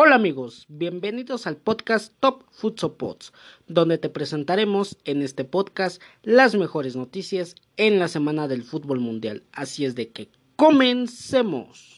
[0.00, 3.32] Hola amigos, bienvenidos al podcast Top Futsal Pods,
[3.66, 9.42] donde te presentaremos en este podcast las mejores noticias en la semana del fútbol mundial.
[9.50, 11.97] Así es de que comencemos.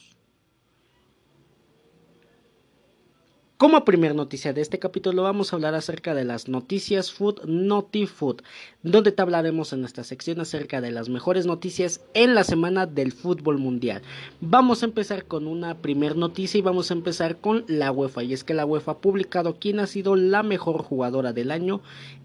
[3.61, 8.07] Como primera noticia de este capítulo vamos a hablar acerca de las noticias Food Noti
[8.07, 8.41] Food,
[8.81, 13.11] donde te hablaremos en esta sección acerca de las mejores noticias en la semana del
[13.11, 14.01] fútbol mundial.
[14.39, 18.33] Vamos a empezar con una primera noticia y vamos a empezar con la UEFA, y
[18.33, 21.81] es que la UEFA ha publicado quién ha sido la mejor jugadora del año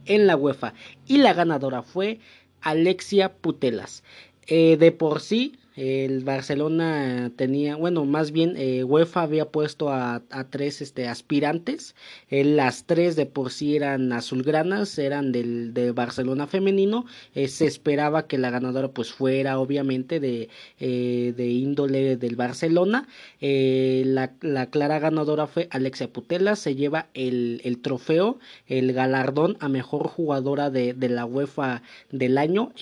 [0.07, 0.73] en la UEFA,
[1.07, 2.19] y la ganadora fue
[2.63, 4.05] Alexia Putelas.
[4.47, 10.23] Eh, de por sí, el Barcelona tenía, bueno, más bien eh, UEFA había puesto a,
[10.49, 11.95] tres este, aspirantes,
[12.31, 17.05] eh, las tres de por sí eran azulgranas, eran del de Barcelona femenino,
[17.35, 23.07] eh, se esperaba que la ganadora pues fuera obviamente de, de índole del Barcelona,
[23.41, 29.69] la, la, clara ganadora fue Alexia Putela, se lleva el, el trofeo, el galardón a
[29.69, 32.73] mejor jugadora de, de la UEFA del año,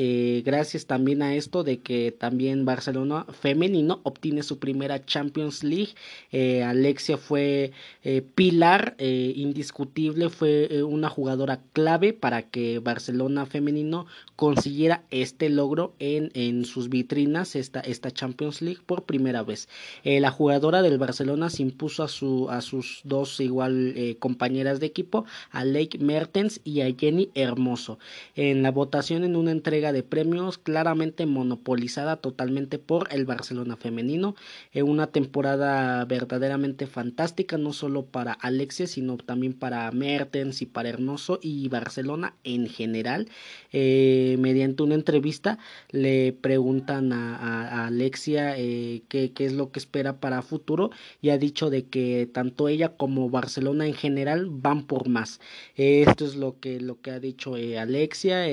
[0.45, 5.95] gracias también a esto de que también Barcelona Barcelona femenino obtiene su primera Champions League.
[6.33, 14.05] Eh, Alexia fue eh, pilar eh, indiscutible, fue una jugadora clave para que Barcelona femenino
[14.37, 19.67] consiguiera este logro en, en sus vitrinas, esta, esta Champions League por primera vez.
[20.05, 25.25] la jugadora del Barcelona se impuso a, su, a sus dos igual compañeras de equipo,
[25.51, 27.99] a Lake Mertens y a Jenny Hermoso.
[28.35, 34.35] En la votación en una entrega de premios claramente monopolizada totalmente por el Barcelona femenino
[34.73, 40.89] en una temporada verdaderamente fantástica no solo para Alexia sino también para Mertens y para
[40.89, 43.29] Hermoso y Barcelona en general.
[43.73, 45.59] Eh, mediante una entrevista
[45.91, 51.39] le preguntan a, Alexia eh, qué, qué, es lo que espera para futuro y ha
[51.39, 55.41] dicho de que tanto ella como Barcelona en general van por más.
[55.77, 58.45] Esto es lo que lo que ha dicho eh, Alexia.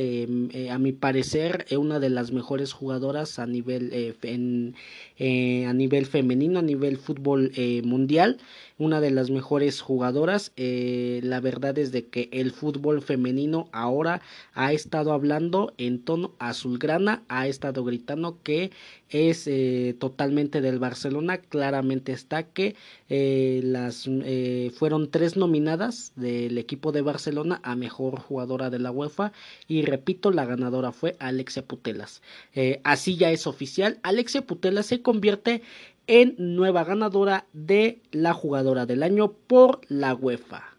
[0.71, 4.75] A mi parecer es una de las mejores jugadoras a nivel en,
[5.17, 8.37] eh, a nivel femenino, a nivel fútbol eh, mundial,
[8.81, 10.51] una de las mejores jugadoras.
[10.55, 14.21] Eh, la verdad es de que el fútbol femenino ahora
[14.53, 18.71] ha estado hablando en tono azulgrana, ha estado gritando que
[19.09, 19.49] es
[19.99, 21.37] totalmente del Barcelona.
[21.37, 22.75] Claramente está que
[23.09, 24.09] las
[24.73, 29.33] fueron tres nominadas del equipo de Barcelona a mejor jugadora de la UEFA
[29.67, 32.21] y repito la ganadora fue Alexia Putelas.
[32.85, 33.99] así ya es oficial.
[34.03, 35.61] Alexia Putela se convierte
[36.11, 40.70] en nueva ganadora de la jugadora del año por la UEFA.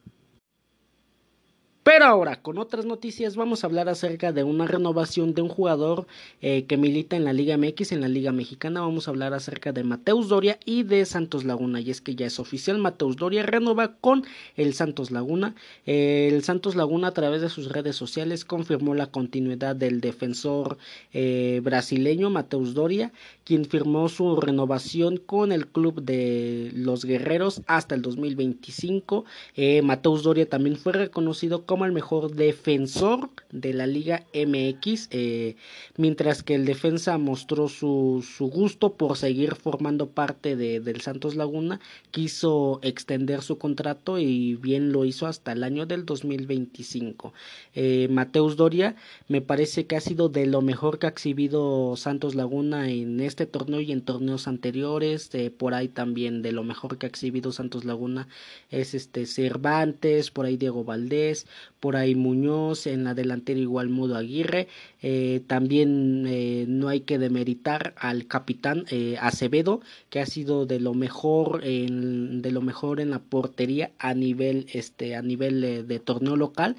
[1.83, 6.07] Pero ahora, con otras noticias, vamos a hablar acerca de una renovación de un jugador
[6.41, 8.83] eh, que milita en la Liga MX, en la Liga Mexicana.
[8.83, 11.81] Vamos a hablar acerca de Mateus Doria y de Santos Laguna.
[11.81, 14.25] Y es que ya es oficial, Mateus Doria renueva con
[14.57, 15.57] el Santos Laguna.
[15.85, 20.79] el Santos Laguna, a través de sus redes sociales, confirmó la continuidad del defensor
[21.13, 23.13] eh, brasileño Mateus Doria,
[23.43, 29.25] quien firmó su renovación con el club de los Guerreros hasta el 2025.
[29.57, 35.57] Eh, Mateus Doria también fue reconocido como el mejor defensor de la Liga MX, eh,
[35.97, 41.35] mientras que el defensa mostró su, su, gusto por seguir formando parte de, del Santos
[41.35, 41.81] Laguna,
[42.11, 47.33] quiso extender su contrato y bien lo hizo hasta el año del 2025.
[47.75, 48.95] Eh, Mateus Doria
[49.29, 53.47] me parece que ha sido de lo mejor que ha exhibido Santos Laguna en este
[53.47, 57.53] torneo y en torneos anteriores, eh, por ahí también de lo mejor que ha exhibido
[57.53, 58.29] Santos Laguna
[58.71, 61.47] es este Cervantes, por ahí Diego Valdés,
[61.81, 64.69] por ahí Muñoz, en la delantera igual Mudo Aguirre,
[65.03, 70.79] eh, también eh, no hay que demeritar al capitán eh, Acevedo, que ha sido de
[70.79, 75.99] lo mejor en, de lo mejor en la portería a nivel, este, a nivel de
[75.99, 76.77] torneo local,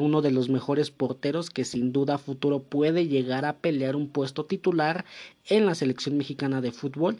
[0.00, 4.44] uno de los mejores porteros que sin duda futuro puede llegar a pelear un puesto
[4.44, 5.04] titular
[5.48, 7.18] en la selección mexicana de fútbol.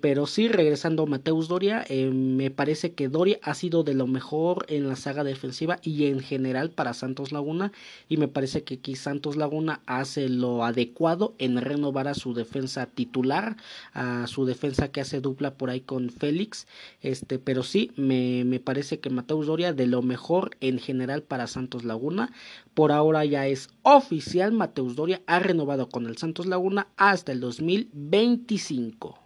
[0.00, 4.66] pero sí, regresando a Mateus Doria, me parece que Doria ha sido de lo mejor
[4.68, 7.72] en la saga defensiva y en general para Santos Laguna.
[8.08, 12.86] Y me parece que aquí Santos Laguna hace lo adecuado en renovar a su defensa
[12.86, 13.56] titular,
[13.92, 16.66] a su defensa que hace dupla por ahí con Félix,
[17.00, 21.46] este, pero sí, me, me parece que Mateus Doria de lo mejor en general para
[21.46, 22.32] Santos Laguna,
[22.74, 27.40] por ahora ya es oficial, Mateus Doria ha renovado con el Santos Laguna hasta el
[27.58, 29.18] 2025.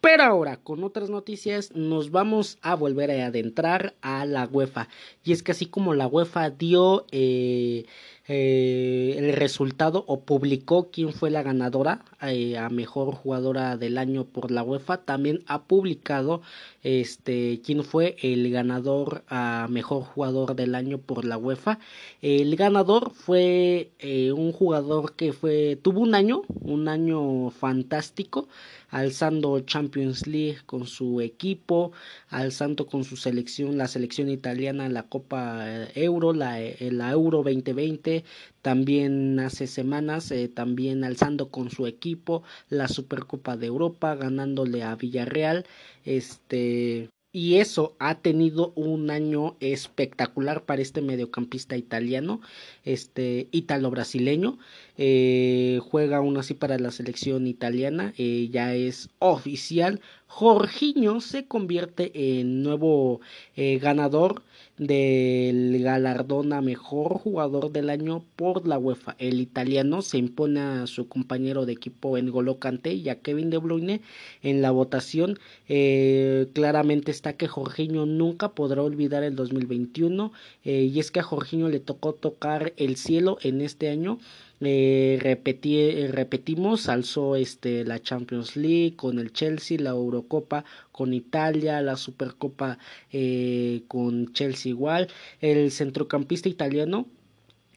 [0.00, 4.88] Pero ahora, con otras noticias, nos vamos a volver a adentrar a la UEFA.
[5.24, 7.84] Y es que así como la UEFA dio eh,
[8.32, 14.24] eh, el resultado o publicó quién fue la ganadora eh, a mejor jugadora del año
[14.24, 16.40] por la UEFA, también ha publicado
[16.84, 21.80] este quién fue el ganador a mejor jugador del año por la UEFA.
[22.22, 28.48] El ganador fue eh, un jugador que fue tuvo un año, un año fantástico,
[28.90, 31.90] alzando Champions League con su equipo,
[32.28, 38.19] alzando con su selección, la selección italiana, la Copa Euro, la, la Euro 2020
[38.62, 44.94] también hace semanas, eh, también alzando con su equipo la Supercopa de Europa, ganándole a
[44.96, 45.66] Villarreal,
[46.04, 52.40] este y eso ha tenido un año espectacular para este mediocampista italiano,
[52.82, 54.58] este ítalo-brasileño.
[55.02, 60.00] Eh, juega aún así para la selección italiana, eh, ya es oficial.
[60.26, 63.20] Jorginho se convierte en nuevo
[63.56, 64.42] ganador
[64.80, 69.14] del galardón a mejor jugador del año por la UEFA.
[69.18, 73.58] El italiano se impone a su compañero de equipo en Golocante y a Kevin De
[73.58, 74.00] Bruyne
[74.42, 75.38] en la votación.
[75.68, 80.32] Eh, claramente está que Jorginho nunca podrá olvidar el 2021
[80.64, 84.18] eh, y es que a Jorginho le tocó tocar el cielo en este año
[84.60, 91.80] repetí, eh, repetimos, alzó este, la Champions League con el Chelsea, la Eurocopa con Italia,
[91.80, 92.78] la Supercopa
[93.12, 95.08] eh, con Chelsea igual.
[95.40, 97.06] El centrocampista italiano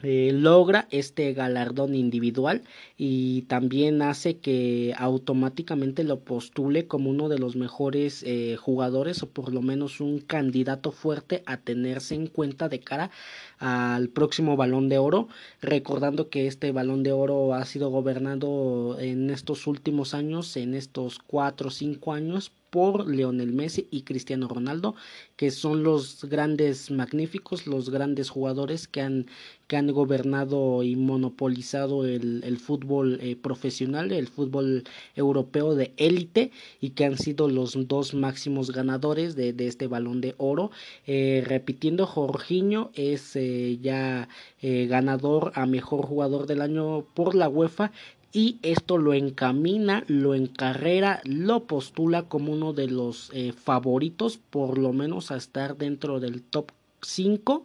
[0.06, 2.64] eh, logra este galardón individual
[2.98, 9.30] y también hace que automáticamente lo postule como uno de los mejores eh, jugadores o
[9.30, 13.12] por lo menos un candidato fuerte a tenerse en cuenta de cara
[13.60, 15.28] al próximo balón de oro
[15.62, 21.20] recordando que este balón de oro ha sido gobernado en estos últimos años en estos
[21.20, 24.96] cuatro o cinco años por Leonel Messi y Cristiano Ronaldo,
[25.36, 29.28] que son los grandes magníficos, los grandes jugadores que han,
[29.68, 34.86] que han gobernado y monopolizado el, el fútbol eh, profesional, el fútbol
[35.16, 36.50] europeo de élite
[36.82, 40.72] y que han sido los dos máximos ganadores de, de este balón de oro.
[41.06, 44.28] Eh, repitiendo, Jorginho es eh, ya
[44.62, 47.92] ganador a mejor jugador del año por la UEFA
[48.36, 54.80] y esto lo encamina, lo encarrera, lo postula como uno de los eh, favoritos, por
[54.80, 56.72] lo menos a estar dentro del top
[57.04, 57.64] 5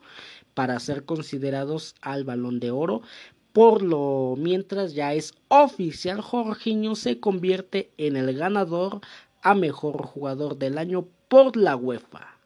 [0.53, 3.01] para ser considerados al balón de oro.
[3.55, 9.01] Por lo mientras ya es oficial, Jorginho se convierte en el ganador
[9.41, 12.38] a mejor jugador del año por la UEFA.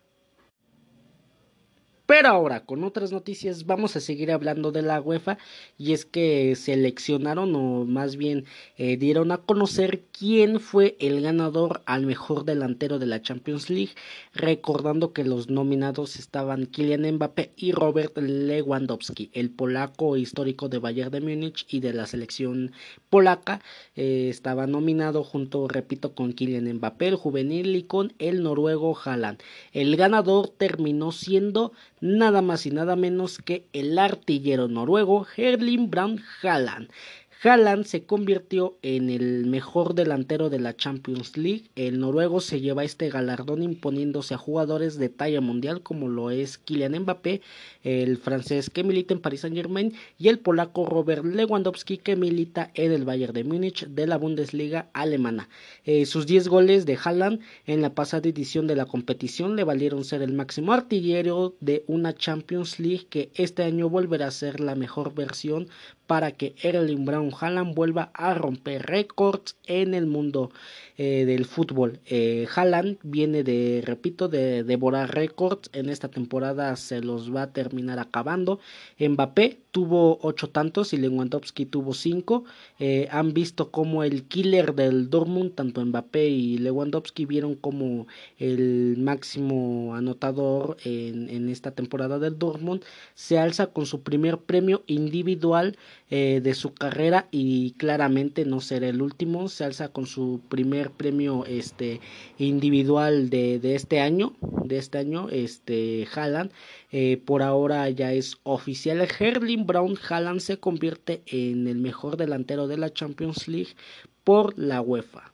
[2.04, 5.38] Pero ahora, con otras noticias, vamos a seguir hablando de la UEFA
[5.78, 8.44] y es que seleccionaron o más bien
[8.76, 13.92] eh, dieron a conocer quién fue el ganador al mejor delantero de la Champions League,
[14.34, 21.12] recordando que los nominados estaban Kylian Mbappé y Robert Lewandowski, el polaco histórico de Bayern
[21.12, 22.72] de Múnich y de la selección
[23.10, 23.62] polaca,
[23.94, 29.38] eh, estaba nominado junto, repito, con Kylian Mbappé, el juvenil y con el noruego Haaland.
[29.72, 31.72] El ganador terminó siendo
[32.02, 36.90] nada más y nada menos que el artillero noruego Herling Braun Haaland.
[37.44, 41.64] Haaland se convirtió en el mejor delantero de la Champions League.
[41.74, 46.56] El noruego se lleva este galardón imponiéndose a jugadores de talla mundial como lo es
[46.58, 47.40] Kylian Mbappé,
[47.82, 52.92] el francés que milita en Paris Saint-Germain y el polaco Robert Lewandowski que milita en
[52.92, 55.48] el Bayern de Múnich de la Bundesliga alemana.
[55.84, 60.04] Eh, sus 10 goles de Haaland en la pasada edición de la competición le valieron
[60.04, 64.76] ser el máximo artillero de una Champions League que este año volverá a ser la
[64.76, 65.66] mejor versión
[66.06, 70.50] para que Erling Brown Haaland vuelva a romper récords en el mundo
[70.98, 72.00] eh, del fútbol.
[72.06, 75.70] Eh, Haaland viene de, repito, de devorar récords.
[75.72, 78.60] En esta temporada se los va a terminar acabando.
[78.98, 82.44] Mbappé tuvo ocho tantos y Lewandowski tuvo cinco.
[82.78, 88.06] Eh, han visto como el killer del Dortmund, tanto Mbappé y Lewandowski vieron como
[88.38, 92.82] el máximo anotador en, en esta temporada del Dortmund
[93.14, 95.76] se alza con su primer premio individual
[96.10, 99.48] eh, de su carrera y claramente no será el último.
[99.48, 102.00] Se alza con su primer premio este
[102.38, 106.50] individual de, de este año, de este año, este Haaland.
[106.90, 109.00] Eh, por ahora ya es oficial.
[109.66, 113.74] Brown Haaland se convierte en el mejor delantero de la Champions League
[114.24, 115.32] por la UEFA.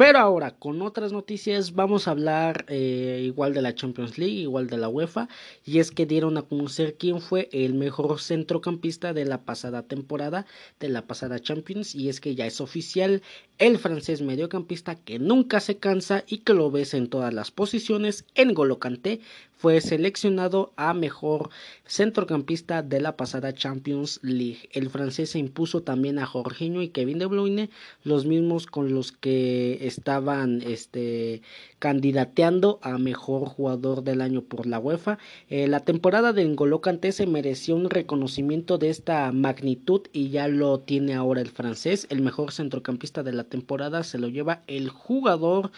[0.00, 4.66] Pero ahora, con otras noticias, vamos a hablar eh, igual de la Champions League, igual
[4.66, 5.28] de la UEFA,
[5.62, 10.46] y es que dieron a conocer quién fue el mejor centrocampista de la pasada temporada,
[10.78, 13.20] de la pasada Champions, y es que ya es oficial
[13.58, 18.24] el francés mediocampista que nunca se cansa y que lo ves en todas las posiciones,
[18.34, 19.20] en Golocante,
[19.60, 21.50] fue seleccionado a mejor
[21.84, 24.70] centrocampista de la pasada Champions League.
[24.72, 27.68] El francés se impuso también a Jorginho y Kevin De Bruyne,
[28.02, 31.42] los mismos con los que estaban este,
[31.78, 35.18] candidateando a mejor jugador del año por la UEFA.
[35.50, 40.80] Eh, la temporada de N'Golo se mereció un reconocimiento de esta magnitud y ya lo
[40.80, 42.06] tiene ahora el francés.
[42.08, 45.70] El mejor centrocampista de la temporada se lo lleva el jugador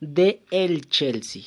[0.00, 1.44] de el Chelsea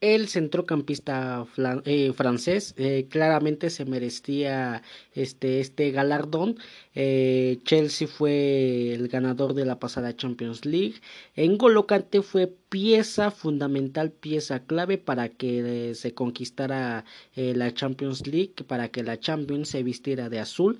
[0.00, 1.46] el centrocampista
[1.84, 4.82] eh, francés eh, claramente se merecía
[5.14, 6.58] este, este galardón.
[6.96, 10.96] Eh, Chelsea fue el ganador de la pasada Champions League.
[11.36, 17.04] En Golocante fue pieza fundamental, pieza clave para que se conquistara
[17.36, 20.78] la Champions League, para que la Champions se vistiera de azul.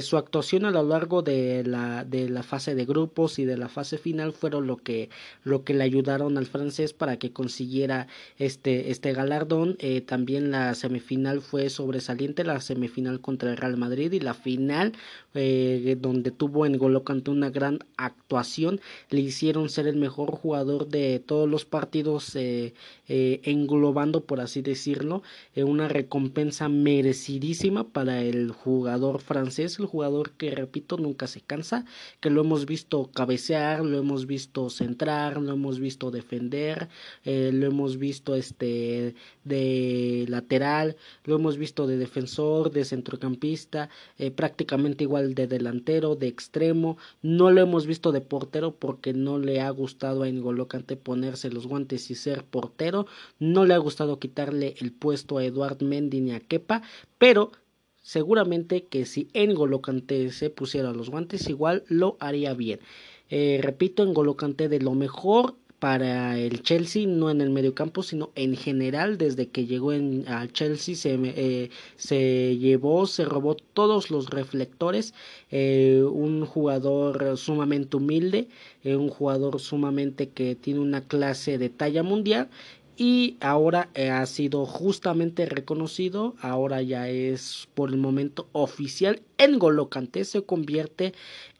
[0.00, 3.68] su actuación a lo largo de la, de la fase de grupos y de la
[3.68, 5.10] fase final fueron lo que,
[5.44, 9.76] lo que le ayudaron al francés para que consiguiera este, este galardón.
[9.78, 14.92] Eh, también la semifinal fue sobresaliente, la semifinal contra el Real Madrid y la final
[15.34, 15.49] eh,
[16.00, 18.80] donde tuvo en Golocante una gran actuación,
[19.10, 22.72] le hicieron ser el mejor jugador de todos los partidos eh,
[23.06, 25.22] englobando por así decirlo
[25.56, 31.84] una recompensa merecidísima para el jugador francés, el jugador que repito nunca se cansa,
[32.20, 36.88] que lo hemos visto cabecear, lo hemos visto centrar, lo hemos visto defender,
[37.24, 39.14] lo hemos visto este
[39.44, 43.88] de lateral, lo hemos visto de defensor, de centrocampista,
[44.18, 49.38] eh, prácticamente igual de delantero, de extremo, no lo hemos visto de portero porque no
[49.38, 50.68] le ha gustado a N'Golo
[51.02, 53.06] ponerse los guantes y ser portero,
[53.38, 56.82] no le ha gustado quitarle el puesto a Eduard Mendy ni a Kepa,
[57.18, 57.52] pero
[58.02, 59.80] seguramente que si N'Golo
[60.30, 62.80] se pusiera los guantes igual lo haría bien.
[63.28, 68.54] Eh, repito, N'Golo de lo mejor para el Chelsea, no en el mediocampo, sino en
[68.54, 74.28] general, desde que llegó en, al Chelsea se, eh, se llevó, se robó todos los
[74.28, 75.14] reflectores,
[75.50, 78.48] eh, un jugador sumamente humilde,
[78.84, 82.50] eh, un jugador sumamente que tiene una clase de talla mundial
[83.00, 89.88] y ahora ha sido justamente reconocido, ahora ya es por el momento oficial, en Golo
[90.22, 91.14] se convierte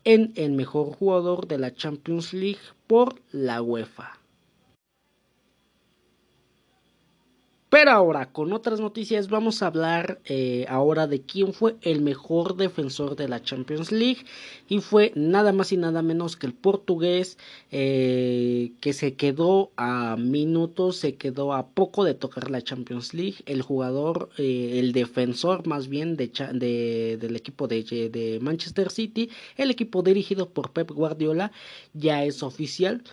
[0.04, 4.19] en el mejor jugador de la Champions League por la UEFA.
[7.70, 12.56] Pero ahora, con otras noticias, vamos a hablar eh, ahora de quién fue el mejor
[12.56, 14.24] defensor de la Champions League.
[14.68, 17.38] Y fue nada más y nada menos que el portugués
[17.70, 23.36] eh, que se quedó a minutos, se quedó a poco de tocar la Champions League.
[23.46, 29.70] El jugador, eh, el defensor más bien de, de, del equipo de Manchester City, el
[29.70, 31.52] equipo dirigido por Pep Guardiola,
[31.94, 33.04] ya es oficial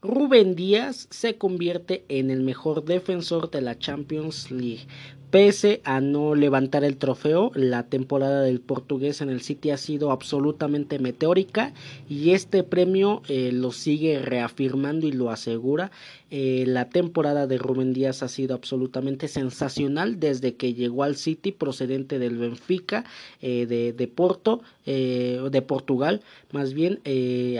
[0.00, 4.86] Rubén Díaz se convierte en el mejor defensor de la Champions League.
[5.30, 10.10] Pese a no levantar el trofeo, la temporada del portugués en el City ha sido
[10.10, 11.74] absolutamente meteórica
[12.08, 15.90] y este premio eh, lo sigue reafirmando y lo asegura.
[16.30, 21.52] Eh, la temporada de Rubén Díaz ha sido absolutamente sensacional desde que llegó al City
[21.52, 23.04] procedente del Benfica
[23.42, 26.22] eh, de, de, Porto, de Portugal.
[26.52, 27.00] Más bien,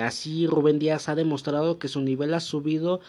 [0.01, 3.01] así Rubén Díaz ha demostrado que su nivel ha subido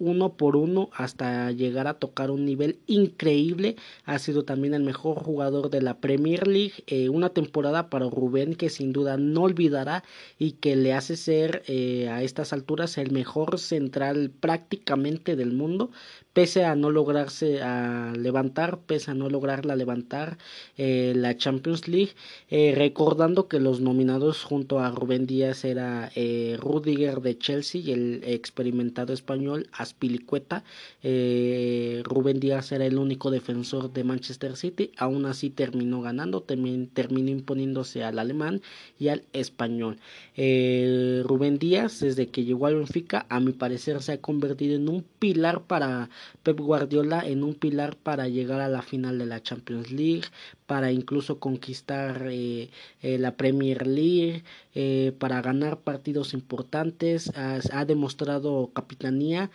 [0.00, 5.18] uno por uno hasta llegar a tocar un nivel increíble ha sido también el mejor
[5.18, 6.84] jugador de la Premier League.
[6.86, 10.04] Eh, una temporada para Rubén que sin duda no olvidará
[10.38, 15.90] y que le hace ser eh, a estas alturas el mejor central prácticamente del mundo
[16.34, 20.36] pese a no lograrse a levantar, pese a no lograrla levantar
[20.76, 22.10] eh, la Champions League,
[22.50, 27.92] eh, recordando que los nominados junto a Rubén Díaz era eh, Rudiger de Chelsea y
[27.92, 30.64] el experimentado español Aspilicueta.
[31.02, 38.02] Rubén Díaz era el único defensor de Manchester City, aún así terminó ganando, terminó imponiéndose
[38.02, 38.60] al alemán
[38.98, 39.98] y al español.
[40.36, 45.04] Rubén Díaz, desde que llegó al Benfica, a mi parecer se ha convertido en un
[45.20, 46.10] pilar para
[46.42, 50.24] Pep Guardiola en un pilar para llegar a la final de la Champions League,
[50.66, 52.70] para incluso conquistar eh,
[53.02, 54.44] eh, la Premier League,
[54.74, 59.50] eh, para ganar partidos importantes, ha, demostrado capitanía,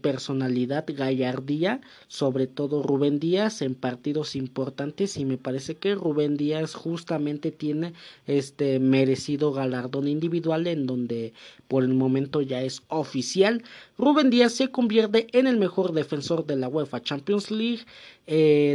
[0.00, 6.74] personalidad, gallardía, sobre todo Rubén Díaz en partidos importantes y me parece que Rubén Díaz
[6.74, 7.92] justamente tiene
[8.26, 11.34] este merecido galardón individual en donde
[11.68, 13.62] por el momento ya es oficial.
[13.98, 17.84] Rubén Díaz se convierte en el mejor defensor de la UEFA Champions League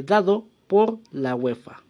[0.05, 1.83] dado por la UEFA.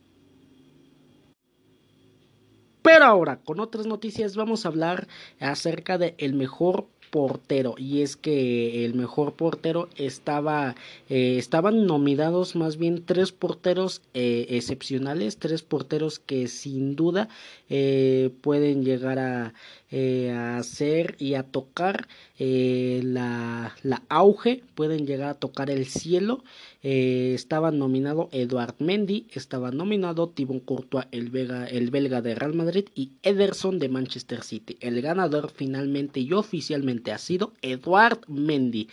[2.81, 5.07] Pero ahora, con otras noticias, vamos a hablar
[5.39, 10.75] acerca de el mejor portero y es que el mejor portero estaba
[11.09, 17.27] eh, estaban nominados más bien tres porteros eh, excepcionales tres porteros que sin duda
[17.69, 19.53] eh, pueden llegar a,
[19.91, 22.07] a hacer y a tocar
[22.39, 26.43] la, la auge pueden llegar a tocar el cielo
[26.81, 32.86] eh, estaba nominado Eduard Mendy, estaba nominado Thibaut Courtois, el, el belga de Real Madrid,
[32.96, 34.77] y Ederson de Manchester City.
[34.79, 38.88] El ganador finalmente y oficialmente ha sido Eduard Mendy.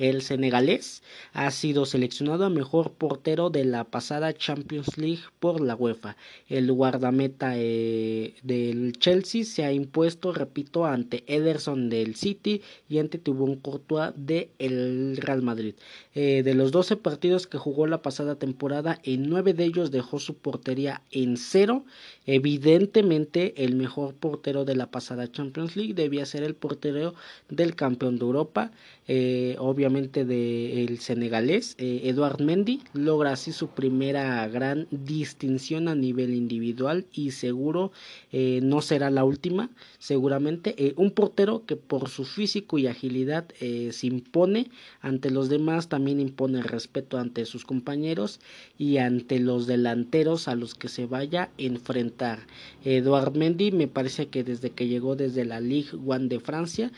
[0.00, 1.02] El senegalés
[1.34, 6.16] ha sido seleccionado a mejor portero de la pasada Champions League por la UEFA.
[6.48, 13.18] El guardameta eh, del Chelsea se ha impuesto, repito, ante Ederson del City y ante
[13.18, 15.74] Thibaut Courtois del Real Madrid.
[16.14, 20.18] Eh, de los 12 partidos que jugó la pasada temporada, en 9 de ellos dejó
[20.18, 21.84] su portería en cero.
[22.24, 27.14] Evidentemente, el mejor portero de la pasada Champions League debía ser el portero
[27.50, 28.70] del campeón de Europa.
[29.12, 36.32] Eh, obviamente del senegalés eh, Eduard Mendy logra así su primera gran distinción a nivel
[36.32, 37.90] individual y seguro
[38.30, 44.06] eh, no será la última seguramente un portero que por su físico y agilidad se
[44.06, 48.38] impone ante los demás también impone respeto ante sus compañeros
[48.78, 52.46] y ante los delanteros a los que se vaya a enfrentar.
[52.84, 56.92] Eduard Mendy me parece que desde que llegó desde la Ligue 1 de Francia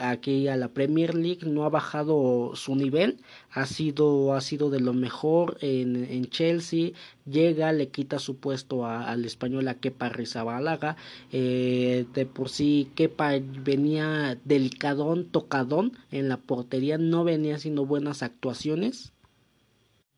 [0.00, 3.18] aquí a la Premier League no ha bajado su nivel,
[3.50, 6.92] ha sido, ha sido de lo mejor en, en Chelsea,
[7.26, 10.96] llega, le quita su puesto al español a Kepa Rizabalaga,
[11.32, 18.22] eh, de por sí Kepa venía delicadón, tocadón en la portería, no venía haciendo buenas
[18.22, 19.12] actuaciones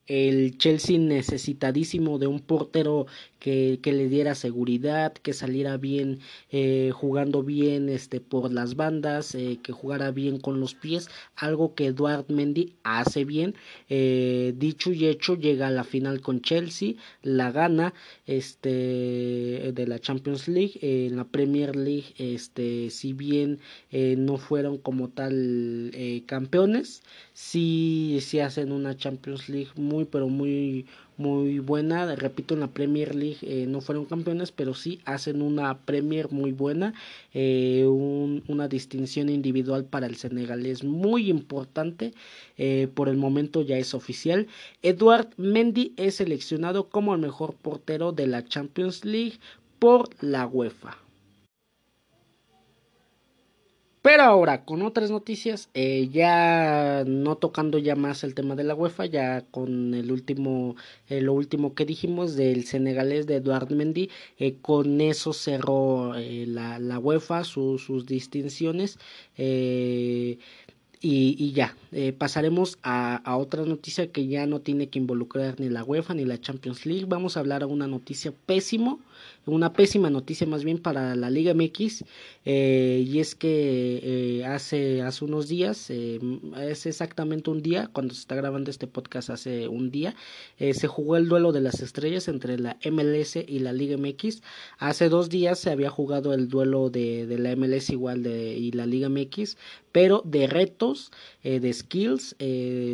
[0.06, 3.06] el Chelsea necesitadísimo de un portero
[3.42, 9.35] que, que le diera seguridad, que saliera bien eh, jugando bien este, por las bandas,
[9.35, 13.54] eh, que jugara bien con los pies, algo que Eduard Mendy hace bien.
[13.88, 17.94] Eh, dicho y hecho, llega a la final con Chelsea, la gana
[18.26, 23.59] este, de la Champions League, en la Premier League, este, si bien
[23.90, 25.92] no fueron como tal
[26.26, 30.87] campeones, sí, sí hacen una Champions League muy pero muy
[31.19, 32.15] muy buena.
[32.17, 36.52] Repito en la Premier League eh, no fueron campeones pero sí hacen una Premier muy
[36.52, 36.95] buena
[37.35, 42.13] eh, una distinción individual para el senegalés muy importante
[42.57, 44.49] eh, por el momento ya es oficial.
[44.83, 49.39] Eduard Mendy es seleccionado como el mejor portero de la Champions League
[49.78, 51.01] por la UEFA
[54.02, 58.75] pero ahora, con otras noticias, eh, ya no tocando ya más el tema de la
[58.75, 60.75] UEFA, ya con el último,
[61.08, 66.80] eh, lo último que dijimos del senegalés de Eduard Mendy, eh, con eso cerró la,
[66.80, 68.99] la, UEFA sus distinciones.
[71.04, 71.76] Y, y, ya,
[72.19, 76.25] pasaremos a, a, otra noticia que ya no tiene que involucrar ni la UEFA ni
[76.25, 77.06] la Champions League.
[77.08, 79.00] Vamos a hablar a una noticia pésimo
[79.47, 82.05] una pésima noticia más bien para la Liga MX
[82.45, 86.21] eh, y es que eh, hace, hace unos días, eh,
[86.61, 90.15] es exactamente un día, cuando se está grabando este podcast hace un día,
[90.59, 94.43] se jugó el duelo de las estrellas entre la MLS y la Liga MX.
[94.78, 98.71] Hace dos días se había jugado el duelo de, de la MLS igual de, y
[98.73, 99.57] la Liga MX,
[99.93, 102.37] pero de retos, de skills,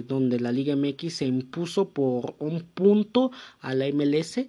[0.06, 3.30] donde la Liga MX se impuso por un punto
[3.60, 4.40] a la MLS.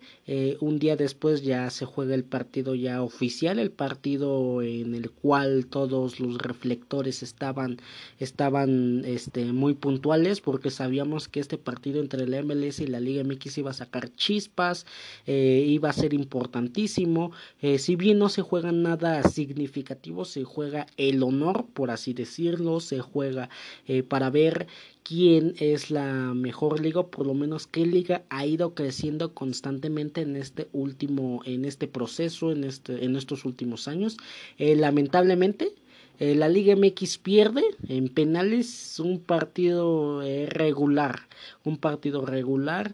[0.59, 5.67] un día después ya se juega el partido ya oficial, el partido en el cual
[5.67, 7.77] todos los reflectores estaban,
[8.19, 13.23] estaban este, muy puntuales porque sabíamos que este partido entre la MLS y la Liga
[13.23, 14.85] MX iba a sacar chispas,
[15.25, 17.31] eh, iba a ser importantísimo,
[17.61, 22.38] eh, si bien no se juega nada significativo, se juega el honor, por así decirlo,
[22.79, 23.49] se juega
[23.87, 24.67] eh, para ver
[25.03, 30.35] quién es la mejor liga, por lo menos qué liga ha ido creciendo constantemente en
[30.35, 34.17] este último, en este proceso, en este, en estos últimos años.
[34.57, 35.73] Eh, lamentablemente,
[36.21, 41.15] Eh, la Liga MX pierde en penales un partido regular,
[41.63, 42.93] un partido regular,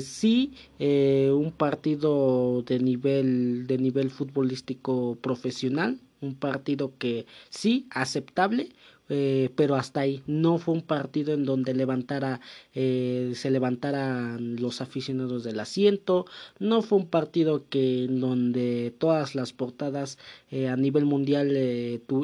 [0.00, 8.70] sí, un partido de nivel de nivel futbolístico profesional, un partido que sí aceptable,
[9.08, 10.22] eh, pero hasta ahí.
[10.26, 12.40] No fue un partido en donde levantara
[12.74, 16.26] eh, se levantaran los aficionados del asiento.
[16.58, 20.18] No fue un partido que en donde todas las portadas
[20.50, 21.46] eh, a nivel mundial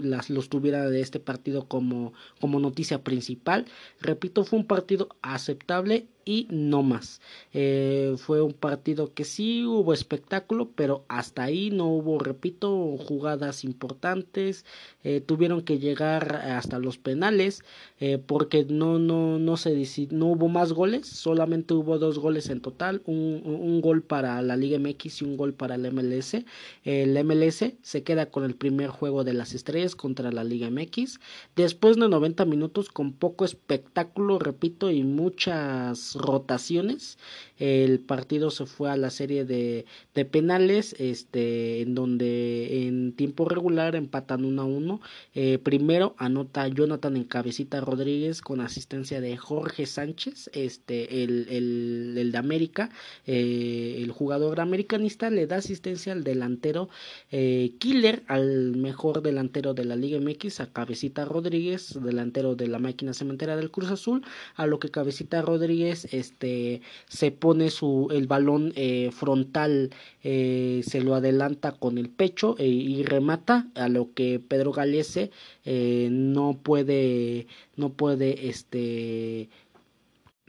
[0.02, 3.66] las los tuviera de este partido como como noticia principal.
[4.00, 7.20] Repito fue un partido aceptable y no más.
[7.52, 13.64] Eh, fue un partido que sí hubo espectáculo, pero hasta ahí no hubo, repito, jugadas
[13.64, 14.64] importantes.
[15.04, 17.62] Eh, tuvieron que llegar hasta los penales
[18.00, 19.74] eh, porque no, no, no, se,
[20.10, 24.56] no hubo más goles, solamente hubo dos goles en total, un, un gol para la
[24.56, 26.36] Liga MX y un gol para el MLS.
[26.84, 31.20] El MLS se queda con el primer juego de las estrellas contra la Liga MX.
[31.56, 37.18] Después de 90 minutos con poco espectáculo, repito, y muchas rotaciones.
[37.58, 43.48] El partido se fue a la serie de, de penales, este, en donde en tiempo
[43.48, 45.00] regular empatan 1 a 1.
[45.34, 52.32] Eh, primero anota Jonathan en cabecita Rodríguez con asistencia de Jorge Sánchez, este, el, el,
[52.32, 52.90] de América,
[53.26, 56.88] eh, el jugador americanista le da asistencia al delantero
[57.30, 62.78] eh, Killer, al mejor delantero de la Liga MX, a Cabecita Rodríguez, delantero de la
[62.78, 68.26] máquina cementera del Cruz Azul, a lo que Cabecita Rodríguez este se pone su el
[68.26, 69.90] balón eh, frontal
[70.22, 75.30] eh, se lo adelanta con el pecho eh, y remata a lo que Pedro Galese
[75.64, 79.48] no puede no puede este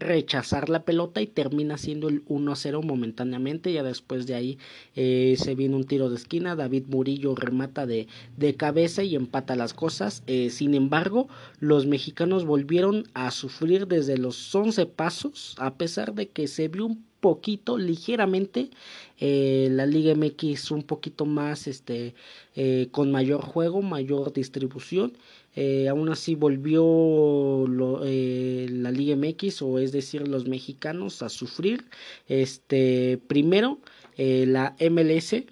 [0.03, 3.73] rechazar la pelota y termina siendo el 1-0 momentáneamente.
[3.73, 4.57] Ya después de ahí
[4.95, 6.55] eh, se viene un tiro de esquina.
[6.55, 10.23] David Murillo remata de, de cabeza y empata las cosas.
[10.27, 11.27] Eh, sin embargo,
[11.59, 16.85] los mexicanos volvieron a sufrir desde los 11 pasos, a pesar de que se vio
[16.85, 18.69] un poquito, ligeramente,
[19.17, 22.15] eh, la Liga MX un poquito más, este,
[22.57, 25.13] eh, con mayor juego, mayor distribución.
[25.55, 31.85] Eh, aún así volvió la Liga MX, o es decir, los mexicanos a sufrir.
[32.27, 33.79] Este, primero,
[34.17, 35.45] la MLS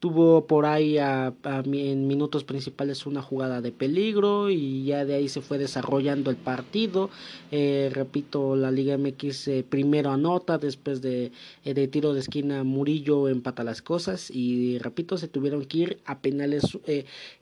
[0.00, 5.28] tuvo por ahí a, en minutos principales una jugada de peligro y ya de ahí
[5.28, 7.10] se fue desarrollando el partido.
[7.50, 11.32] Eh, repito la Liga MX eh, primero anota después de,
[11.64, 16.00] eh, de, tiro de esquina Murillo empata las cosas y repito se tuvieron que ir
[16.04, 16.78] a penales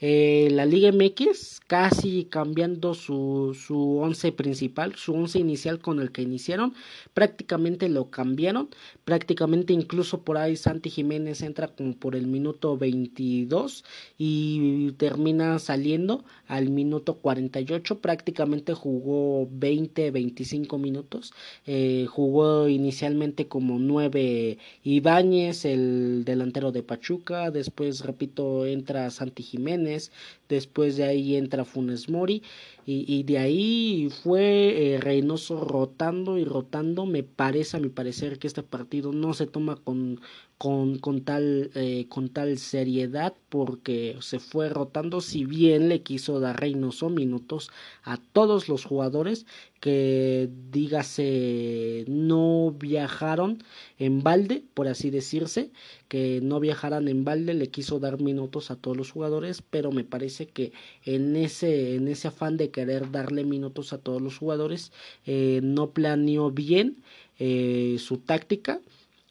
[0.01, 6.23] la Liga MX casi cambiando su, su once principal su once inicial con el que
[6.23, 6.73] iniciaron.
[7.13, 8.69] Prácticamente lo cambiaron.
[9.05, 13.85] Prácticamente incluso por ahí Santi Jiménez entra como por el minuto minuto 22
[14.19, 21.33] y termina saliendo al minuto 48 prácticamente jugó 20 25 minutos.
[21.67, 30.13] Eh, jugó inicialmente como 9 Ibáñez el delantero de Pachuca después repito entra Santi Jiménez
[30.49, 32.43] después de ahí entra Funes Mori
[32.89, 37.05] y, de ahí fue eh, Reynoso rotando y rotando.
[37.05, 40.21] Me parece a mi parecer que este partido no se toma con
[40.59, 45.21] con, con, tal, eh, con tal seriedad porque se fue rotando.
[45.21, 47.71] Si bien le quiso dar Reynoso minutos
[48.03, 49.47] a todos los jugadores
[49.81, 53.63] que dígase no viajaron
[53.99, 55.71] en balde por así decirse
[56.09, 60.05] que no viajaran en balde le quiso dar minutos a todos los jugadores pero me
[60.05, 60.73] parece que
[61.05, 64.93] en ese en ese afán de querer darle minutos a todos los jugadores
[65.27, 67.03] eh, no planeó bien
[67.39, 68.81] eh, su táctica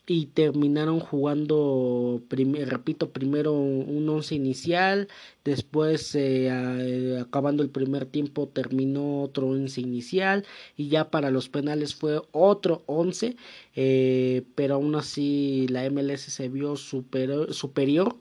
[0.08, 5.08] y terminaron jugando, repito, primero un once inicial,
[5.44, 10.46] después eh, eh, acabando el primer tiempo terminó otro once inicial
[10.78, 13.36] y ya para los penales fue otro once,
[13.76, 17.54] eh, pero aún así la MLS se vio superior.
[17.54, 18.16] superior.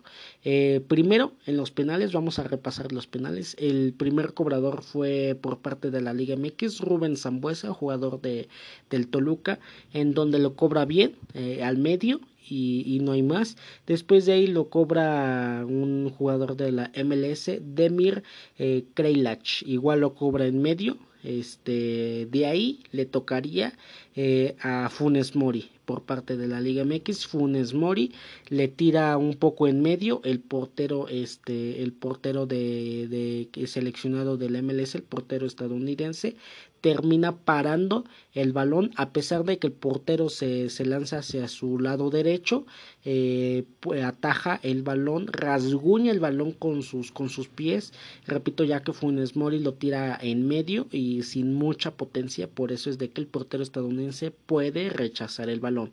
[0.88, 5.90] primero en los penales, vamos a repasar los penales, el primer cobrador fue por parte
[5.90, 8.48] de la Liga MX, Rubén Zambuesa, jugador de,
[8.90, 9.58] del Toluca,
[9.92, 11.16] en donde lo cobra bien,
[11.62, 13.56] al medio y, no hay más.
[13.86, 18.22] Después de ahí lo cobra un jugador de la MLS, Demir
[18.58, 20.98] eh, Kreilach, igual lo cobra en medio.
[21.24, 23.72] Este, de ahí le tocaría
[24.14, 25.70] eh, a Funes Mori.
[25.84, 27.26] por parte de la Liga MX.
[27.26, 28.12] Funes Mori
[28.48, 30.20] le tira un poco en medio.
[30.24, 36.36] El portero, este, el portero de, de seleccionado del MLS, el portero estadounidense,
[36.80, 41.78] termina parando el balón a pesar de que el portero se, se lanza hacia su
[41.78, 42.66] lado derecho
[43.04, 43.64] eh,
[44.04, 47.92] ataja el balón rasguña el balón con sus con sus pies
[48.26, 52.90] repito ya que Funes Mori lo tira en medio y sin mucha potencia por eso
[52.90, 55.90] es de que el portero estadounidense puede rechazar el balón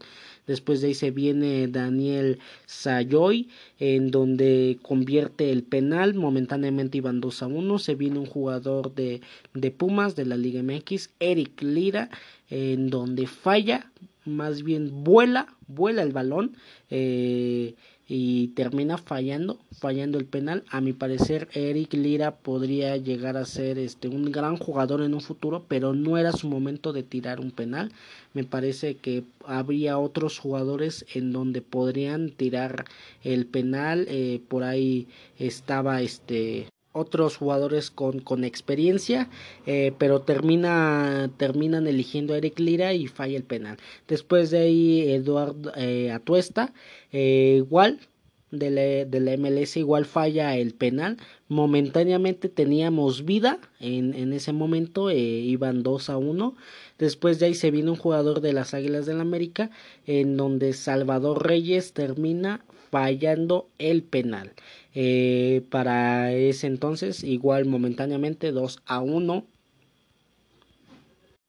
[0.47, 3.49] Después de ahí se viene Daniel Sayoy,
[3.80, 6.13] en donde convierte el penal.
[6.15, 7.80] Momentáneamente iban 2 a 1.
[7.80, 9.21] Se viene un jugador de,
[9.54, 12.10] de Pumas de la Liga MX, Eric Lira,
[12.50, 13.91] en donde falla,
[14.26, 16.56] más bien vuela, vuela el balón.
[16.89, 17.76] Eh,
[18.13, 20.65] y termina fallando, fallando el penal.
[20.70, 25.22] A mi parecer, Eric Lira podría llegar a ser este un gran jugador en un
[25.22, 27.94] futuro, pero no era su momento de tirar un penal.
[28.34, 32.84] Me parece que habría otros jugadores en donde podrían tirar
[33.24, 34.06] el penal.
[34.10, 35.08] Eh, por ahí
[35.39, 39.30] estaba este otros jugadores con, con experiencia,
[39.65, 43.77] eh, pero termina, terminan eligiendo a Eric Lira y falla el penal.
[44.08, 46.73] Después de ahí, Eduardo eh, Atuesta,
[47.12, 47.99] eh, igual
[48.51, 51.17] de la, MLS, igual falla el penal.
[51.47, 56.56] Momentáneamente teníamos vida en, en ese momento, iban 2 a 1.
[56.99, 59.71] Después de ahí se vino un jugador de las Águilas del la América,
[60.06, 64.51] en donde Salvador Reyes termina fallando el penal.
[64.93, 69.45] Eh, para ese entonces, igual momentáneamente 2 a 1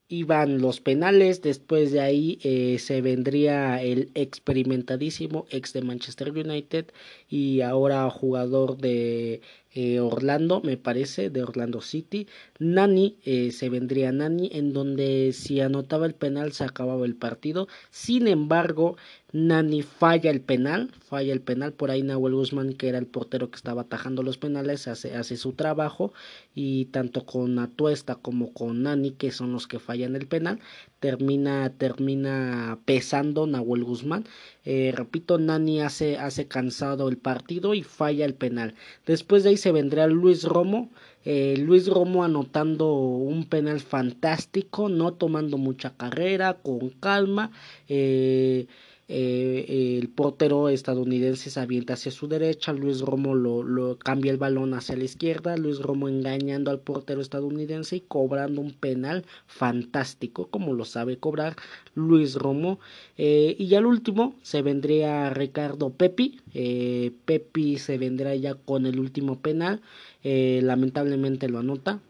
[0.09, 6.93] iban los penales, después de ahí eh, se vendría el experimentadísimo ex de Manchester United
[7.31, 9.41] y ahora jugador de
[9.75, 12.27] eh, Orlando, me parece, de Orlando City.
[12.59, 17.69] Nani, eh, se vendría Nani, en donde si anotaba el penal se acababa el partido.
[17.91, 18.97] Sin embargo,
[19.33, 21.73] Nani falla el penal, falla el penal.
[21.73, 25.39] Por ahí Nahuel Guzmán, que era el portero que estaba atajando los penales, hace, hace
[25.39, 26.13] su trabajo.
[26.55, 30.61] Y tanto con Atuesta como con Nani, que son los que fallan el penal,
[31.01, 34.25] termina, termina pesando Nahuel Guzmán.
[34.65, 38.75] Eh, repito, Nani hace, hace cansado el partido y falla el penal.
[39.07, 40.91] Después de ahí se vendrá Luis Romo.
[41.25, 47.51] Eh, Luis Romo anotando un penal fantástico, no tomando mucha carrera, con calma.
[47.89, 48.67] Eh,
[49.09, 54.39] eh, el portero estadounidense se avienta hacia su derecha, Luis Romo lo, lo, cambia el
[54.39, 60.47] balón hacia la izquierda, Luis Romo engañando al portero estadounidense y cobrando un penal fantástico,
[60.47, 61.57] como lo sabe cobrar
[61.95, 62.79] Luis Romo.
[63.19, 68.99] Eh, y al último se vendría Ricardo Pepi, eh, Pepi se vendrá ya con el
[69.01, 69.83] último penal,
[70.23, 72.01] lamentablemente lo anota,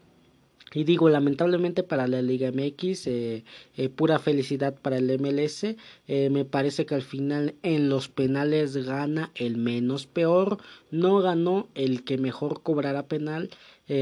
[0.73, 3.43] y digo, lamentablemente para la Liga MX, eh,
[3.77, 5.75] eh, pura felicidad para el MLS.
[6.07, 10.57] Eh, me parece que al final en los penales gana el menos peor.
[10.89, 13.49] No ganó el que mejor cobrara penal.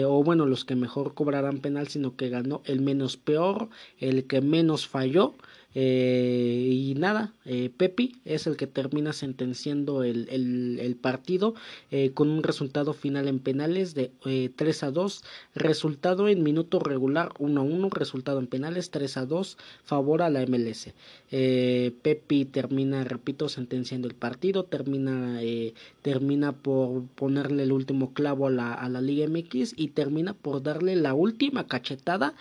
[0.06, 4.40] o bueno, los que mejor cobrarán penal, sino que ganó el menos peor, el que
[4.40, 5.34] menos falló.
[5.74, 11.56] Eh, y nada, eh, Pepi es el que termina sentenciando el, el, partido
[11.92, 14.12] eh, con un resultado final en penales de
[14.56, 15.24] 3 a 2,
[15.56, 20.30] resultado en minuto regular 1 a 1, resultado en penales 3 a 2, favor a
[20.30, 20.90] la MLS.
[21.30, 25.40] Pepi termina, repito, sentenciando el partido, termina,
[26.02, 30.62] termina por ponerle el último clavo a la, a la Liga MX y termina por
[30.62, 32.34] darle la última cachetada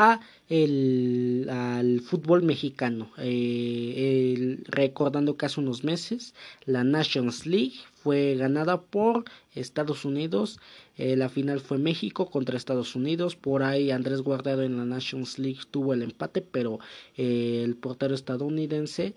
[0.00, 3.10] a el, al fútbol mexicano.
[3.18, 6.34] Eh, recordando que hace unos meses
[6.64, 10.58] la Nations League fue ganada por Estados Unidos.
[10.96, 13.36] Eh, la final fue México contra Estados Unidos.
[13.36, 16.78] Por ahí Andrés Guardado en la Nations League tuvo el empate, pero
[17.16, 19.14] eh, el portero estadounidense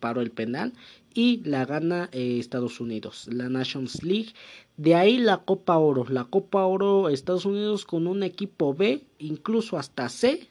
[0.00, 0.72] paró el penal
[1.14, 3.28] y la gana Estados Unidos.
[3.32, 4.32] La Nations League
[4.76, 6.04] de ahí la Copa Oro.
[6.08, 10.48] La Copa Oro Estados Unidos con un equipo B, incluso hasta C,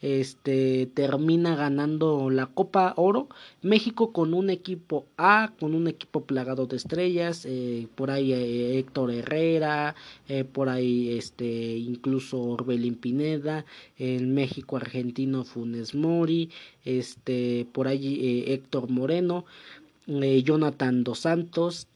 [0.00, 3.28] este termina ganando la Copa Oro.
[3.62, 8.78] México con un equipo A, con un equipo plagado de estrellas, eh, por ahí eh,
[8.78, 9.94] Héctor Herrera,
[10.28, 13.64] eh, por ahí este incluso Orbelín Pineda,
[13.96, 16.50] el México argentino Funes Mori,
[16.84, 19.44] este por ahí Héctor Moreno,
[20.06, 21.86] Jonathan dos Santos,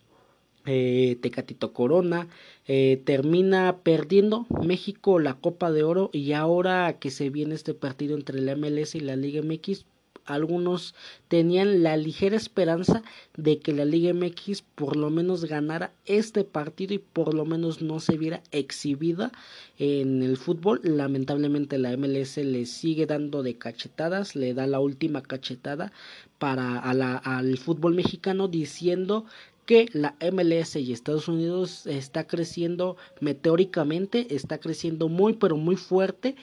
[0.67, 2.29] eh, Tecatito Corona,
[2.67, 8.17] eh, termina perdiendo México la Copa de Oro y ahora que se viene este partido
[8.17, 9.85] entre la MLS y la Liga MX,
[10.25, 10.95] algunos
[11.29, 13.03] tenían la ligera esperanza
[13.37, 17.83] de que la Liga MX por lo menos ganara este partido y por lo menos
[17.83, 19.33] no se viera exhibida
[19.79, 20.81] en el fútbol.
[20.85, 25.93] Lamentablemente la MLS le sigue dando de cachetadas, le da la última cachetada
[26.39, 29.27] para al fútbol mexicano diciendo
[29.67, 36.37] que la MLS y Estados Unidos está creciendo meteóricamente, está creciendo muy pero muy fuerte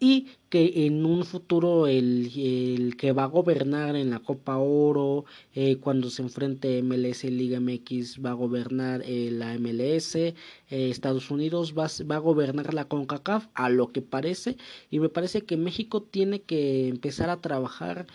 [0.00, 5.24] y que en un futuro el, el, que va a gobernar en la Copa Oro,
[5.52, 10.34] eh, cuando se enfrente MLS Liga MX, va a gobernar eh, la MLS, eh,
[10.68, 14.56] Estados Unidos va, va, a gobernar la CONCACAF, a lo que parece,
[14.92, 18.06] y me parece que México tiene que empezar a trabajar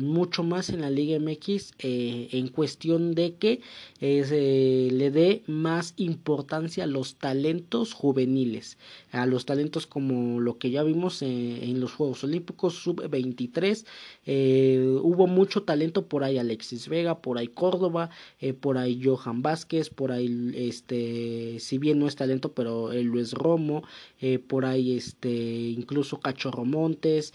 [0.00, 3.60] mucho más en la Liga MX en cuestión de que
[4.00, 8.78] le dé más importancia a los talentos juveniles,
[9.12, 13.84] a los talentos como lo que ya vimos en en los Juegos Olímpicos sub-23.
[14.26, 19.42] Eh, hubo mucho talento por ahí Alexis Vega, por ahí Córdoba, eh, por ahí Johan
[19.42, 23.82] Vázquez, por ahí este, si bien no es talento, pero el Luis Romo,
[24.20, 27.34] eh, por ahí este, incluso Cachorro Montes,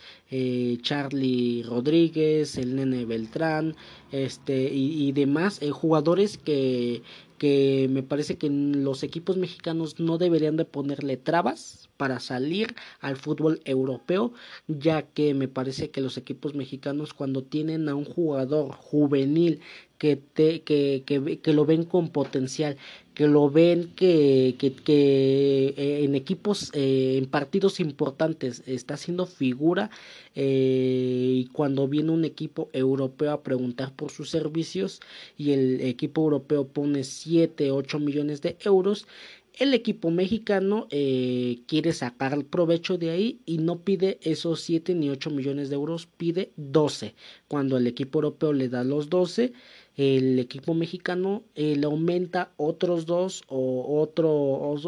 [0.81, 3.75] Charlie Rodríguez, el Nene Beltrán,
[4.11, 7.01] este y demás jugadores que
[7.37, 13.17] que me parece que los equipos mexicanos no deberían de ponerle trabas para salir al
[13.17, 14.33] fútbol europeo,
[14.67, 19.61] ya que me parece que los equipos mexicanos cuando tienen a un jugador juvenil
[19.97, 22.77] que, te, que, que, que lo ven con potencial,
[23.13, 29.89] que lo ven que, que, eh, en equipos, eh, en partidos importantes está haciendo figura
[30.35, 34.99] eh, y cuando viene un equipo europeo a preguntar por sus servicios
[35.37, 39.07] y el equipo europeo pone 7, 8 millones de euros,
[39.57, 44.93] el equipo mexicano eh, quiere sacar el provecho de ahí y no pide esos 7
[44.95, 47.15] ni 8 millones de euros, pide 12.
[47.47, 49.53] Cuando el equipo europeo le da los 12,
[49.97, 54.31] el equipo mexicano le aumenta otros dos o otro,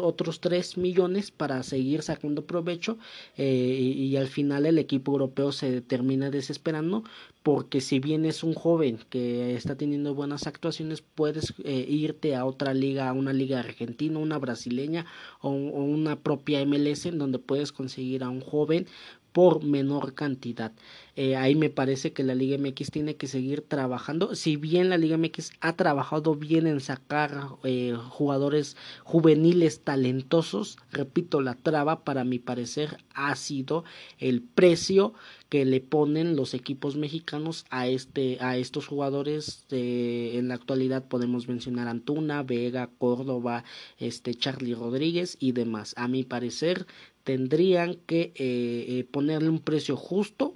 [0.02, 2.98] otros 3 millones para seguir sacando provecho
[3.36, 7.04] eh, y, al final el equipo europeo se termina desesperando
[7.42, 12.44] porque si bien es un joven que está teniendo buenas actuaciones puedes eh, irte a
[12.44, 15.06] otra liga a una liga argentina una brasileña
[15.40, 18.86] o una propia MLS en donde puedes conseguir a un joven
[19.32, 20.72] por menor cantidad.
[21.16, 24.34] Eh, ahí me parece que la Liga MX tiene que seguir trabajando.
[24.34, 31.40] Si bien la Liga MX ha trabajado bien en sacar eh, jugadores juveniles talentosos, repito,
[31.40, 33.84] la traba para mi parecer ha sido
[34.18, 35.12] el precio
[35.48, 41.48] que le ponen los equipos mexicanos a este a estos jugadores en la actualidad podemos
[41.48, 43.64] mencionar Antuna, Vega, Córdoba,
[43.98, 45.94] este Charlie Rodríguez y demás.
[45.96, 46.86] A mi parecer
[47.28, 50.54] tendrían que eh, eh, ponerle un precio justo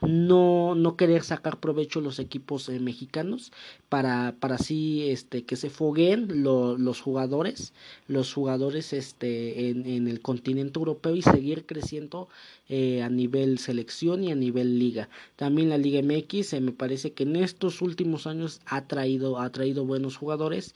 [0.00, 3.52] no, no querer sacar provecho los equipos eh, mexicanos
[3.88, 7.72] para, para así este, que se fogueen los jugadores,
[8.08, 12.28] los jugadores este, en, en, el continente europeo y seguir creciendo
[12.68, 15.10] eh, a nivel selección y a nivel liga.
[15.36, 19.50] También la Liga MX eh, me parece que en estos últimos años ha traído, ha
[19.52, 20.74] traído buenos jugadores,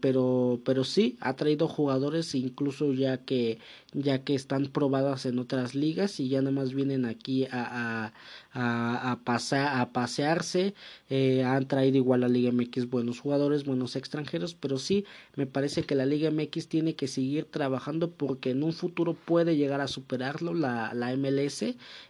[0.00, 3.58] pero, pero sí, ha traído jugadores incluso ya que,
[3.92, 8.12] ya que están probadas en otras ligas y ya nada más vienen aquí a, a
[8.54, 10.74] a, a, pasearse.
[11.10, 15.46] Eh, han traído igual a la Liga MX buenos jugadores, buenos extranjeros, pero sí me
[15.46, 19.80] parece que la Liga MX tiene que seguir trabajando porque en un futuro puede llegar
[19.80, 21.64] a superarlo la, la MLS,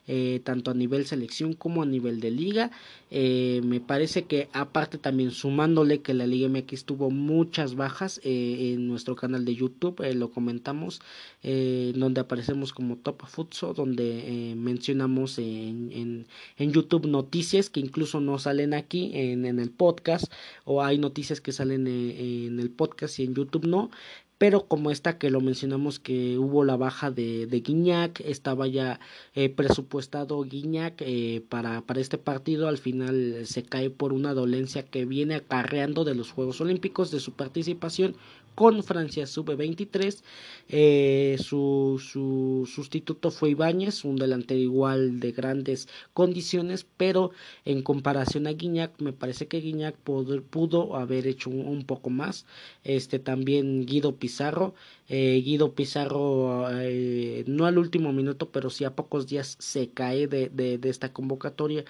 [0.06, 2.70] eh, tanto a nivel selección como a nivel de liga.
[3.10, 8.88] Eh, me parece que aparte también sumándole que la Liga MX tuvo muchas bajas en
[8.88, 11.00] nuestro canal de YouTube, lo comentamos,
[11.42, 18.38] donde aparecemos como Top Futsal, donde mencionamos en, en en YouTube noticias que incluso no
[18.38, 20.32] salen aquí en, en el podcast
[20.64, 23.90] o hay noticias que salen en, en el podcast y en YouTube no
[24.38, 29.00] pero como esta que lo mencionamos que hubo la baja de, de Guiñac, estaba ya
[29.34, 34.84] eh, presupuestado Guiñac eh, para, para este partido, al final se cae por una dolencia
[34.84, 38.16] que viene acarreando de los Juegos Olímpicos, de su participación
[38.54, 40.22] con Francia sub-23.
[40.68, 47.32] Eh, su, su, sustituto fue Ibáñez, un delantero igual de grandes condiciones, pero
[47.64, 52.46] en comparación a Guiñac, me parece que Guiñac pudo, pudo haber hecho un, poco más.
[52.82, 54.74] Este también Guido Pizarro.
[55.08, 60.26] Eh, Guido Pizarro, eh, no al último minuto, pero sí a pocos días se cae
[60.28, 61.84] de, de, de esta convocatoria.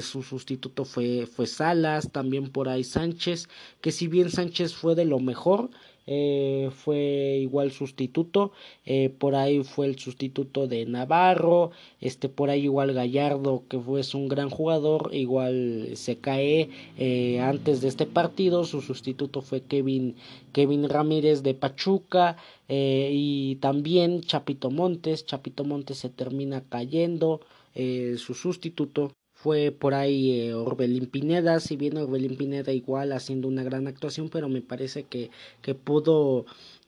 [0.00, 3.48] su sustituto fue, fue Salas, también por ahí Sánchez,
[3.80, 5.70] que si bien Sánchez fue de lo mejor,
[6.10, 8.52] eh, fue igual sustituto,
[8.86, 14.00] eh, por ahí fue el sustituto de Navarro, este por ahí igual Gallardo que fue
[14.14, 20.14] un gran jugador, igual se cae eh, antes de este partido, su sustituto fue Kevin,
[20.54, 22.38] Kevin Ramírez de Pachuca
[22.70, 27.40] y también Chapito Montes, Chapito Montes se termina cayendo,
[27.74, 33.62] su sustituto fue por ahí eh, Orbelín Pineda, si bien Orbelín Pineda igual haciendo una
[33.62, 35.30] gran actuación, pero me parece que,
[35.62, 36.44] que pudo,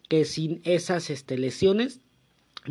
[0.08, 2.00] que sin esas este, lesiones,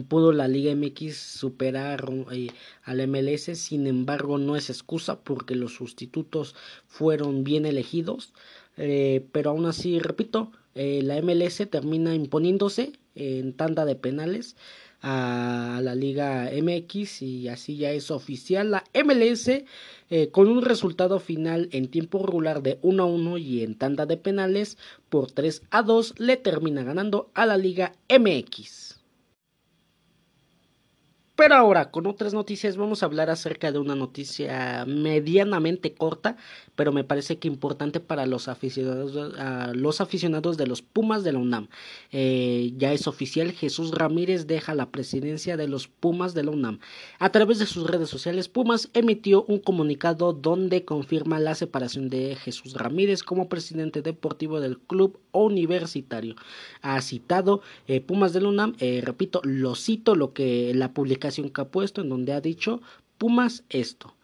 [0.09, 2.49] pudo la Liga MX superar eh,
[2.83, 8.33] al MLS, sin embargo no es excusa porque los sustitutos fueron bien elegidos,
[8.75, 14.55] eh, pero aún así, repito, la MLS termina imponiéndose en tanda de penales
[15.01, 19.49] a la Liga MX y así ya es oficial la MLS
[20.09, 24.05] eh, con un resultado final en tiempo regular de 1 a 1 y en tanda
[24.05, 24.77] de penales
[25.09, 28.88] por 3 a 2 le termina ganando a la Liga MX.
[31.39, 36.35] Pero ahora, con otras noticias, vamos a hablar acerca de una noticia medianamente corta,
[36.75, 39.33] pero me parece que importante para los aficionados,
[39.73, 41.69] los aficionados de los Pumas de la UNAM.
[42.11, 46.81] Eh, ya es oficial, Jesús Ramírez deja la presidencia de los Pumas de la UNAM.
[47.19, 52.35] A través de sus redes sociales, Pumas emitió un comunicado donde confirma la separación de
[52.35, 56.35] Jesús Ramírez como presidente deportivo del club universitario.
[56.81, 61.49] Ha citado eh, Pumas de la UNAM, eh, repito, lo cito lo que la publicación
[61.49, 62.81] que ha puesto en donde ha dicho
[63.17, 64.15] Pumas esto.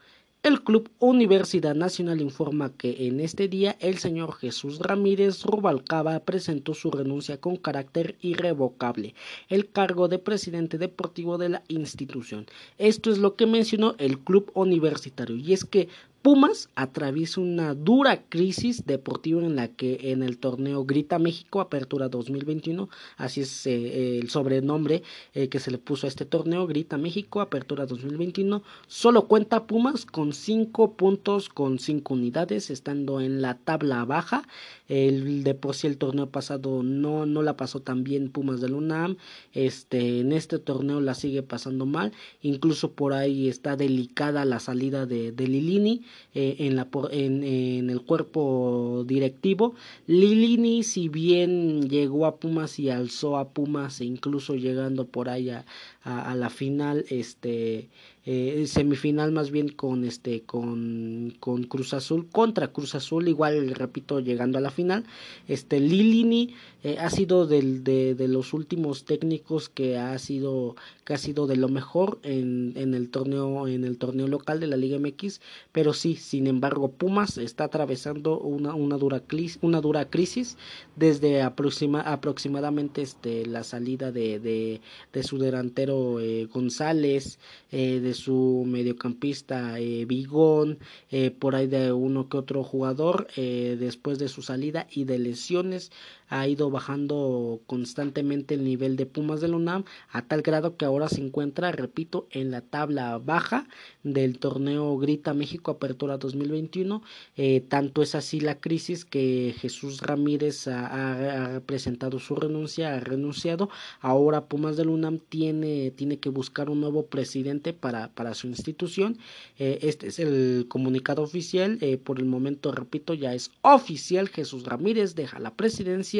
[0.45, 6.75] El Club Universidad Nacional informa que en este día el señor Jesús Ramírez Rubalcaba presentó
[6.75, 9.15] su renuncia con carácter irrevocable,
[9.49, 12.45] el cargo de presidente deportivo de la institución.
[12.77, 15.87] Esto es lo que mencionó el club universitario y es que
[16.25, 22.09] Pumas atraviesa una dura crisis deportiva en la que en el torneo Grita México Apertura
[22.09, 25.03] 2021, así es eh, el sobrenombre
[25.35, 30.07] eh, que se le puso a este torneo, Grita México Apertura 2021, solo cuenta Pumas
[30.07, 34.47] con 5 puntos, con 5 unidades, estando en la tabla baja.
[34.87, 38.73] El, de por sí el torneo pasado no, no la pasó tan bien Pumas del
[38.73, 39.17] UNAM,
[39.53, 45.05] este, en este torneo la sigue pasando mal, incluso por ahí está delicada la salida
[45.05, 49.75] de, de Lilini eh, en, la, en, en, el cuerpo directivo.
[50.07, 55.49] Lilini, si bien llegó a Pumas y alzó a Pumas, e incluso llegando por ahí
[55.49, 55.65] a,
[56.03, 57.89] a la final, este
[58.27, 64.19] eh, semifinal más bien con este con, con Cruz Azul contra Cruz Azul igual repito
[64.19, 65.05] llegando a la final.
[65.47, 71.13] Este Lilini eh, ha sido del, de, de, los últimos técnicos que ha sido que
[71.13, 74.77] ha sido de lo mejor en, en el torneo en el torneo local de la
[74.77, 75.39] Liga MX
[75.71, 80.57] pero sí sin embargo Pumas está atravesando una, una dura crisis una dura crisis
[80.95, 84.81] desde aproxima, aproximadamente este la salida de, de,
[85.13, 87.37] de su delantero eh, González
[87.71, 90.79] de su mediocampista eh, Bigón,
[91.11, 95.19] eh, por ahí de uno que otro jugador eh, después de su salida y de
[95.19, 95.91] lesiones
[96.29, 101.09] ha ido bajando constantemente el nivel de Pumas del UNAM a tal grado que ahora
[101.09, 103.67] se encuentra, repito, en la tabla baja
[104.03, 107.01] del torneo Grita México Apertura 2021.
[107.37, 113.69] Eh, tanto es así la crisis que Jesús Ramírez ha, presentado su renuncia, ha renunciado.
[113.99, 119.17] Ahora Pumas del UNAM tiene, tiene que buscar un nuevo presidente para, para su institución.
[119.57, 121.77] Eh, este es el comunicado oficial.
[121.81, 124.29] Eh, por el momento, repito, ya es oficial.
[124.29, 126.14] Jesús Ramírez deja la presidencia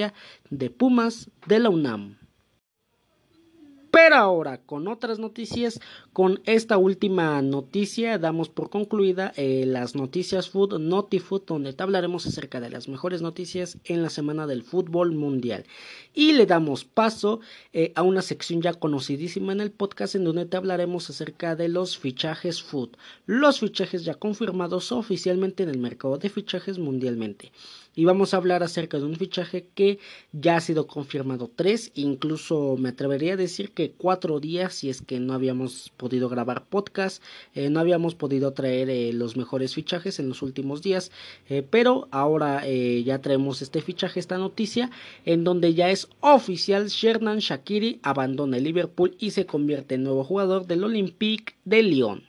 [0.49, 2.17] de Pumas de la UNAM.
[3.95, 5.79] Pero ahora, con otras noticias,
[6.11, 10.73] con esta última noticia damos por concluida eh, las noticias Food,
[11.21, 15.63] Food, donde te hablaremos acerca de las mejores noticias en la semana del fútbol mundial.
[16.13, 17.39] Y le damos paso
[17.71, 21.69] eh, a una sección ya conocidísima en el podcast en donde te hablaremos acerca de
[21.69, 27.53] los fichajes Food, los fichajes ya confirmados oficialmente en el mercado de fichajes mundialmente
[27.95, 29.99] y vamos a hablar acerca de un fichaje que
[30.33, 35.01] ya ha sido confirmado tres, incluso me atrevería a decir que cuatro días si es
[35.01, 37.23] que no habíamos podido grabar podcast,
[37.53, 41.11] eh, no habíamos podido traer eh, los mejores fichajes en los últimos días,
[41.49, 44.89] eh, pero ahora ya traemos este fichaje, esta noticia,
[45.25, 50.23] en donde ya es oficial, Shernan Shakiri abandona el Liverpool y se convierte en nuevo
[50.23, 52.23] jugador del Olympique de Lyon.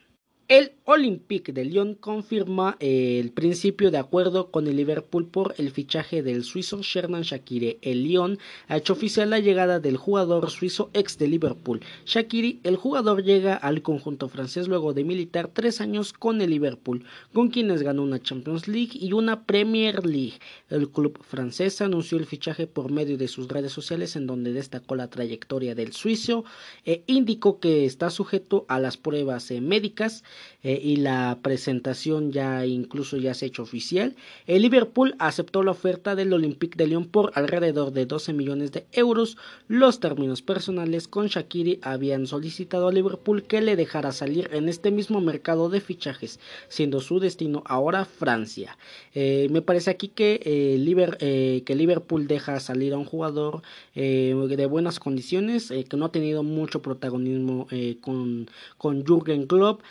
[0.48, 5.72] El Olympique de Lyon confirma eh, el principio de acuerdo con el Liverpool por el
[5.72, 7.78] fichaje del suizo Shernan Shakiri.
[7.82, 11.80] El Lyon ha hecho oficial la llegada del jugador suizo ex de Liverpool.
[12.05, 17.05] Shakiri, el jugador llega al conjunto francés luego de militar tres años con el Liverpool,
[17.32, 20.39] con quienes ganó una Champions League y una Premier League.
[20.70, 24.95] El club francés anunció el fichaje por medio de sus redes sociales en donde destacó
[24.95, 26.45] la trayectoria del suizo
[26.84, 33.16] e indicó que está sujeto a las pruebas eh, médicas y la presentación ya incluso
[33.16, 34.16] ya se ha hecho oficial.
[34.47, 38.87] El Liverpool aceptó la oferta del Olympique de Lyon por alrededor de 12 millones de
[38.93, 39.37] euros.
[39.68, 44.91] Los términos personales con Shakiri habían solicitado a Liverpool que le dejara salir en este
[44.91, 48.77] mismo mercado de fichajes, siendo su destino ahora Francia.
[49.14, 53.62] Eh, me parece aquí que, eh, eh, que Liverpool deja salir a un jugador
[53.95, 57.66] de buenas condiciones, que no ha tenido mucho protagonismo
[58.01, 59.83] con, con Jürgen Klopp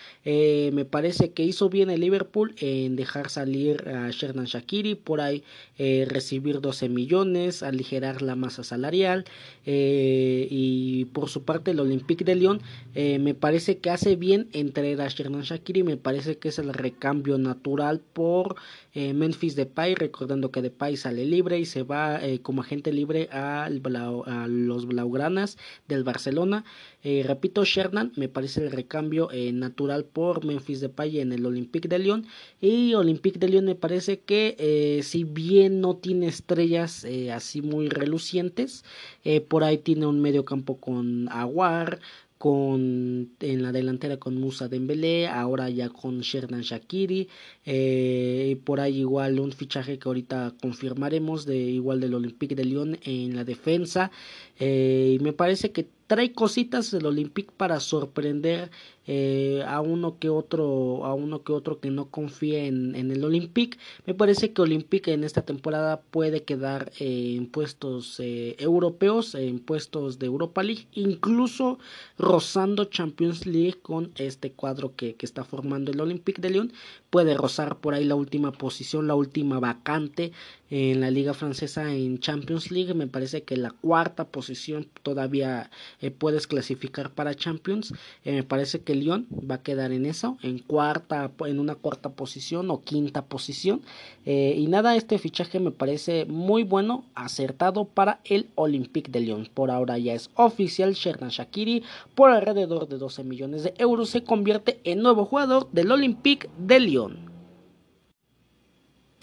[0.76, 5.44] me parece que hizo bien el Liverpool en dejar salir a Sherdan Shakiri, por ahí
[5.78, 9.26] eh, recibir 12 millones, aligerar la masa salarial
[9.66, 12.62] eh, y por su parte el Olympique de Lyon
[12.94, 16.60] eh, me parece que hace bien en traer a Sherdan Shakiri, me parece que es
[16.60, 18.58] el recambio natural por
[18.96, 24.86] Memphis Depay, recordando que Depay sale libre y se va como agente libre a, los
[24.88, 26.64] Blaugranas del Barcelona.
[27.04, 32.00] repito, Sherdan me parece el recambio natural por Memphis de Depay en el Olympique de
[32.00, 32.26] Lyon
[32.62, 37.62] y Olympique de Lyon me parece que eh, si bien no tiene estrellas eh, así
[37.62, 38.86] muy relucientes
[39.24, 42.00] eh, por ahí tiene un medio campo con Aguar
[42.38, 47.30] con en la delantera con Musa Dembélé, ahora ya con Sherdan Shakiri,
[47.66, 52.98] y por ahí igual un fichaje que ahorita confirmaremos de igual del Olympique de Lyon
[53.04, 54.12] en la defensa,
[54.60, 58.70] y me parece que trae cositas del Olympique para sorprender
[59.08, 63.78] eh, a uno que otro a uno que otro que no confíe en, el Olympique
[64.06, 70.18] me parece que Olympique en esta temporada puede quedar en puestos eh, europeos en puestos
[70.20, 71.78] de Europa League incluso
[72.18, 76.74] rozando Champions League con este cuadro que, que está formando el Olympique de Lyon
[77.10, 80.32] puede rozar por ahí la última posición la última vacante
[80.70, 82.94] en la liga francesa en Champions League.
[82.94, 85.70] Me parece que la cuarta posición todavía
[86.02, 87.94] eh, puedes clasificar para Champions.
[88.24, 92.70] Me parece que Lyon va a quedar en eso, en cuarta, en una cuarta posición
[92.72, 93.82] o quinta posición.
[94.26, 99.50] Eh, y nada, este fichaje me parece muy bueno, acertado para el Olympique de Lyon.
[99.54, 101.84] Por ahora ya es oficial, Sherdan Shakiri
[102.16, 106.80] por alrededor de 12 millones de euros se convierte en nuevo jugador del Olympique de
[106.80, 107.35] Lyon.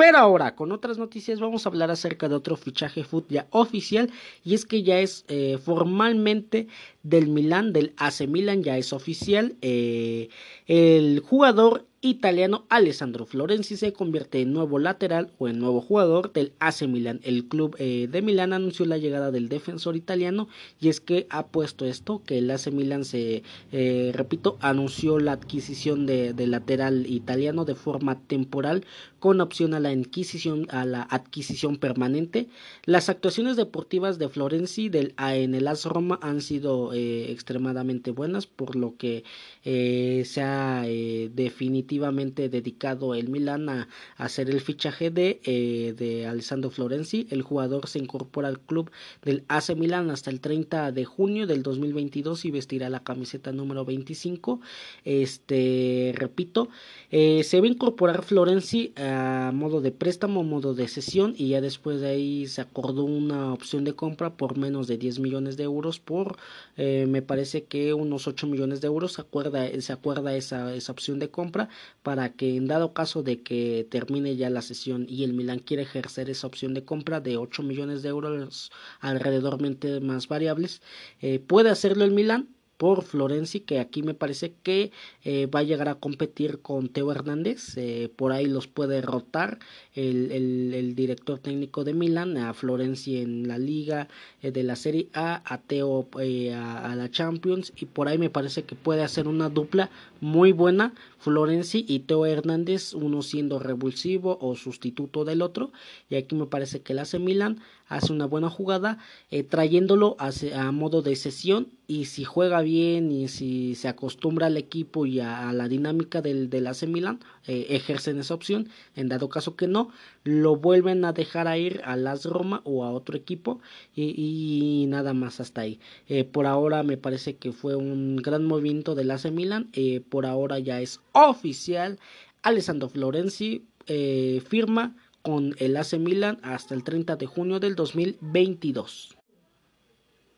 [0.04, 4.10] Pero ahora, con otras noticias, vamos a hablar acerca de otro fichaje foot ya oficial.
[4.42, 6.66] Y es que ya es eh, formalmente
[7.04, 9.54] del Milan, del AC Milan, ya es oficial.
[9.62, 10.28] Eh,
[10.66, 16.52] el jugador italiano Alessandro Florenzi se convierte en nuevo lateral o en nuevo jugador del
[16.58, 17.20] AC Milan.
[17.22, 20.48] El club eh, de Milán anunció la llegada del defensor italiano
[20.80, 25.32] y es que ha puesto esto que el AC Milan se, eh, repito, anunció la
[25.32, 28.84] adquisición de, lateral italiano de forma temporal
[29.20, 32.48] con opción a la adquisición, a la adquisición permanente.
[32.84, 38.48] Las actuaciones deportivas de Florenzi del, en el AS Roma han sido eh, extremadamente buenas
[38.48, 39.22] por lo que
[39.62, 47.26] se ha definitivamente dedicado el Milan a, hacer el fichaje de, eh, de Alessandro Florenzi.
[47.30, 48.90] El jugador se incorpora al club
[49.22, 53.84] del AC Milan hasta el 30 de junio del 2022 y vestirá la camiseta número
[53.84, 54.60] 25.
[55.04, 56.68] Este, repito,
[57.10, 61.60] eh, se va a incorporar Florenzi a modo de préstamo, modo de sesión y ya
[61.60, 65.64] después de ahí se acordó una opción de compra por menos de 10 millones de
[65.64, 66.36] euros por,
[66.76, 69.12] eh, me parece que unos 8 millones de euros.
[69.12, 71.68] Se acuerda, se acuerda esa, esa opción de compra
[72.02, 75.82] para que en dado caso de que termine ya la sesión y el Milan quiere
[75.82, 78.70] ejercer esa opción de compra de 8 millones de euros
[79.00, 80.82] alrededormente más variables,
[81.20, 82.48] eh, puede hacerlo el Milan
[82.82, 84.90] por Florenzi, que aquí me parece que
[85.22, 89.60] eh, va a llegar a competir con Teo Hernández, eh, por ahí los puede rotar
[89.94, 94.08] el, el, director técnico de Milan, a Florenzi en la liga
[94.42, 98.30] eh, de la Serie A, a Teo a, a, la Champions, y por ahí me
[98.30, 99.88] parece que puede hacer una dupla
[100.20, 105.70] muy buena, Florenzi y Teo Hernández, uno siendo revulsivo o sustituto del otro,
[106.10, 107.60] y aquí me parece que el hace Milan
[107.96, 108.98] hace una buena jugada,
[109.30, 110.32] eh, trayéndolo a,
[110.72, 115.52] modo de sesión y si juega bien y si se acostumbra al equipo y a,
[115.52, 118.68] la dinámica del, del AC Milan, eh, ejercen esa opción.
[118.96, 119.90] En dado caso que no,
[120.24, 123.60] lo vuelven a dejar a ir a las Roma o a otro equipo
[123.94, 125.78] y, nada más hasta ahí.
[126.08, 129.70] Eh, por ahora me parece que fue un gran movimiento del AC Milan.
[130.08, 131.98] Por ahora ya es oficial.
[132.42, 139.16] Alessandro Florenzi firma con el AC Milan hasta el 30 de junio del 2022.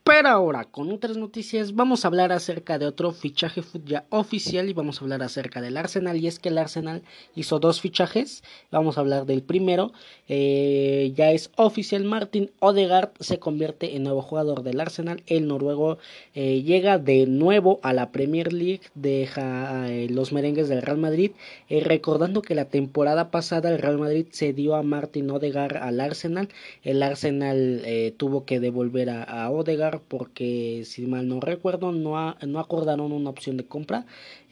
[0.07, 4.75] Pero ahora, con otras noticias, vamos a hablar acerca de otro fichaje ya oficial y
[4.75, 6.19] vamos a hablar acerca del Arsenal.
[6.19, 7.01] Y es que el Arsenal
[7.35, 8.45] hizo dos fichajes.
[8.71, 9.93] Vamos a hablar del primero.
[10.29, 15.23] Eh, ya es oficial, Martin Odegaard se convierte en nuevo jugador del Arsenal.
[15.27, 15.97] El noruego
[16.35, 21.33] eh, llega de nuevo a la Premier League, deja eh, los merengues del Real Madrid.
[21.71, 26.51] recordando que la temporada pasada el Real Madrid se dio a Martin Odegaard al Arsenal.
[26.83, 27.83] El Arsenal
[28.19, 33.31] tuvo que devolver a, a Odegaard porque si mal no recuerdo no, no acordaron una
[33.31, 34.07] opción de compra.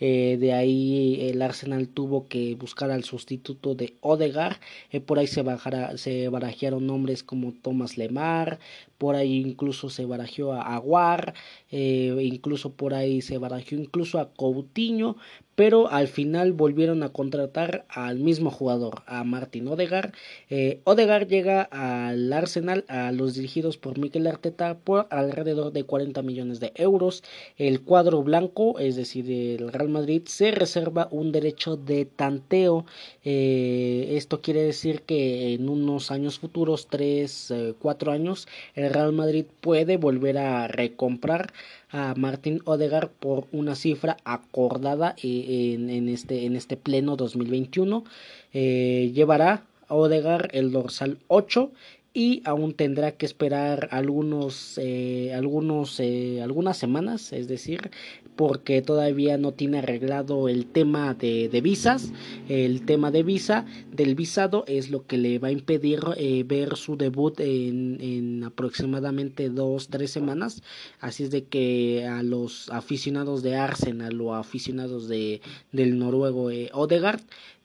[0.05, 4.59] Eh, de ahí el Arsenal tuvo que buscar al sustituto de Odegar.
[4.90, 8.59] Eh, por ahí se, bajara, se barajearon nombres como Thomas Lemar.
[8.98, 11.34] Por ahí incluso se barajeó a Aguar.
[11.70, 15.18] Eh, incluso por ahí se barajeó incluso a Coutinho
[15.55, 20.12] pero al final volvieron a contratar al mismo jugador, a Martin Odegar.
[20.48, 26.22] Eh, Odegar llega al Arsenal, a los dirigidos por Mikel Arteta, por alrededor de 40
[26.22, 27.22] millones de euros.
[27.57, 32.84] El cuadro blanco, es decir, el Real Madrid, se reserva un derecho de tanteo.
[33.24, 39.12] Eh, esto quiere decir que en unos años futuros, 3, 4 eh, años, el Real
[39.12, 41.53] Madrid puede volver a recomprar
[41.93, 48.05] a Martin Odegar por una cifra acordada eh, en, este, en este pleno 2021.
[48.53, 51.70] Eh, llevará a Odegar el dorsal 8
[52.14, 57.90] y aún tendrá que esperar algunos, eh, algunos, eh, algunas semanas, es decir,
[58.36, 62.12] porque todavía no tiene arreglado el tema de, de, visas,
[62.48, 66.76] el tema de visa del visado es lo que le va a impedir eh, ver
[66.76, 70.62] su debut en, en aproximadamente dos, tres semanas,
[71.00, 75.40] así es de que a los aficionados de Arsenal o aficionados de,
[75.72, 77.22] del noruego Odegaard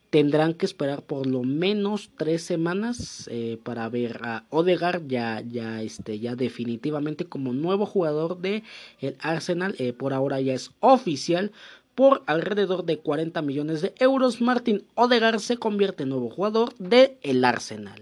[0.10, 5.82] tendrán que esperar por lo menos tres semanas eh, para ver a Odegaard ya ya
[5.82, 8.64] este ya definitivamente como nuevo jugador de
[8.99, 9.76] el Arsenal.
[9.80, 11.51] Eh, por ahora ya es oficial
[11.95, 14.39] por alrededor de 40 millones de euros.
[14.41, 18.01] Martin Odegaard se convierte en nuevo jugador de el Arsenal.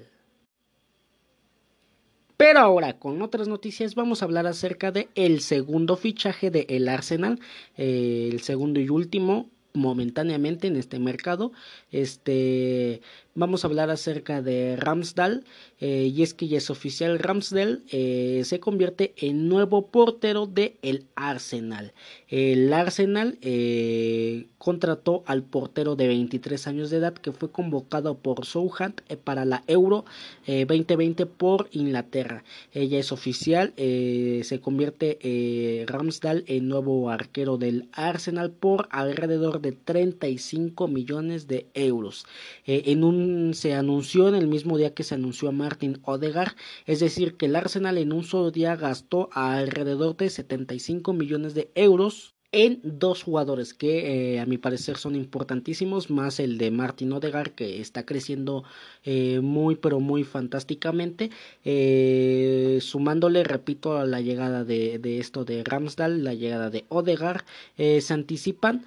[2.38, 6.90] Pero ahora, con otras noticias, vamos a hablar acerca de el segundo fichaje de el
[6.90, 7.40] Arsenal,
[7.78, 11.52] eh, el segundo y último momentáneamente en este mercado.
[11.92, 13.02] Este,
[13.36, 15.42] vamos a hablar acerca de Ramsdale
[15.80, 20.78] eh, y es que ya es oficial Ramsdale eh, se convierte en nuevo portero de
[20.82, 21.94] el Arsenal.
[22.30, 28.46] El Arsenal eh, contrató al portero de 23 años de edad que fue convocado por
[28.46, 30.06] Southampton para la Euro
[30.48, 32.44] 2020 por Inglaterra.
[32.74, 40.88] Ella es oficial, se convierte Ramsdale en nuevo arquero del Arsenal por alrededor de 35
[40.88, 42.26] millones de euros.
[42.66, 46.56] en un se anunció en el mismo día que se anunció a Martin Odegaard,
[46.86, 51.72] es decir, que el Arsenal en un solo día gastó alrededor de 75 millones de
[51.76, 57.12] euros en dos jugadores que eh, a mi parecer son importantísimos, más el de Martin
[57.12, 58.64] Odegaard que está creciendo
[59.04, 61.32] eh, muy pero muy fantásticamente,
[61.66, 67.44] eh, sumándole, repito, a la llegada de, esto de Ramsdale, la llegada de Odegaard,
[67.76, 68.86] se anticipan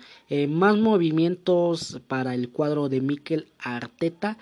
[0.48, 4.38] más movimientos para el cuadro de Mikel Arteta,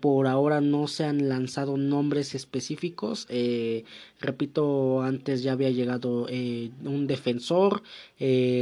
[0.00, 3.26] por ahora no se han lanzado nombres específicos,
[4.20, 6.26] repito, antes ya había llegado
[6.84, 7.82] un defensor,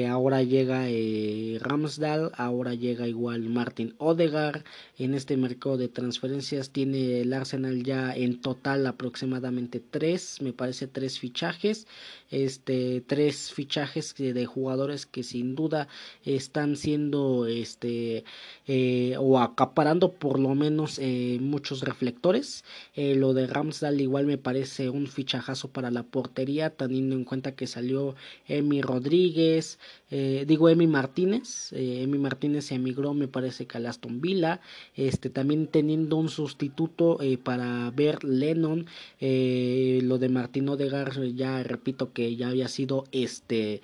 [0.09, 4.65] ahora llega eh, Ramsdale, ahora llega igual Martin Odegaard.
[4.99, 10.87] En este mercado de transferencias tiene el Arsenal ya en total aproximadamente tres, me parece
[10.87, 11.87] tres fichajes,
[12.31, 15.89] este tres fichajes de jugadores que sin duda
[16.25, 18.25] están siendo este
[18.67, 22.65] eh, o acaparando por lo menos eh, muchos reflectores.
[22.97, 27.55] lo de Ramsdale igual me parece un fichaje bajazo para la portería, teniendo en cuenta
[27.55, 28.17] que salió
[28.49, 29.79] Emi Rodríguez,
[30.11, 34.61] eh, digo Emi Martínez, eh, Emi Martínez se emigró me parece que a Aston Villa,
[34.95, 38.87] este, también teniendo un sustituto eh, para ver Lennon,
[39.21, 43.83] lo de Martín Odegar ya repito que ya había sido este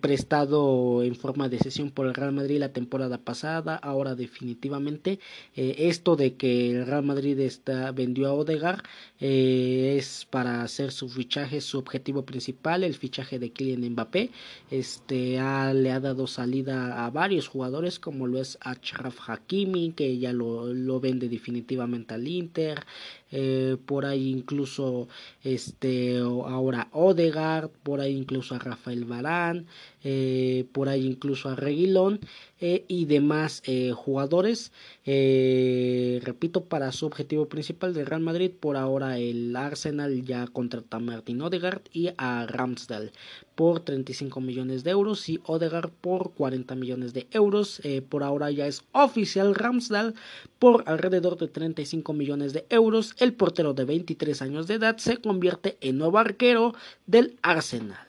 [0.00, 5.18] prestado en forma de sesión por el Real Madrid la temporada pasada, ahora definitivamente
[5.54, 8.82] esto de que el Real Madrid está, vendió a Odegar
[9.20, 14.28] es para hacer su fichaje, su objetivo principal, el fichaje de Kylian Mbappé,
[14.70, 15.40] este
[15.74, 20.66] le ha dado salida a varios jugadores como lo es Achraf Hakimi que ya lo,
[20.74, 22.84] lo vende definitivamente al Inter
[23.32, 25.08] eh, por ahí incluso
[25.42, 29.66] este ahora Odegaard, por ahí incluso a Rafael Barán,
[30.02, 32.20] eh, por ahí incluso a Reguilón
[32.60, 33.62] eh, y demás
[33.94, 34.72] jugadores.
[35.04, 41.00] repito, para su objetivo principal de Real Madrid, por ahora el Arsenal ya contrata a
[41.00, 43.12] Martin Odegaard y a Ramsdale
[43.54, 47.80] por 35 millones de euros y Odegaard por 40 millones de euros.
[48.08, 50.14] por ahora ya es oficial Ramsdale
[50.58, 55.18] por alrededor de 35 millones de euros el portero de 23 años de edad se
[55.18, 56.74] convierte en nuevo arquero
[57.06, 58.06] del Arsenal.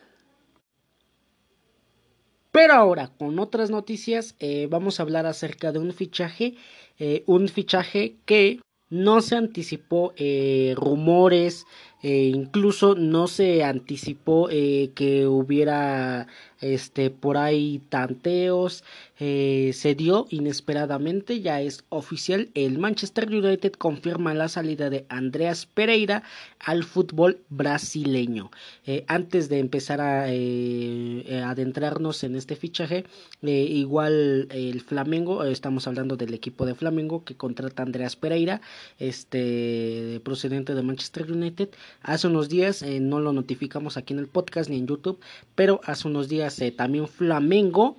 [2.50, 6.54] Pero ahora, con otras noticias, eh, vamos a hablar acerca de un fichaje,
[6.98, 8.60] eh, un fichaje que
[8.90, 11.64] no se anticipó eh, rumores,
[12.02, 16.26] incluso no se anticipó que hubiera
[16.62, 18.84] este por ahí tanteos
[19.18, 25.66] eh, se dio inesperadamente ya es oficial el Manchester United confirma la salida de Andreas
[25.66, 26.22] Pereira
[26.58, 28.50] al fútbol brasileño.
[28.86, 33.04] Eh, antes de empezar a eh, adentrarnos en este fichaje
[33.42, 38.60] igual el Flamengo estamos hablando del equipo de Flamengo que contrata a Andreas Pereira
[38.98, 41.70] este procedente de Manchester United
[42.00, 45.20] hace unos días no lo notificamos aquí en el podcast ni en YouTube
[45.54, 47.96] pero hace unos días también Flamengo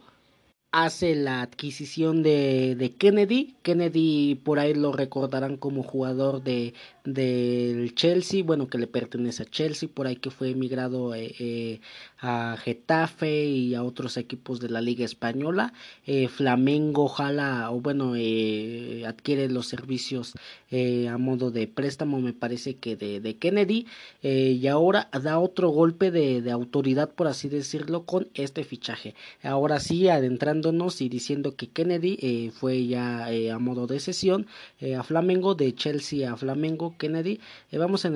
[0.73, 3.55] hace la adquisición de, de, Kennedy.
[3.61, 6.73] Kennedy por ahí lo recordarán como jugador de
[7.03, 11.81] del Chelsea, bueno que le pertenece a Chelsea, por ahí que fue emigrado eh, eh,
[12.19, 15.73] a Getafe y a otros equipos de la Liga Española.
[16.05, 18.13] Eh, Flamengo jala o bueno
[19.05, 20.33] adquiere los servicios
[20.71, 23.85] a modo de préstamo, me parece que de, de Kennedy
[24.23, 29.13] y ahora da otro golpe de, de autoridad por así decirlo con este fichaje.
[29.43, 34.47] Ahora sí adentrando y diciendo que Kennedy fue ya a modo de sesión
[34.97, 37.39] a Flamengo, de Chelsea a Flamengo, Kennedy.
[37.71, 38.09] vamos a,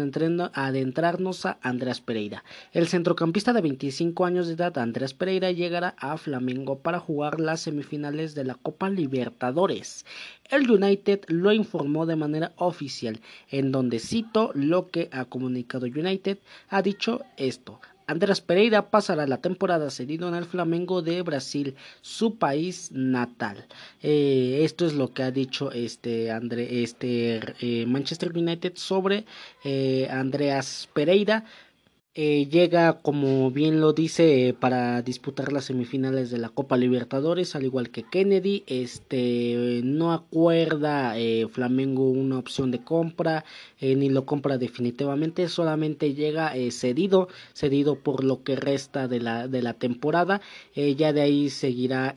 [0.53, 2.43] adentrarnos a Andrés Pereira.
[2.71, 7.61] El centrocampista de 25 años de edad, Andrés Pereira, llegará a Flamengo para jugar las
[7.61, 10.05] semifinales de la Copa Libertadores.
[10.49, 13.19] El United lo informó de manera oficial,
[13.49, 16.38] en donde cito lo que ha comunicado United,
[16.69, 17.80] ha dicho esto.
[18.08, 23.68] Andrés Pereira pasará la temporada cedido en el Flamengo de Brasil, su país natal.
[24.01, 29.26] Eh, esto es lo que ha dicho este, André, este eh, Manchester United sobre
[29.66, 31.43] eh, Andreas Pereira.
[32.20, 37.63] Eh, llega, como bien lo dice, para disputar las semifinales de la Copa Libertadores, al
[37.63, 38.63] igual que Kennedy.
[38.65, 43.45] Este no acuerda eh, Flamengo una opción de compra,
[43.80, 49.47] eh, ni lo compra definitivamente, solamente llega cedido, cedido por lo que resta de la,
[49.47, 50.41] de la temporada.
[50.74, 52.15] ya de ahí seguirá,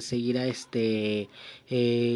[0.00, 1.28] seguirá este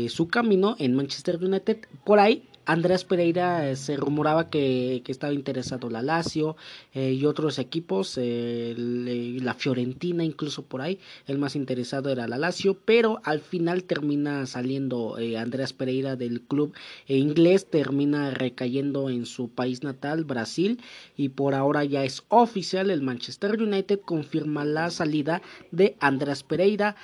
[0.08, 1.80] su camino en Manchester United.
[2.02, 6.56] Por ahí Andrés Pereira eh, se rumoraba que, estaba interesado la Lazio
[6.94, 12.38] eh, y otros equipos, eh, la Fiorentina incluso por ahí, el más interesado era la
[12.38, 16.72] Lazio, pero al final termina saliendo Andrés Pereira del club
[17.08, 20.80] inglés, termina recayendo en su país natal, Brasil,
[21.16, 25.42] y por ahora ya es oficial, el Manchester United confirma la salida
[25.72, 26.94] de Andrés Pereira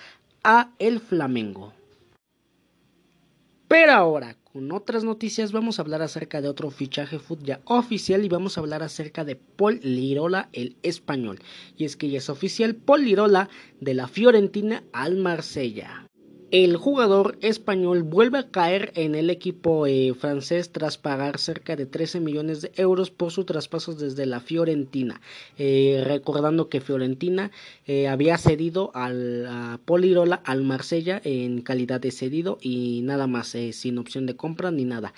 [0.45, 1.73] a el Flamengo.
[3.67, 8.25] Pero ahora, con otras noticias, vamos a hablar acerca de otro fichaje foot ya oficial
[8.25, 11.41] y vamos a hablar acerca de Paul Lirola, el español.
[11.77, 13.51] Y es que ya es oficial Paul Lirola
[13.83, 16.06] de la Fiorentina al Marsella.
[16.53, 21.87] El jugador español vuelve a caer en el equipo eh, francés tras pagar cerca de
[21.87, 25.21] 13 millones de euros por su traspaso desde la Fiorentina.
[25.59, 27.51] Eh, recordando que Fiorentina
[27.85, 33.57] eh, había cedido al, a Polirola al Marsella en calidad de cedido y nada más,
[33.73, 35.15] sin opción de compra ni nada.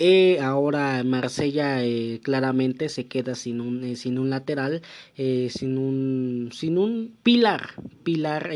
[0.00, 4.80] Eh, ahora Marsella eh, claramente se queda sin un, eh, sin un lateral,
[5.16, 7.70] sin, un, sin un pilar,
[8.04, 8.50] pilar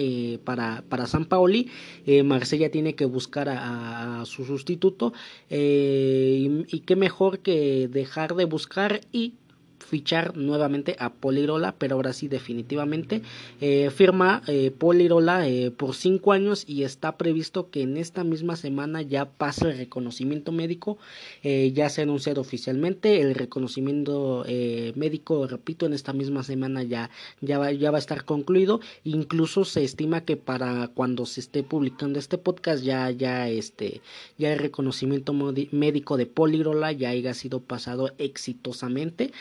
[0.45, 1.69] para, para San Paoli.
[2.25, 5.13] Marsella tiene que buscar a, su sustituto
[5.51, 9.35] y, qué mejor que dejar de buscar y
[9.93, 13.21] fichar nuevamente a Polirola, pero ahora sí definitivamente
[13.61, 18.57] eh, firma eh, Polirola eh, por cinco años y está previsto que en esta misma
[18.57, 20.97] semana ya pase el reconocimiento médico,
[21.43, 24.45] ya se anunciado oficialmente el reconocimiento
[24.95, 27.11] médico, repito, en esta misma semana ya,
[27.43, 31.63] ya, va, ya va a estar concluido, incluso se estima que para cuando se esté
[31.63, 34.01] publicando este podcast ya, ya, este,
[34.39, 39.33] ya el reconocimiento médico de Polirola ya haya sido pasado exitosamente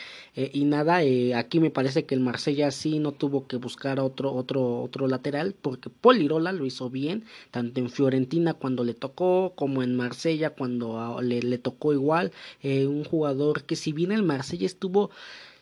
[0.42, 4.00] eh, y nada eh, aquí me parece que el Marsella sí no tuvo que buscar
[4.00, 9.52] otro otro otro lateral porque Polirola lo hizo bien tanto en Fiorentina cuando le tocó
[9.54, 12.32] como en Marsella cuando le, le tocó igual
[12.62, 15.10] eh, un jugador que si bien el Marsella estuvo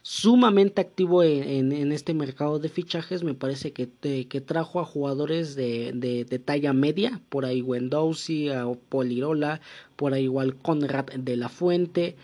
[0.02, 3.22] sumamente activo en, en, este mercado de fichajes.
[3.22, 3.88] Me parece que,
[4.26, 9.60] que trajo a jugadores de, de, de, talla media, por ahí Wendowsi, a Polirola,
[9.96, 12.16] por ahí igual Conrad de la Fuente.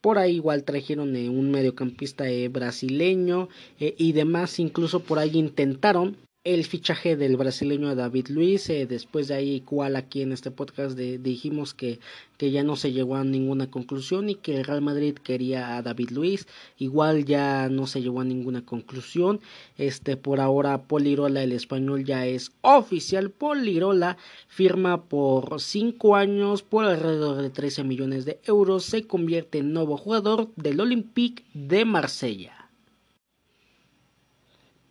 [0.00, 3.48] Por ahí igual trajeron eh, un mediocampista eh, brasileño
[3.78, 8.70] eh, y demás, incluso por ahí intentaron el fichaje del brasileño David Luis.
[8.70, 12.00] Eh, después de ahí, igual aquí en este podcast dijimos que,
[12.38, 15.82] que ya no se llegó a ninguna conclusión y que el Real Madrid quería a
[15.82, 16.48] David Luis.
[16.78, 19.40] Igual ya no se llegó a ninguna conclusión.
[19.76, 23.30] Este, por ahora, Polirola, el español, ya es oficial.
[23.30, 24.16] Polirola
[24.48, 28.84] firma por 5 años por alrededor de 13 millones de euros.
[28.84, 32.59] Se convierte en nuevo jugador del Olympique de Marsella.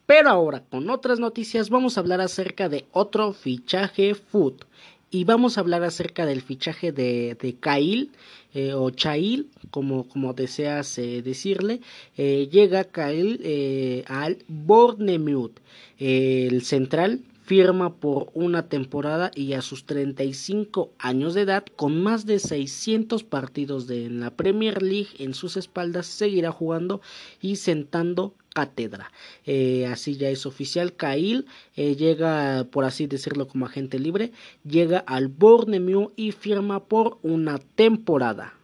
[0.09, 4.55] Pero ahora, con otras noticias, vamos a hablar acerca de otro fichaje food.
[5.11, 8.09] Y vamos a hablar acerca del fichaje de, de Kail
[8.55, 11.81] eh, o Chail, como, como deseas eh, decirle.
[12.17, 15.59] Eh, llega Kail al Bournemouth,
[15.99, 22.25] el central firma por una temporada y a sus 35 años de edad, con más
[22.25, 26.99] de 600 partidos de, en la Premier League en sus espaldas, seguirá jugando
[27.41, 28.33] y sentando
[29.45, 30.95] Eh, así ya es oficial.
[30.95, 31.45] Cail
[31.75, 34.31] eh, llega, por así decirlo, como agente libre,
[34.63, 38.58] llega al Bournemouth y firma por una temporada.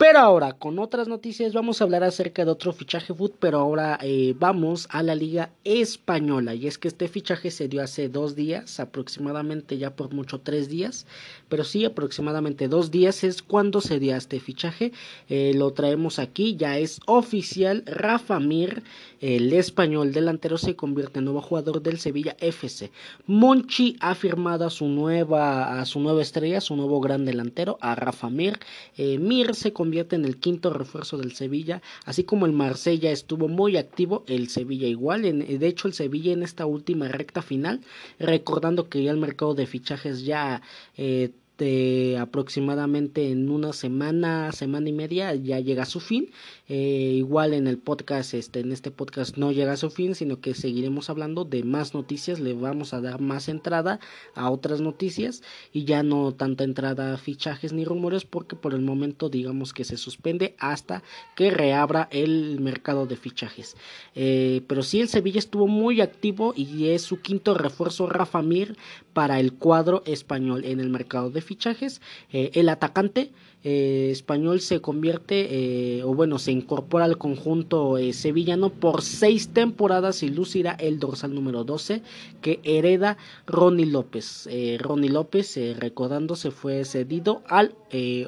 [0.00, 3.98] Pero ahora, con otras noticias, vamos a hablar acerca de otro fichaje foot, pero ahora
[4.00, 6.54] eh, vamos a la Liga Española.
[6.54, 10.70] Y es que este fichaje se dio hace dos días, aproximadamente ya por mucho tres
[10.70, 11.06] días,
[11.50, 14.92] pero sí, aproximadamente dos días es cuando se dio este fichaje.
[15.28, 17.82] Eh, lo traemos aquí, ya es oficial.
[17.84, 18.82] Rafa Mir,
[19.20, 22.90] el español delantero, se convierte en nuevo jugador del Sevilla FC.
[23.26, 27.94] Monchi ha firmado a su nueva, a su nueva estrella, su nuevo gran delantero, a
[27.94, 28.58] Rafa Mir.
[28.96, 33.48] Eh, Mir se convierte en el quinto refuerzo del Sevilla, así como el Marsella estuvo
[33.48, 37.80] muy activo, el Sevilla igual, en, de hecho el Sevilla en esta última recta final,
[38.18, 40.62] recordando que ya el mercado de fichajes ya
[40.96, 41.30] eh,
[41.60, 46.30] este, aproximadamente en una semana, semana y media ya llega a su fin.
[46.68, 50.40] Eh, igual en el podcast, este, en este podcast no llega a su fin, sino
[50.40, 54.00] que seguiremos hablando de más noticias, le vamos a dar más entrada
[54.34, 58.80] a otras noticias y ya no tanta entrada a fichajes ni rumores porque por el
[58.80, 61.02] momento digamos que se suspende hasta
[61.36, 63.76] que reabra el mercado de fichajes.
[64.14, 68.78] Eh, pero sí el Sevilla estuvo muy activo y es su quinto refuerzo Rafa Mir
[69.12, 72.00] para el cuadro español en el mercado de fichajes fichajes.
[72.32, 73.32] Eh, el atacante
[73.64, 80.22] eh, español se convierte, eh, o bueno, se incorpora al conjunto sevillano por seis temporadas
[80.22, 82.02] y lucirá el dorsal número 12
[82.40, 84.48] que hereda Ronnie López.
[84.78, 87.74] Ronnie López, recordando, se fue cedido al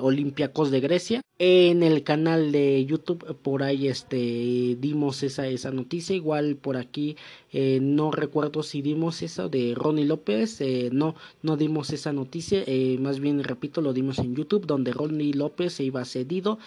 [0.01, 1.23] Olympiacos de Grecia.
[1.45, 6.15] En el canal de YouTube por ahí este dimos esa esa noticia.
[6.15, 7.17] Igual por aquí
[7.53, 12.63] eh, no recuerdo si dimos esa de Ronnie López eh, no no dimos esa noticia.
[12.67, 16.59] Eh, más bien repito lo dimos en YouTube donde Ronnie López se iba cedido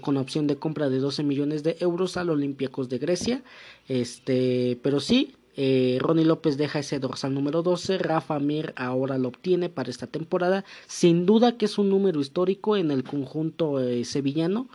[0.00, 3.42] con opción de compra de 12 millones de euros al Olympiacos de Grecia
[3.88, 7.98] este pero sí eh, Ronnie López deja ese dorsal número 12.
[7.98, 10.64] Rafa Mir ahora lo obtiene para esta temporada.
[10.86, 14.68] Sin duda que es un número histórico en el conjunto eh, sevillano.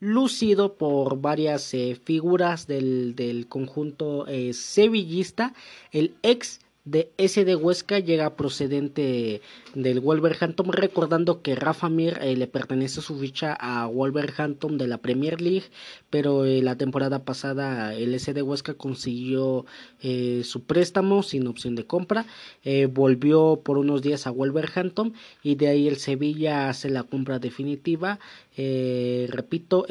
[0.00, 5.54] Lucido por varias eh, figuras del, del conjunto sevillista.
[5.92, 9.40] El ex de SD Huesca llega procedente
[9.74, 14.98] del Wolverhampton, recordando que Rafa Mir eh, le pertenece su ficha a Wolverhampton de la
[14.98, 15.66] Premier League,
[16.10, 19.64] pero eh, la temporada pasada el SD Huesca consiguió
[20.02, 22.26] eh, su préstamo sin opción de compra,
[22.90, 28.18] volvió por unos días a Wolverhampton y de ahí el Sevilla hace la compra definitiva.
[28.56, 29.86] repito,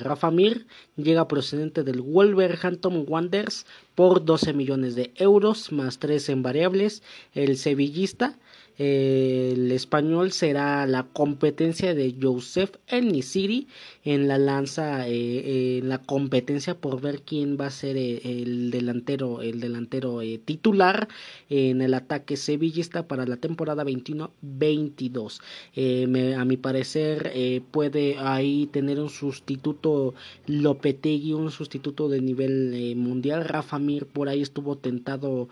[0.00, 0.66] Rafa Mir
[0.96, 7.02] llega procedente del Wolverhampton Wanderers por 12 millones de euros más 3 en variables.
[7.34, 8.38] El sevillista
[8.78, 13.66] el español será la competencia de Joseph Nisiri
[14.04, 18.70] en la lanza, eh, en la competencia por ver quién va a ser eh, el
[18.70, 21.08] delantero, el delantero eh, titular
[21.50, 25.40] en el ataque sevillista para la temporada 21-22.
[26.36, 30.14] a mi parecer puede ahí tener un sustituto
[30.46, 33.44] Lopetegui, un sustituto de nivel mundial.
[33.44, 35.48] Rafa Mir por ahí estuvo tentado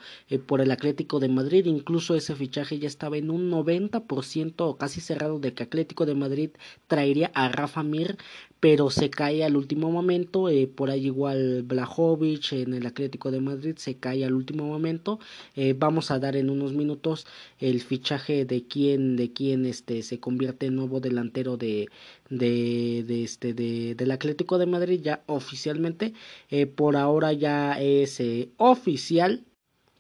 [0.47, 5.39] por el Atlético de Madrid, incluso ese fichaje ya estaba en un 90% casi cerrado
[5.39, 6.51] de que Atlético de Madrid
[6.87, 8.17] traería a Rafa Mir,
[8.61, 13.41] pero se cae al último momento, eh, por ahí igual Blajovic en el Atlético de
[13.41, 15.21] Madrid se cae al último momento,
[15.55, 17.27] eh, vamos a dar en unos minutos
[17.61, 21.89] el fichaje de quién, de quién este se convierte en nuevo delantero de,
[22.31, 26.15] de, este de, del Atlético de Madrid ya oficialmente,
[26.51, 28.23] eh, por ahora ya es
[28.57, 29.45] oficial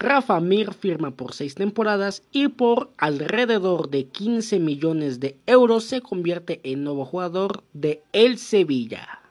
[0.07, 6.00] Rafa Mir firma por seis temporadas y por alrededor de 15 millones de euros se
[6.00, 9.26] convierte en nuevo jugador de El Sevilla.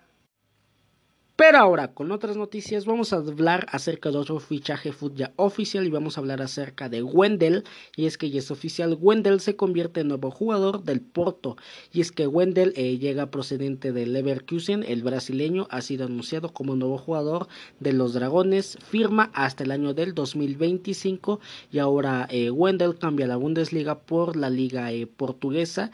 [1.37, 5.89] Pero ahora, con otras noticias, vamos a hablar acerca de otro fichaje ya oficial y
[5.89, 7.65] vamos a hablar acerca de Wendell.
[7.97, 11.57] Y es que ya es oficial, Wendell se convierte en nuevo jugador del Porto.
[11.91, 16.77] Y es que Wendell eh, llega procedente del Leverkusen, el brasileño, ha sido anunciado como
[16.77, 17.49] nuevo jugador
[17.81, 21.41] de los Dragones, firma hasta el año del 2025.
[21.69, 25.91] Y ahora eh, Wendell cambia la Bundesliga por la Liga eh, Portuguesa,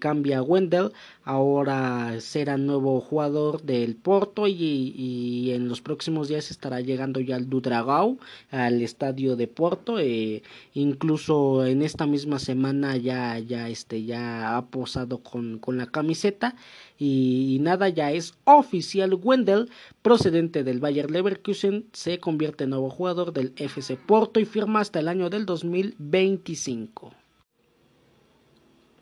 [0.00, 0.92] cambia Wendell,
[1.24, 7.48] ahora será nuevo jugador del Porto y, en los próximos días estará llegando ya al
[7.48, 8.18] Dudragao,
[8.50, 10.42] al estadio de Porto, eh,
[10.74, 16.56] incluso en esta misma semana ya, ya, este, ya ha posado con, con la camiseta
[16.98, 19.70] y, nada, ya es oficial, Wendell,
[20.02, 25.00] procedente del Bayer Leverkusen, se convierte en nuevo jugador del FC Porto y firma hasta
[25.00, 27.25] el año del 2025.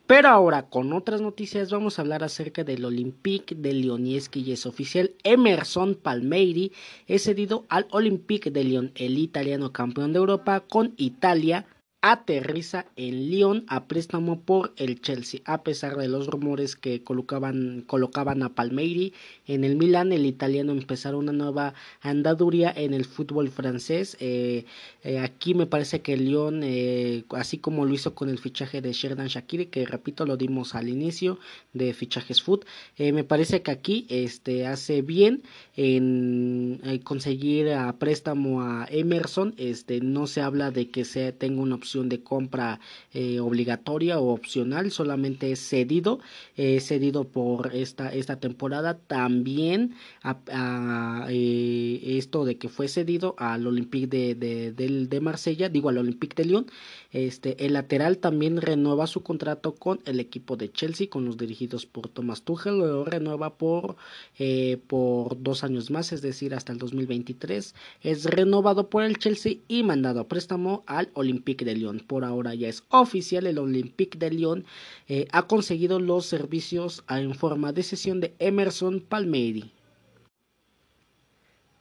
[0.06, 4.06] Pero ahora con otras noticias vamos a hablar acerca del Olympique de Lyon.
[4.06, 6.72] Y es oficial Emerson Palmeiri
[7.06, 11.64] es cedido al Olympique de Lyon, el italiano campeón de Europa con Italia
[12.06, 15.40] aterriza en Lyon a préstamo por el Chelsea.
[15.46, 19.14] A pesar de los rumores que colocaban, colocaban a Palmeiri
[19.46, 24.18] en el Milan, el italiano empezará una nueva andaduría en el fútbol francés.
[24.20, 24.66] Eh,
[25.02, 28.92] eh, aquí me parece que Lyon, eh, así como lo hizo con el fichaje de
[28.92, 31.38] Sherdan Shakiri, que repito lo dimos al inicio
[31.72, 32.66] de fichajes foot,
[32.98, 35.42] me parece que aquí este, hace bien
[35.74, 39.54] en conseguir a préstamo a Emerson.
[39.56, 42.80] Este, no se habla de que se tenga una opción de compra
[43.12, 46.20] eh, obligatoria o opcional, solamente es cedido,
[46.56, 48.98] cedido por esta, esta temporada.
[48.98, 54.72] También a, eh, esto de que fue cedido al Olympique de, de,
[55.06, 56.66] de, Marsella, digo al Olympique de Lyon,
[57.14, 61.86] este, el lateral también renueva su contrato con el equipo de Chelsea, con los dirigidos
[61.86, 63.94] por Thomas Tuchel, lo renueva por,
[64.36, 67.72] eh, por dos años más, es decir, hasta el 2023.
[68.02, 72.00] Es renovado por el Chelsea y mandado a préstamo al Olympique de Lyon.
[72.00, 74.64] Por ahora ya es oficial, el Olympique de Lyon
[75.06, 79.73] eh, ha conseguido los servicios en forma de sesión de Emerson Palmieri.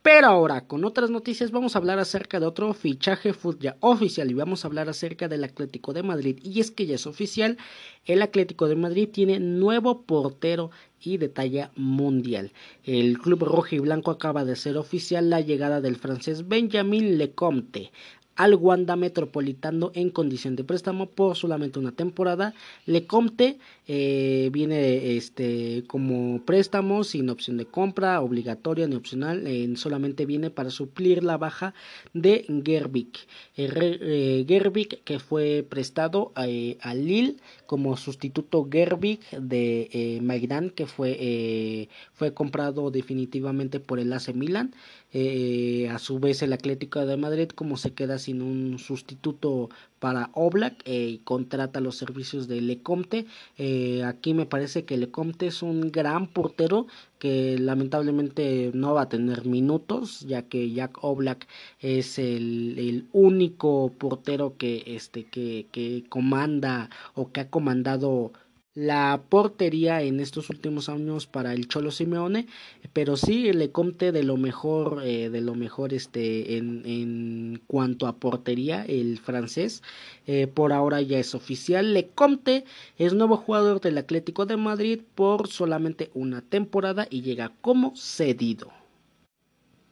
[0.03, 4.33] Pero ahora, con otras noticias, vamos a hablar acerca de otro fichaje ya oficial y
[4.33, 6.39] vamos a hablar acerca del Atlético de Madrid.
[6.43, 7.57] Y es que ya es oficial,
[8.03, 12.51] el Atlético de Madrid tiene nuevo portero y de talla mundial.
[12.83, 17.93] El club rojo y blanco acaba de ser oficial la llegada del francés Benjamin Lecomte
[18.35, 22.53] al Wanda Metropolitano en condición de préstamo por solamente una temporada.
[22.85, 23.57] Lecomte
[23.87, 30.69] eh, viene este como préstamo sin opción de compra obligatoria ni opcional, solamente viene para
[30.69, 31.73] suplir la baja
[32.13, 33.19] de Gerbik.
[33.55, 40.85] Eh, Gerbik que fue prestado eh, a Lille como sustituto Gerbik de eh, Maigdan que
[40.85, 44.73] fue, fue comprado definitivamente por el AC Milan.
[45.13, 50.31] Eh, a su vez el Atlético de Madrid como se queda sin un sustituto para
[50.33, 53.27] Oblak eh, y contrata los servicios de Lecomte.
[53.57, 56.87] Eh, aquí me parece que Lecomte es un gran portero
[57.19, 61.47] que lamentablemente no va a tener minutos ya que Jack Oblak
[61.79, 68.33] es el, el único portero que este que, que comanda o que ha comandado
[68.75, 72.47] la portería en estos últimos años para el Cholo Simeone,
[72.91, 78.07] pero sí le conté de lo mejor, eh, de lo mejor este en, en, cuanto
[78.07, 79.83] a portería, el francés,
[80.25, 82.65] eh, por ahora ya es oficial, le conté
[82.97, 88.82] es nuevo jugador del Atlético de Madrid por solamente una temporada y llega como cedido.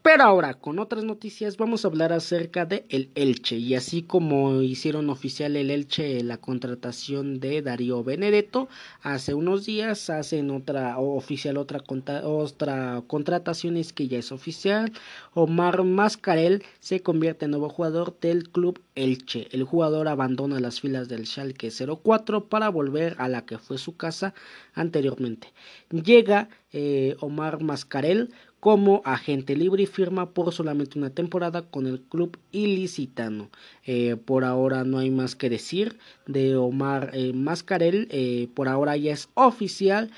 [0.03, 3.57] Pero ahora, con otras noticias, vamos a hablar acerca de el Elche.
[3.57, 8.67] Y así como hicieron oficial el Elche la contratación de Darío Benedetto,
[9.03, 11.83] hace unos días hacen otra oficial otra,
[12.23, 14.91] otra contratación es que ya es oficial.
[15.35, 19.49] Omar Mascarel se convierte en nuevo jugador del club Elche.
[19.51, 23.95] El jugador abandona las filas del Schalke 04 para volver a la que fue su
[23.95, 24.33] casa
[24.73, 25.53] anteriormente.
[25.91, 31.99] Llega eh, Omar Mascarel como agente libre y firma por solamente una temporada con el
[31.99, 33.49] club ilicitano.
[33.85, 35.97] Eh, por ahora no hay más que decir
[36.27, 40.11] de Omar eh, Mascarel, eh, por ahora ya es oficial.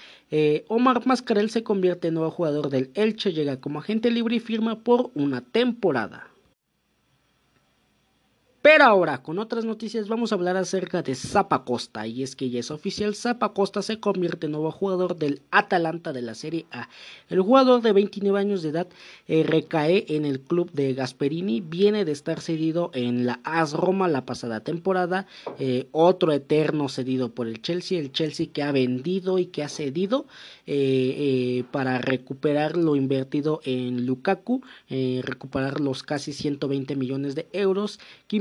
[0.68, 4.80] Omar Mascarel se convierte en nuevo jugador del Elche, llega como agente libre y firma
[4.80, 6.33] por una temporada.
[8.64, 12.08] Pero ahora, con otras noticias, vamos a hablar acerca de Zapa Costa.
[12.08, 16.14] Y es que ya es oficial, Zapa Costa se convierte en nuevo jugador del Atalanta
[16.14, 16.88] de la Serie A.
[17.28, 18.88] El jugador de 29 años de edad
[19.28, 21.60] eh, recae en el club de Gasperini.
[21.60, 25.28] Viene de estar cedido en la AS Roma la pasada temporada.
[25.60, 28.00] Eh, otro eterno cedido por el Chelsea.
[28.00, 30.26] El Chelsea que ha vendido y que ha cedido
[30.68, 34.62] eh, para recuperar lo invertido en Lukaku.
[34.88, 38.00] recuperar los casi 120 millones de euros
[38.30, 38.38] que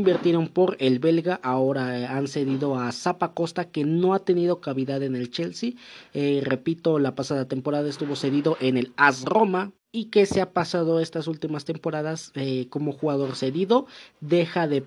[0.52, 5.02] por el belga, ahora eh, han cedido a Zapa Costa que no ha tenido cavidad
[5.02, 5.72] en el Chelsea.
[6.14, 9.72] Eh, repito, la pasada temporada estuvo cedido en el AS Roma.
[9.94, 13.86] Y que se ha pasado estas últimas temporadas eh, como jugador cedido,
[14.22, 14.80] deja de,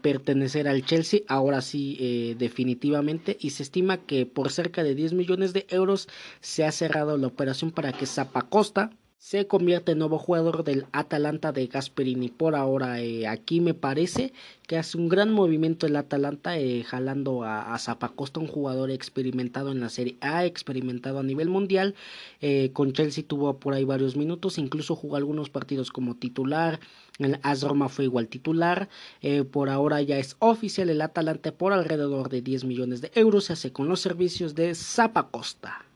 [0.00, 5.52] pertenecer al Chelsea, ahora sí definitivamente, y se estima que por cerca de 10 millones
[5.52, 6.08] de euros
[6.40, 8.06] se ha cerrado la operación para que
[8.48, 8.90] Costa
[9.26, 12.28] se convierte en nuevo jugador del Atalanta de Gasperini.
[12.28, 14.32] Por ahora, eh, aquí me parece
[14.68, 19.80] que hace un gran movimiento el Atalanta, eh, jalando a, Zapacosta, un jugador experimentado en
[19.80, 21.96] la Serie A, experimentado a nivel mundial.
[22.40, 26.78] Eh, con Chelsea tuvo por ahí varios minutos, incluso jugó algunos partidos como titular.
[27.18, 28.88] El AS Roma fue igual titular.
[29.50, 33.46] por ahora ya es oficial el Atalanta por alrededor de 10 millones de euros.
[33.46, 35.86] Se hace con los servicios de Zapacosta.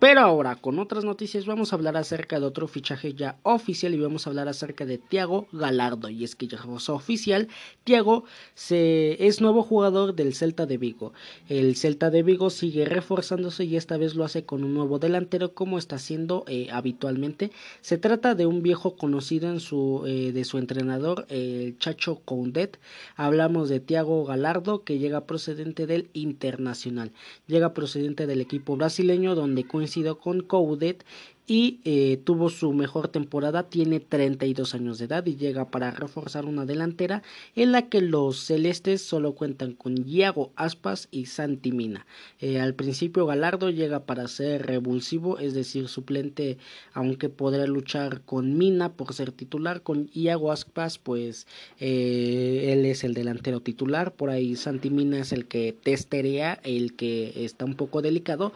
[0.00, 4.00] Pero ahora, con otras noticias, vamos a hablar acerca de otro fichaje ya oficial y
[4.00, 6.08] vamos a hablar acerca de Thiago Galardo.
[6.08, 7.48] Y es que ya es oficial,
[7.84, 8.24] Thiago
[8.54, 11.12] se, es nuevo jugador del Celta de Vigo.
[11.50, 15.52] El Celta de Vigo sigue reforzándose y esta vez lo hace con un nuevo delantero
[15.52, 17.50] como está haciendo eh, habitualmente.
[17.82, 22.78] Se trata de un viejo conocido en su, eh, de su entrenador, el Chacho Coundet.
[23.16, 27.12] Hablamos de Thiago Galardo que llega procedente del Internacional.
[27.46, 31.04] Llega procedente del equipo brasileño donde coincide sido con Coudet
[31.50, 36.44] y eh, tuvo su mejor temporada, tiene 32 años de edad y llega para reforzar
[36.44, 37.24] una delantera
[37.56, 42.06] en la que los celestes solo cuentan con Iago Aspas y Santi Mina.
[42.38, 46.56] Eh, al principio Galardo llega para ser revulsivo, es decir, suplente,
[46.92, 51.48] aunque podrá luchar con Mina por ser titular, con Iago Aspas pues
[51.80, 56.94] eh, él es el delantero titular, por ahí Santi Mina es el que testerea, el
[56.94, 58.52] que está un poco delicado,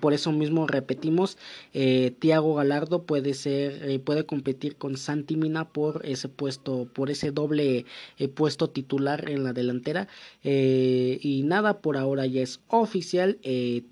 [0.00, 1.36] por eso mismo repetimos,
[1.72, 7.30] Tiago Galardo puede ser, eh, puede competir con Santi Mina por ese puesto, por ese
[7.30, 7.84] doble
[8.18, 10.08] eh, puesto titular en la delantera.
[10.44, 13.38] Eh, y nada, por ahora ya es oficial.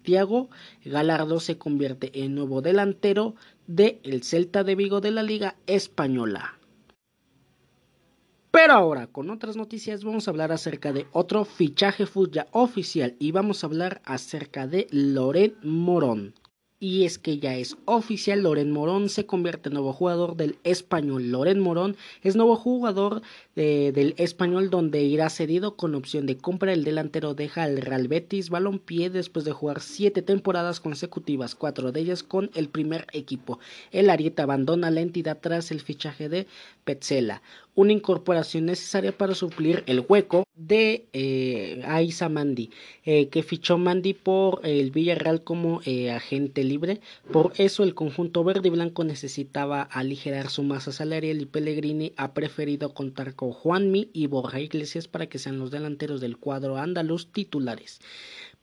[0.03, 0.49] Tiago
[0.85, 3.35] Galardo se convierte en nuevo delantero
[3.67, 6.57] de el Celta de Vigo de la Liga Española.
[8.57, 13.31] Pero ahora, con otras noticias, vamos a hablar acerca de otro fichaje fútbol oficial y
[13.31, 16.33] vamos a hablar acerca de Loren Morón.
[16.79, 21.31] Y es que ya es oficial, Loren Morón se convierte en nuevo jugador del español.
[21.31, 23.23] Loren Morón es nuevo jugador
[23.55, 26.75] del español donde irá cedido con opción de compra.
[26.75, 32.01] El delantero deja al Real Betis Balompié después de jugar siete temporadas consecutivas, cuatro de
[32.01, 33.59] ellas con el primer equipo.
[33.91, 36.47] El Arieta abandona la entidad tras el fichaje de
[36.87, 37.43] Petzela
[37.77, 42.71] una incorporación necesaria para suplir el hueco de eh, Aiza Mandi,
[43.05, 47.01] eh, que fichó Mandi por el Villarreal como eh, agente libre.
[47.31, 52.33] Por eso el conjunto verde y blanco necesitaba aligerar su masa salarial y Pellegrini ha
[52.33, 57.31] preferido contar con Juanmi y Borja Iglesias para que sean los delanteros del cuadro andaluz
[57.31, 58.01] titulares.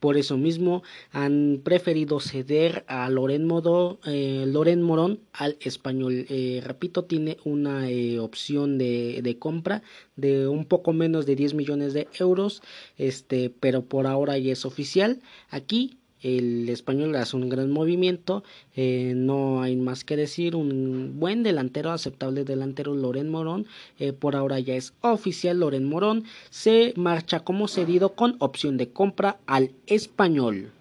[0.04, 0.84] Por eso mismo
[1.14, 6.26] han preferido ceder a Loren, Modo, eh, Loren Morón al español.
[6.28, 9.82] Eh, repito, tiene una eh, opción de, de, compra
[10.18, 12.62] de un poco menos de 10 millones de euros,
[12.98, 15.22] este, pero por ahora ya es oficial.
[15.50, 18.44] Aquí el español hace un gran movimiento,
[18.76, 23.68] eh, no hay más que decir, un buen delantero, aceptable delantero Loren Morón,
[24.00, 28.90] eh, por ahora ya es oficial, Loren Morón se marcha como cedido con opción de
[28.90, 30.72] compra al español.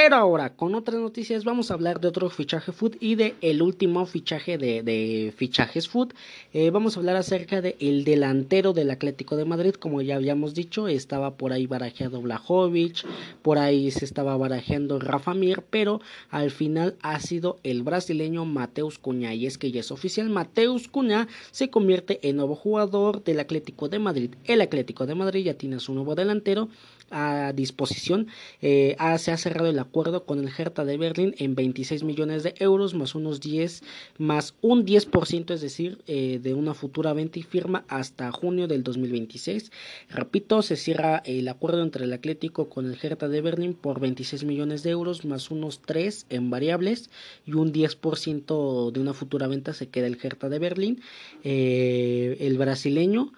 [0.00, 3.60] Pero ahora, con otras noticias, vamos a hablar de otro fichaje food y de el
[3.60, 6.12] último fichaje de, fichajes food.
[6.52, 10.54] Eh, vamos a hablar acerca de el delantero del Atlético de Madrid, como ya habíamos
[10.54, 13.04] dicho, estaba por ahí barajeado Blajovic,
[13.42, 19.00] por ahí se estaba barajeando Rafa Mir, pero al final ha sido el brasileño Mateus
[19.00, 19.34] Cunha.
[19.34, 23.88] Y es que ya es oficial, Mateus Cunha se convierte en nuevo jugador del Atlético
[23.88, 24.30] de Madrid.
[24.44, 26.68] El Atlético de Madrid ya tiene su nuevo delantero
[27.10, 28.28] a disposición.
[28.60, 32.54] Eh, se ha cerrado el acuerdo con el Hertha de Berlín en 26 millones de
[32.58, 33.82] euros más unos 10
[34.18, 38.82] más un 10%, es decir, eh, de una futura venta y firma hasta junio del
[38.82, 39.70] 2026.
[40.08, 44.44] Repito, se cierra el acuerdo entre el Atlético con el Hertha de Berlín por 26
[44.44, 47.10] millones de euros más unos 3 en variables
[47.46, 51.00] y un 10% de una futura venta se queda el Hertha de Berlín.
[51.44, 53.32] Eh, el brasileño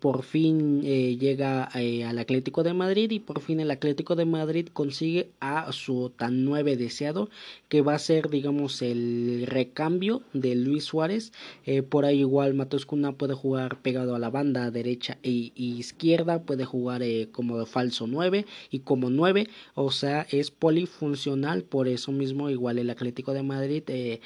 [0.00, 5.30] por fin llega al Atlético de Madrid y por fin el Atlético de Madrid consigue
[5.40, 7.30] a su tan nueve deseado
[7.68, 11.32] que va a ser digamos el recambio de Luis Suárez.
[11.64, 16.42] Eh, por ahí igual Matos Cuna puede jugar pegado a la banda derecha e, izquierda
[16.42, 22.12] puede jugar eh, como falso 9 y como 9 o sea es polifuncional por eso
[22.12, 24.20] mismo igual el Atlético de Madrid eh,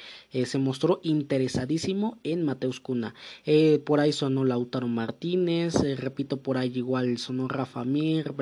[0.45, 3.13] se mostró interesadísimo en Mateus Cuna
[3.85, 5.28] por ahí sonó Lautaro Martínez
[5.95, 8.33] repito por ahí igual sonó Rafa Mir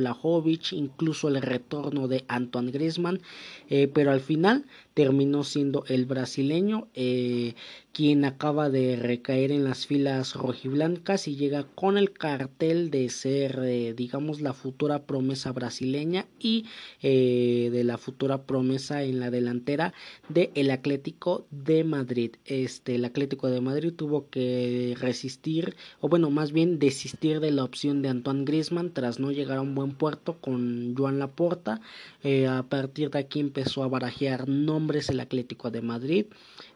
[0.71, 3.21] incluso el retorno de Antoine Griezmann,
[3.69, 4.65] eh, pero al final
[4.97, 7.53] terminó siendo el brasileño eh,
[7.93, 13.59] quien acaba de recaer en las filas rojiblancas y llega con el cartel de ser
[13.63, 16.65] eh, digamos la futura promesa brasileña y
[17.01, 19.93] de la futura promesa en la delantera
[20.29, 26.31] del el Atlético de Madrid este el Atlético de Madrid tuvo que resistir o bueno
[26.31, 29.91] más bien desistir de la opción de Antoine Griezmann tras no llegar a un buen
[29.91, 31.81] puerto con Joan Laporta.
[32.23, 36.25] Eh, a partir de aquí empezó a barajear nombres el Atlético de Madrid.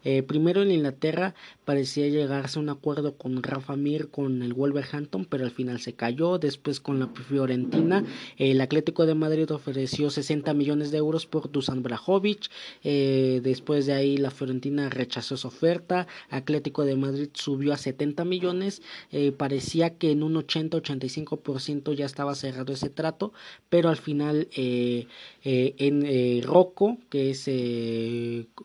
[0.04, 1.34] Eh, primero en Inglaterra
[1.64, 5.94] parecía llegarse a un acuerdo con Rafa Mir con el Wolverhampton, pero al final se
[5.94, 6.38] cayó.
[6.38, 8.04] Después con la Fiorentina,
[8.38, 12.50] el Atlético de Madrid ofreció 60 millones de euros por Dusan Brajovic.
[12.82, 16.06] Eh, después de ahí la Fiorentina rechazó su oferta.
[16.30, 18.82] Atlético de Madrid subió a 70 millones.
[19.36, 23.32] parecía que en un 80-85% ya estaba cerrado ese trato,
[23.68, 25.06] pero al final eh,
[25.44, 27.50] eh, en eh, Rocco, que es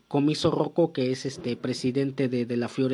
[0.07, 2.86] Comiso Rocco, que es este presidente de, la Fiorentina,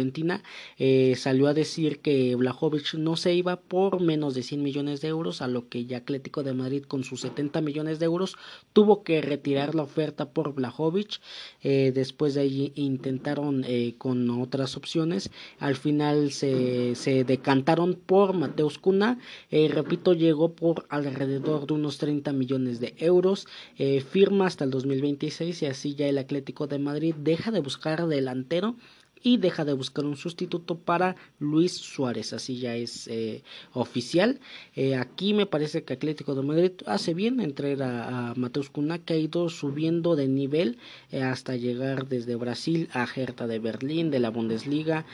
[1.16, 5.42] salió a decir que Blajovic no se iba por menos de 100 millones de euros,
[5.42, 8.36] a lo que ya Atlético de Madrid con sus 70 millones de euros
[8.74, 11.20] tuvo que retirar la oferta por Blajovic.
[11.64, 13.66] después de ahí intentaron
[13.98, 21.68] con otras opciones, al final se, se decantaron por Mateus Cuna, repito, llegó por alrededor
[21.68, 23.48] de unos 30 millones de euros,
[23.78, 28.08] eh, firma hasta el 2026 y así ya el Atlético de Madrid deja de buscar
[28.08, 28.76] delantero
[29.24, 32.34] y deja de buscar un sustituto para Luis Suárez.
[32.34, 33.44] Así ya es eh,
[33.74, 34.40] oficial.
[34.76, 39.00] Eh, aquí me parece que Atlético de Madrid hace bien en traer a, Mateus Cunha,
[39.00, 40.78] que ha ido subiendo de nivel
[41.12, 45.06] hasta llegar desde Brasil a Hertha de Berlín, de la Bundesliga,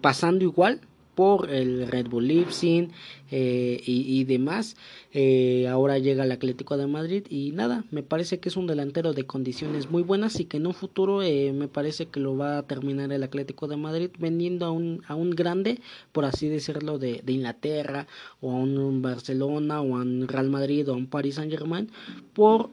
[0.00, 0.80] pasando igual
[1.16, 2.90] por el Red Bull Leipzig
[3.32, 4.76] eh, y, demás.
[5.12, 9.14] Eh, ahora llega el Atlético de Madrid y nada, me parece que es un delantero
[9.14, 12.58] de condiciones muy buenas y que en un futuro eh, me parece que lo va
[12.58, 15.80] a terminar el Atlético de Madrid vendiendo a un, a un grande,
[16.12, 18.06] por así decirlo, de, de Inglaterra
[18.42, 21.90] o a un Barcelona o a un Real Madrid o a un Paris Saint Germain
[22.34, 22.70] por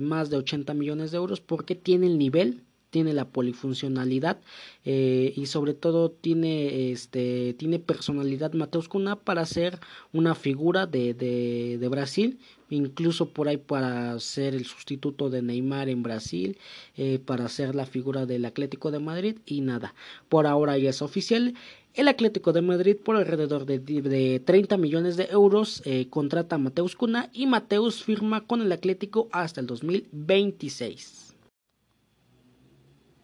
[0.00, 4.40] más de 80 millones de euros porque tiene el nivel tiene la polifuncionalidad
[4.84, 9.78] eh, y sobre todo tiene este tiene personalidad Mateus Cuna para ser
[10.12, 12.38] una figura de, de, de, Brasil
[12.68, 16.58] incluso por ahí para ser el sustituto de Neymar en Brasil
[16.96, 19.94] eh, para ser la figura del Atlético de Madrid y nada.
[20.28, 21.54] Por ahora ya es oficial.
[21.94, 26.58] El Atlético de Madrid por alrededor de, de 30 millones de euros eh, contrata a
[26.58, 31.29] Mateus Cuna y Mateus firma con el Atlético hasta el 2026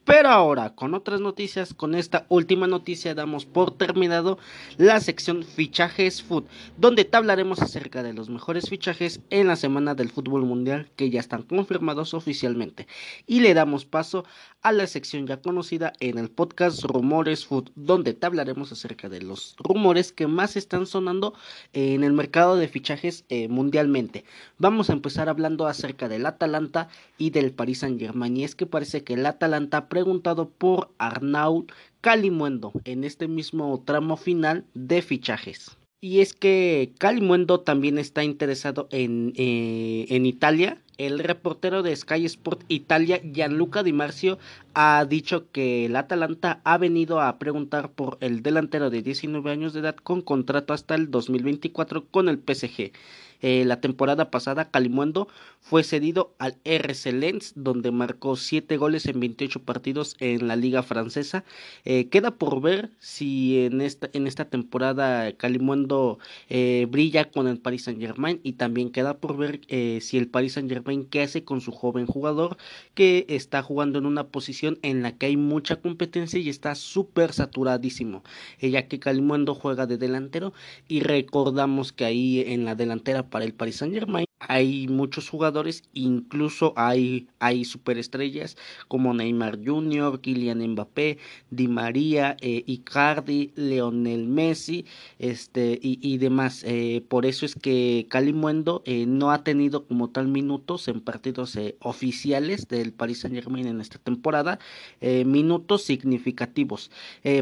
[0.07, 4.39] pero ahora, con otras noticias, con esta última noticia damos por terminado
[4.79, 6.45] la sección Fichajes Food,
[6.77, 11.11] donde te hablaremos acerca de los mejores fichajes en la semana del fútbol mundial que
[11.11, 12.87] ya están confirmados oficialmente.
[13.27, 14.25] Y le damos paso
[14.63, 19.23] a la sección ya conocida en el podcast Rumores Food, donde te hablaremos acerca de
[19.23, 21.35] los rumores que más están sonando
[21.73, 24.25] en el mercado de fichajes eh, mundialmente.
[24.59, 26.89] Vamos a empezar hablando acerca del Atalanta
[27.19, 28.37] y del Paris Saint Germain.
[28.37, 31.65] Y es que parece que el Atalanta preguntado por Arnaud
[32.03, 35.79] Calimuendo en este mismo tramo final de fichajes.
[36.03, 42.27] Y es que Calimuendo también está interesado en, eh, en Italia El reportero de Sky
[42.27, 44.39] Sport Italia, Gianluca Di Marcio,
[44.75, 49.73] ha dicho que el Atalanta ha venido a preguntar por el delantero de 19 años
[49.73, 52.93] de edad con contrato hasta el 2024 con el PSG.
[53.43, 55.29] Eh, la temporada pasada, Calimundo
[55.61, 60.83] fue cedido al RC Lens, donde marcó 7 goles en 28 partidos en la liga
[60.83, 61.45] francesa.
[61.85, 66.19] Eh, queda por ver si en esta, en esta temporada Calimundo
[66.49, 69.61] eh, brilla con el Paris Saint Germain y también queda por ver
[70.01, 72.57] si el Paris Saint Germain qué hace con su joven jugador
[72.95, 77.33] que está jugando en una posición en la que hay mucha competencia y está súper
[77.33, 78.23] saturadísimo,
[78.61, 80.53] ya que Calimundo juega de delantero
[80.89, 85.83] y recordamos que ahí en la delantera para el Paris Saint Germain hay muchos jugadores,
[85.95, 88.57] incluso hay, hay superestrellas
[88.87, 91.19] como Neymar Jr., Kylian Mbappé,
[91.51, 94.85] Di María, eh, Icardi, Leonel Messi
[95.19, 96.63] este, y, y demás.
[96.65, 101.59] Eh, por eso es que Calimuendo eh, no ha tenido como tal minutos en partidos
[101.81, 104.59] oficiales del Paris Saint Germain en esta temporada,
[105.01, 106.91] minutos significativos.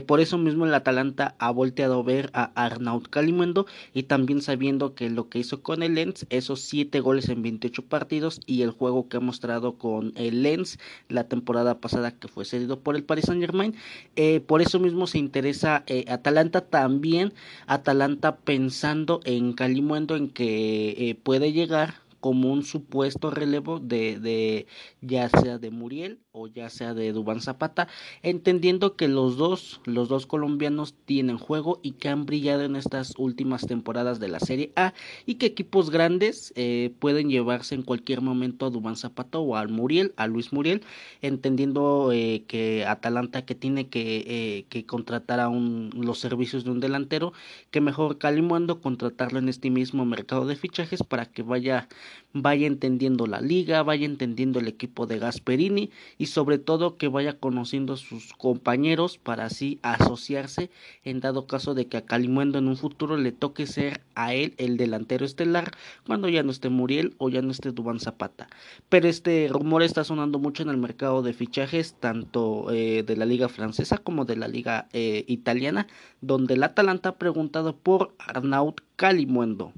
[0.07, 4.95] por eso mismo el Atalanta ha volteado a ver a Arnaud Calimuendo y también sabiendo
[4.95, 8.71] que lo que hizo con el Lens, eso sí goles en 28 partidos y el
[8.71, 10.79] juego que ha mostrado con el Lens
[11.09, 13.75] la temporada pasada que fue cedido por el Paris Saint Germain.
[14.17, 17.33] Eh, por eso mismo se interesa eh, Atalanta también.
[17.67, 24.67] Atalanta pensando en Calimuendo en que eh, puede llegar como un supuesto relevo de, de
[25.03, 27.87] ya sea de Muriel o ya sea de Dubán Zapata,
[28.23, 33.13] entendiendo que los dos, los dos colombianos tienen juego y que han brillado en estas
[33.19, 34.95] últimas temporadas de la Serie A
[35.27, 39.69] y que equipos grandes eh, pueden llevarse en cualquier momento a Dubán Zapata o al
[39.69, 40.83] Muriel, a Luis Muriel,
[41.21, 46.71] entendiendo eh, que Atalanta que tiene que, eh, que contratar a un, los servicios de
[46.71, 47.35] un delantero,
[47.71, 51.87] que mejor Calimundo contratarlo en este mismo mercado de fichajes para que vaya,
[52.33, 57.39] vaya entendiendo la liga, vaya entendiendo el equipo de Gasperini y sobre todo que vaya
[57.39, 60.71] conociendo a sus compañeros para así asociarse
[61.05, 64.55] en dado caso de que a Calimuendo en un futuro le toque ser a él
[64.59, 65.73] el delantero estelar
[66.07, 68.49] cuando ya no esté Muriel o ya no esté Dubán Zapata.
[68.89, 73.27] Pero este rumor está sonando mucho en el mercado de fichajes tanto eh, de la
[73.27, 75.87] liga francesa como de la liga eh, italiana
[76.21, 79.73] donde el Atalanta ha preguntado por Arnaud Calimuendo.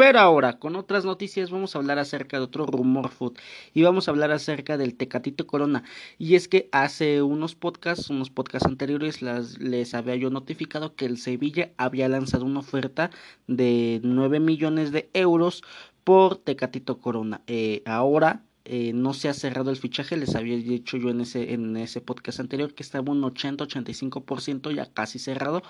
[0.00, 3.36] Pero ahora, con otras noticias, vamos a hablar acerca de otro rumor food
[3.74, 5.84] y vamos a hablar acerca del Tecatito Corona.
[6.16, 11.18] Y es que hace unos podcasts, unos podcasts anteriores, les había yo notificado que el
[11.18, 13.10] Sevilla había lanzado una oferta
[13.46, 15.62] de 9 millones de euros
[16.02, 17.42] por Tecatito Corona.
[17.46, 21.52] Eh, ahora eh, no se ha cerrado el fichaje, les había dicho yo en ese,
[21.52, 25.62] en ese podcast anterior que estaba un 80-85% ya casi cerrado,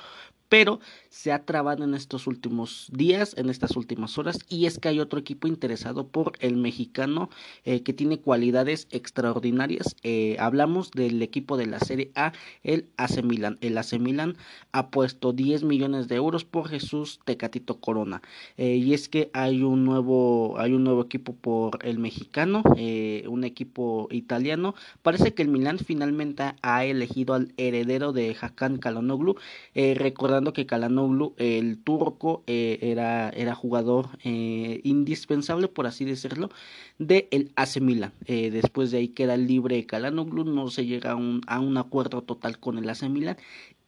[0.50, 4.88] pero se ha trabado en estos últimos días, en estas últimas horas, y es que
[4.88, 7.30] hay otro equipo interesado por el mexicano
[7.64, 9.96] eh, que tiene cualidades extraordinarias.
[10.02, 12.32] Eh, hablamos del equipo de la Serie A,
[12.64, 13.58] el AC Milan.
[13.60, 14.36] El AC Milan
[14.72, 18.20] ha puesto 10 millones de euros por Jesús Tecatito Corona.
[18.56, 23.44] Eh, y es que hay un nuevo, hay un nuevo equipo por el mexicano, un
[23.44, 24.74] equipo italiano.
[25.02, 29.36] Parece que el Milan finalmente ha elegido al heredero de Hakan Kalonoglu.
[29.74, 36.50] recordando que Kalanoglu, el turco, eh, era, era jugador eh, indispensable, por así decirlo,
[36.98, 38.12] del el AC Milan.
[38.26, 42.22] Eh, después de ahí queda libre Kalanoglu, no se llega a un, a un acuerdo
[42.22, 43.36] total con el AC Milan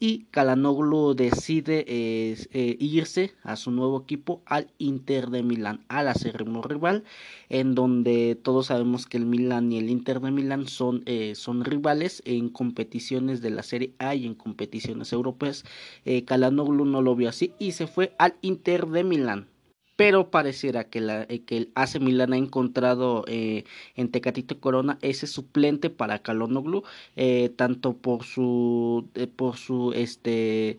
[0.03, 6.61] y Kalanoglu decide eh, irse a su nuevo equipo al Inter de Milán, al acérrimo
[6.61, 7.05] rival,
[7.49, 11.65] en donde todos sabemos que el Milán y el Inter de Milán son, eh, son
[11.65, 15.63] rivales en competiciones de la Serie A y en competiciones europeas.
[16.05, 19.52] Eh, Kalanoglu no lo vio así y se fue al Inter de Milán
[19.97, 23.65] pero pareciera que, la, eh, que el AC Milan ha encontrado eh,
[23.97, 26.83] en Tecatito Corona ese suplente para Kalonoglu,
[27.17, 30.79] eh, tanto por su, por su este,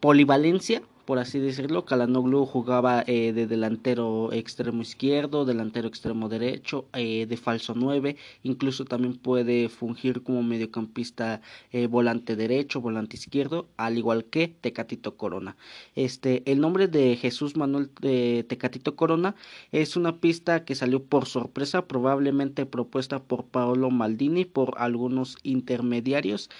[0.00, 1.84] polivalencia por así decirlo.
[1.84, 8.84] Kalanoglu jugaba eh, de delantero extremo izquierdo, delantero extremo derecho, eh, de falso 9, incluso
[8.84, 11.40] también puede fungir como mediocampista
[11.72, 15.56] eh, volante derecho, volante izquierdo, al igual que Tecatito Corona.
[15.94, 19.34] Este, el nombre de Jesús Manuel Tecatito Corona
[19.72, 26.50] es una pista que salió por sorpresa, probablemente propuesta por Paolo Maldini, por algunos intermediarios.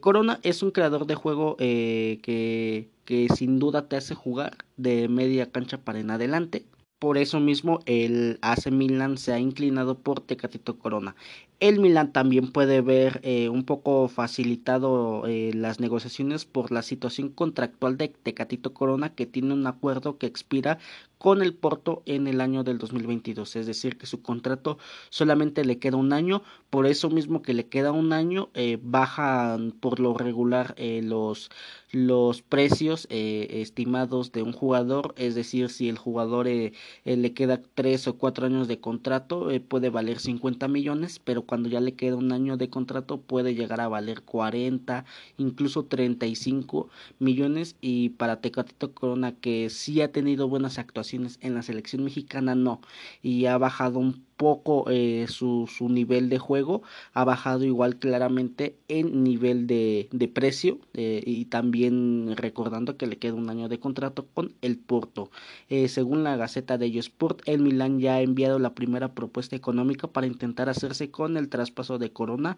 [0.00, 5.50] Corona es un creador de juego que que sin duda te hace jugar de media
[5.50, 6.66] cancha para en adelante.
[7.02, 11.16] Por eso mismo el AC Milan se ha inclinado por Tecatito Corona.
[11.58, 17.30] El Milan también puede ver eh, un poco facilitado eh, las negociaciones por la situación
[17.30, 20.78] contractual de Tecatito Corona que tiene un acuerdo que expira
[21.22, 24.78] con el Porto en el año del 2022, es decir, que su contrato
[25.08, 29.70] solamente le queda un año, por eso mismo que le queda un año, eh, bajan
[29.70, 31.52] por lo regular eh, los,
[31.92, 38.08] los precios eh, estimados de un jugador, es decir, si el jugador le queda tres
[38.08, 42.32] o cuatro años de contrato, puede valer 50 millones, pero cuando ya le queda un
[42.32, 45.04] año de contrato puede llegar a valer 40,
[45.38, 46.88] incluso 35
[47.20, 52.54] millones y para Tecatito Corona que sí ha tenido buenas actuaciones en la selección mexicana
[52.54, 52.80] no.
[53.22, 56.82] Y ha bajado un poco eh, su, su, nivel de juego
[57.12, 63.18] ha bajado igual claramente en nivel de, de precio eh, y también recordando que le
[63.18, 65.30] queda un año de contrato con el Porto.
[65.68, 70.08] Eh, según la Gaceta de Sport el Milan ya ha enviado la primera propuesta económica
[70.08, 72.56] para intentar hacerse con el traspaso de Corona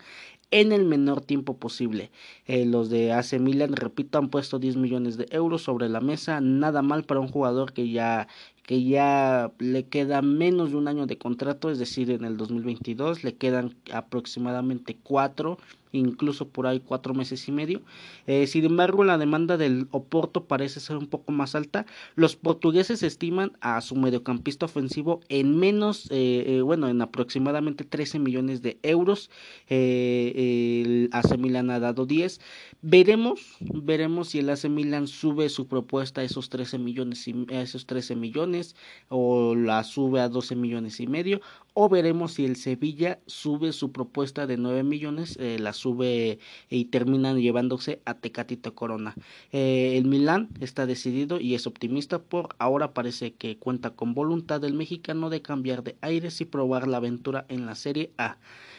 [0.51, 2.10] en el menor tiempo posible.
[2.46, 6.82] Los de AC Milan repito han puesto 10 millones de euros sobre la mesa nada
[6.82, 8.28] mal para un jugador que ya
[8.66, 13.23] que ya le queda menos de un año de contrato, es decir, en el 2022
[13.23, 15.59] le quedan aproximadamente cuatro
[15.99, 17.83] incluso por ahí cuatro meses y medio.
[18.27, 21.87] Eh, sin embargo, la demanda del Oporto parece ser un poco más alta.
[22.15, 28.19] Los portugueses estiman a su mediocampista ofensivo en menos, eh, eh, bueno, en aproximadamente 13
[28.19, 29.31] millones de euros.
[29.69, 32.41] el AC Milan ha dado 10.
[32.83, 37.62] Veremos, veremos si el AC Milan sube su propuesta a esos 13 millones, y, a
[37.62, 38.77] esos 13 millones
[39.09, 41.41] o la sube a 12 millones y medio
[41.74, 46.38] o veremos si el Sevilla sube su propuesta de 9 millones, eh, la sube
[46.70, 49.14] y terminan llevándose a Tecatito Corona.
[49.51, 54.60] Eh, el Milán está decidido y es optimista por ahora parece que cuenta con voluntad
[54.60, 58.38] del mexicano de cambiar de aires y probar la aventura en la Serie A.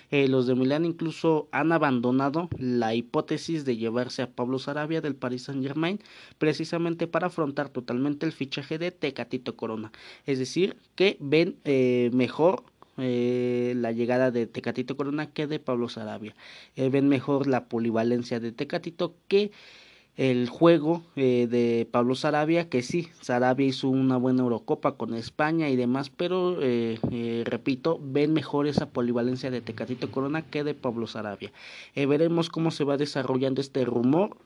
[0.10, 5.16] Eh, los de Milán incluso han abandonado la hipótesis de llevarse a Pablo Sarabia del
[5.16, 6.00] Paris Saint Germain
[6.38, 9.92] precisamente para afrontar totalmente el fichaje de Tecatito Corona.
[10.26, 11.58] Es decir, que ven
[12.14, 12.64] mejor
[12.98, 16.34] eh, la llegada de Tecatito Corona que de Pablo Sarabia.
[16.76, 19.52] Eh, ven mejor la polivalencia de Tecatito que
[20.16, 25.70] el juego eh, de Pablo Sarabia, que sí, Sarabia hizo una buena Eurocopa con España
[25.70, 26.58] y demás, pero
[27.44, 31.52] repito, ven mejor esa polivalencia de Tecatito Corona que de Pablo Sarabia.
[31.96, 34.38] veremos cómo se va desarrollando este rumor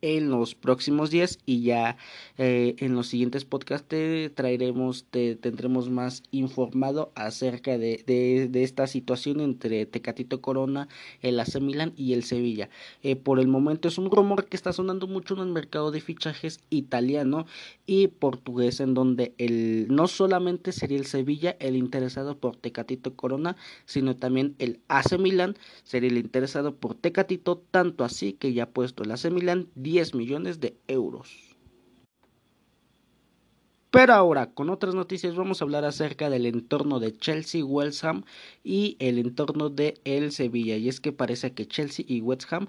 [0.00, 1.96] en los próximos días y ya
[2.36, 8.86] eh, en los siguientes podcasts te traeremos, te tendremos más informado acerca de, de, esta
[8.86, 10.88] situación entre Tecatito Corona,
[11.22, 12.68] el AC Milan y el Sevilla.
[13.02, 16.00] Eh, por el momento es un rumor que está sonando mucho en el mercado de
[16.00, 17.46] fichajes italiano
[17.86, 23.56] y portugués en donde el, no solamente sería el Sevilla el interesado por Tecatito Corona,
[23.86, 28.70] sino también el AC Milan sería el interesado por Tecatito, tanto así que ya ha
[28.70, 31.47] puesto el AC Milan 10 millones de euros.
[33.90, 38.24] Pero ahora, con otras noticias, vamos a hablar acerca del entorno de Chelsea, West Ham
[38.62, 40.76] y el entorno de el Sevilla.
[40.76, 42.68] Y es que parece que Chelsea y West Ham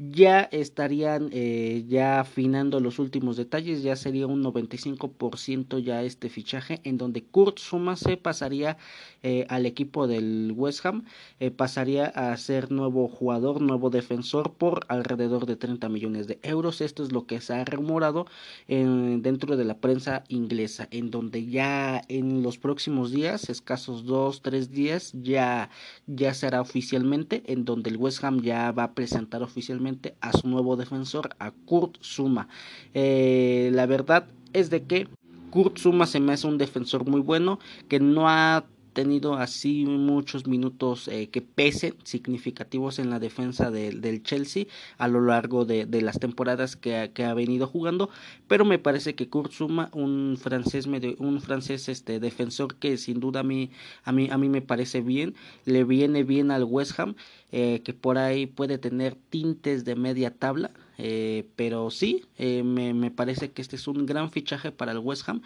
[0.00, 6.80] ya estarían eh, ya afinando los últimos detalles, ya sería un 95% ya este fichaje
[6.84, 8.78] en donde Kurt Suma se pasaría
[9.22, 11.04] eh, al equipo del West Ham,
[11.38, 16.80] eh, pasaría a ser nuevo jugador, nuevo defensor por alrededor de 30 millones de euros.
[16.80, 18.26] Esto es lo que se ha rumorado
[18.68, 20.59] dentro de la prensa inglesa,
[20.90, 25.70] en donde ya en los próximos días, escasos dos, tres días, ya,
[26.06, 30.48] ya será oficialmente, en donde el West Ham ya va a presentar oficialmente a su
[30.48, 32.48] nuevo defensor, a Kurt Zuma.
[32.94, 35.08] Eh, la verdad es de que
[35.50, 37.58] Kurt Zuma se me hace un defensor muy bueno,
[37.88, 44.22] que no ha tenido así muchos minutos eh, que pesen significativos en la defensa del
[44.22, 44.66] Chelsea
[44.98, 48.10] a lo largo de, las temporadas que, ha venido jugando
[48.48, 53.20] pero me parece que Kurt Zuma un francés medio, un francés este defensor que sin
[53.20, 53.70] duda a mí
[54.04, 55.34] a mí a mí me parece bien
[55.64, 57.14] le viene bien al West Ham
[57.52, 60.70] eh, que por ahí puede tener tintes de media tabla
[61.02, 65.26] eh, pero sí, me, me, parece que este es un gran fichaje para el West
[65.30, 65.40] Ham.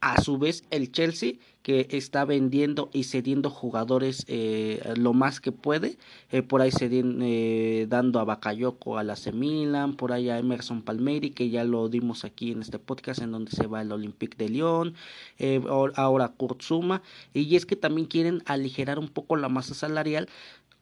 [0.00, 1.34] A su vez, el Chelsea,
[1.64, 5.98] que está vendiendo y cediendo jugadores eh, lo más que puede.
[6.46, 7.24] por ahí cediendo,
[7.88, 12.24] dando a Bakayoko a la Milan, por ahí a Emerson Palmeri, que ya lo dimos
[12.24, 14.94] aquí en este podcast, en donde se va el Olympique de Lyon.
[15.96, 17.02] ahora Kurzuma.
[17.32, 20.28] Y es que también quieren aligerar un poco la masa salarial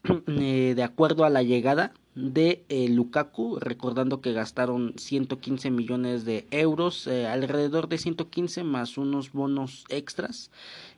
[0.26, 7.06] de acuerdo a la llegada de eh, Lukaku, recordando que gastaron 115 millones de euros,
[7.06, 10.50] eh, alrededor de 115 más unos bonos extras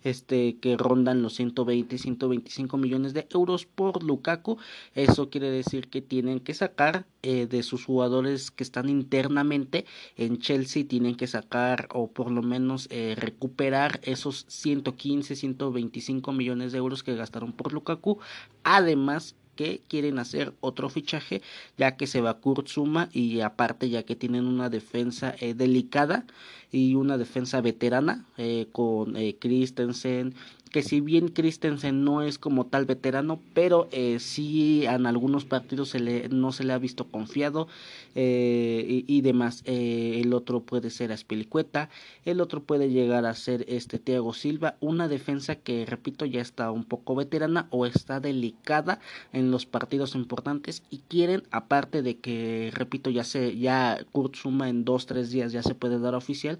[0.02, 4.58] este que rondan los 120 125 millones de euros por Lukaku.
[4.94, 9.86] Eso quiere decir que tienen que sacar eh, de sus jugadores que están internamente
[10.16, 16.72] en Chelsea tienen que sacar o por lo menos eh, recuperar esos 115 125 millones
[16.72, 18.18] de euros que gastaron por Lukaku.
[18.62, 21.42] Además que quieren hacer otro fichaje
[21.76, 26.24] ya que se va Kurtzuma y aparte ya que tienen una defensa eh, delicada
[26.70, 30.34] y una defensa veterana eh, con eh, Christensen
[30.74, 35.90] que si bien Christensen no es como tal veterano, pero eh, sí en algunos partidos
[35.90, 37.68] se le, no se le ha visto confiado
[38.16, 39.62] eh, y, demás.
[39.66, 41.90] Eh, el otro puede ser Aspilicueta,
[42.24, 46.72] el otro puede llegar a ser este Thiago Silva, una defensa que repito ya está
[46.72, 48.98] un poco veterana o está delicada
[49.32, 54.68] en los partidos importantes y quieren aparte de que repito ya se ya Kurt Zuma
[54.68, 56.58] en dos tres días ya se puede dar oficial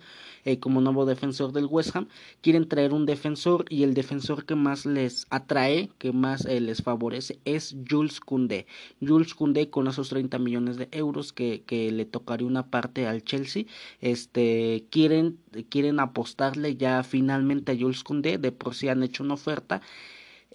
[0.60, 2.06] como nuevo defensor del West Ham
[2.42, 4.03] quieren traer un defensor y el defensor
[4.46, 8.66] que más les atrae, que más eh, les favorece, es Jules Koundé.
[9.00, 13.24] Jules Koundé con esos 30 millones de euros que, que le tocaría una parte al
[13.24, 13.64] Chelsea,
[14.00, 19.34] este, quieren, quieren apostarle ya finalmente a Jules Koundé, de por sí han hecho una
[19.34, 19.80] oferta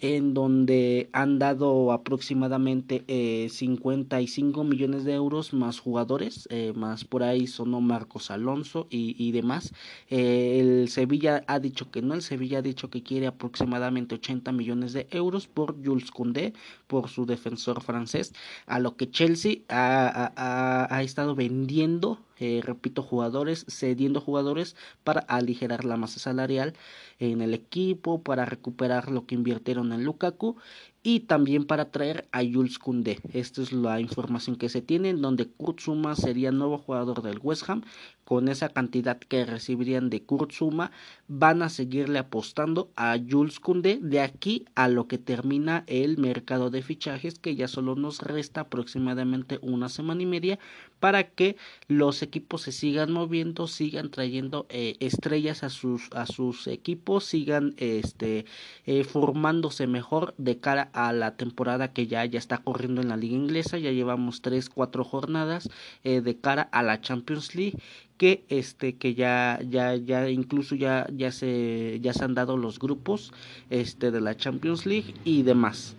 [0.00, 7.22] en donde han dado aproximadamente eh, 55 millones de euros más jugadores, eh, más por
[7.22, 9.72] ahí sonó Marcos Alonso y, y demás.
[10.08, 14.52] Eh, el Sevilla ha dicho que no, el Sevilla ha dicho que quiere aproximadamente 80
[14.52, 16.54] millones de euros por Jules Koundé,
[16.86, 18.32] por su defensor francés,
[18.66, 25.20] a lo que Chelsea ha, ha, ha estado vendiendo eh, repito, jugadores, cediendo jugadores para
[25.20, 26.74] aligerar la masa salarial
[27.18, 30.56] en el equipo, para recuperar lo que invirtieron en Lukaku
[31.02, 33.20] y también para traer a Jules Koundé.
[33.32, 37.68] Esta es la información que se tiene, en donde Kurzuma sería nuevo jugador del West
[37.68, 37.82] Ham.
[38.30, 40.92] Con esa cantidad que recibirían de Kurzuma,
[41.26, 46.70] van a seguirle apostando a Jules Koundé de aquí a lo que termina el mercado
[46.70, 50.60] de fichajes, que ya solo nos resta aproximadamente una semana y media
[51.00, 51.56] para que
[51.88, 57.74] los equipos se sigan moviendo, sigan trayendo eh, estrellas a sus, a sus equipos, sigan
[57.78, 58.44] este,
[58.86, 63.16] eh, formándose mejor de cara a la temporada que ya, ya está corriendo en la
[63.16, 65.68] liga inglesa, ya llevamos 3, 4 jornadas
[66.04, 67.78] eh, de cara a la Champions League
[68.20, 72.78] que este que ya ya ya incluso ya ya se ya se han dado los
[72.78, 73.32] grupos
[73.70, 75.96] este de la Champions League y demás.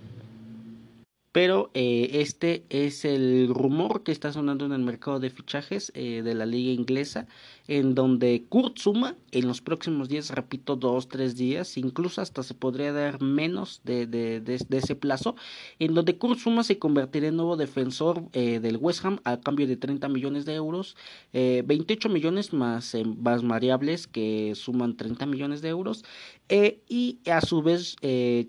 [1.31, 6.21] Pero eh, este es el rumor que está sonando en el mercado de fichajes eh,
[6.21, 7.25] de la liga inglesa,
[7.71, 12.53] en donde Kurt Zuma en los próximos días, repito, dos, tres días, incluso hasta se
[12.53, 15.37] podría dar menos de, de, de, ese plazo,
[15.79, 19.67] en donde Kurt Zuma se convertirá en nuevo defensor eh, del West Ham a cambio
[19.67, 20.97] de 30 millones de euros,
[21.31, 26.03] 28 millones más, más variables que suman 30 millones de euros,
[26.49, 27.95] y a su vez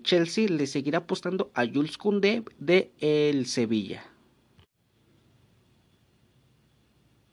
[0.03, 4.12] Chelsea le seguirá apostando a Jules Koundé de el Sevilla.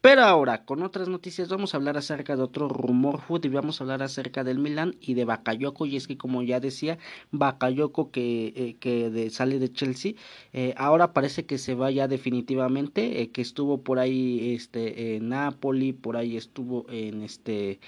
[0.03, 3.81] Pero ahora, con otras noticias, vamos a hablar acerca de otro rumor food y vamos
[3.81, 5.85] a hablar acerca del Milan y de Bakayoko.
[5.85, 6.99] Y es que, como ya decía,
[7.33, 10.15] Bakayoko que, eh, que de, sale de Chelsea,
[10.55, 15.29] eh, ahora parece que se va ya definitivamente, eh, que estuvo por ahí este, en
[15.29, 17.79] Napoli, por ahí estuvo en este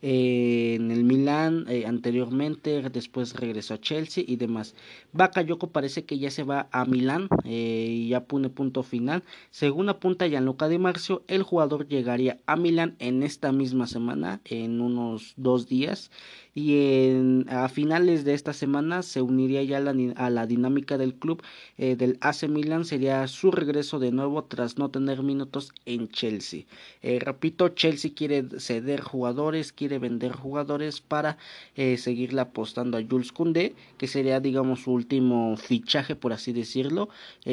[0.00, 4.74] en el Milan eh, anteriormente, después regresó a Chelsea y demás.
[5.12, 9.24] Bakayoko parece que ya se va a Milán eh, y ya pone punto final.
[9.50, 14.80] Según apunta Gianluca Di Marcio, el jugador llegaría a Milán en esta misma semana, en
[14.80, 16.10] unos dos días
[16.58, 21.40] y en, a finales de esta semana se uniría ya a la, dinámica del club
[21.76, 22.84] eh, del AC Milan.
[22.84, 26.64] Sería su regreso de nuevo tras no tener minutos en Chelsea.
[27.02, 31.38] Eh, repito Chelsea quiere ceder jugadores quiere vender jugadores para
[31.76, 37.08] eh, seguirle apostando a Jules Koundé que sería digamos su último fichaje por así decirlo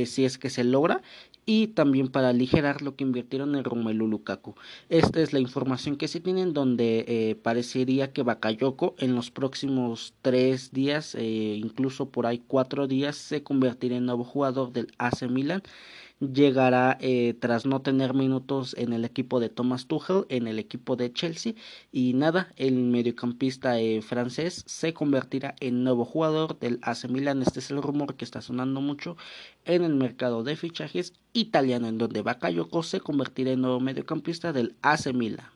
[0.06, 1.02] si es que se logra
[1.46, 4.56] y también para aligerar lo que invirtieron en Romelu Lukaku.
[4.90, 9.32] Esta es la información que se tiene en donde eh, parecería que Bakayoko en los
[9.32, 14.88] próximos tres días, eh, incluso por ahí cuatro días, se convertirá en nuevo jugador del
[14.98, 15.62] AC Milan
[16.20, 20.96] llegará eh, tras no tener minutos en el equipo de Thomas Tuchel, en el equipo
[20.96, 21.54] de Chelsea
[21.92, 27.60] y nada, el mediocampista eh, francés se convertirá en nuevo jugador del AC Milan, este
[27.60, 29.18] es el rumor que está sonando mucho
[29.66, 34.76] en el mercado de fichajes italiano en donde Bakayoko se convertirá en nuevo mediocampista del
[34.82, 35.55] AC Milan.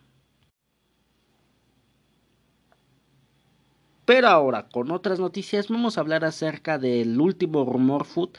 [4.10, 8.30] Pero ahora, con otras noticias, vamos a hablar acerca del último rumor food.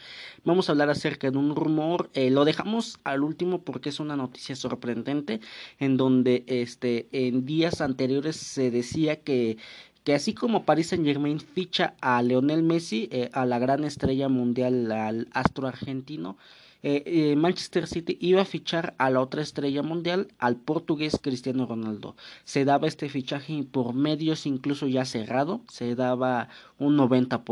[0.43, 4.17] Vamos a hablar acerca de un rumor, eh, lo dejamos al último porque es una
[4.17, 5.41] noticia sorprendente,
[5.79, 9.59] en donde este, en días anteriores se decía que
[10.03, 14.29] que así como Paris Saint Germain ficha a Leonel Messi, eh, a la gran estrella
[14.29, 16.37] mundial, al astro argentino,
[16.82, 21.66] eh, eh, Manchester City iba a fichar a la otra estrella mundial, al portugués Cristiano
[21.66, 22.16] Ronaldo.
[22.44, 26.48] Se daba este fichaje por medios incluso ya cerrado, se daba
[26.78, 27.44] un 90%,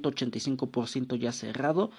[0.00, 1.90] 85% ya cerrado,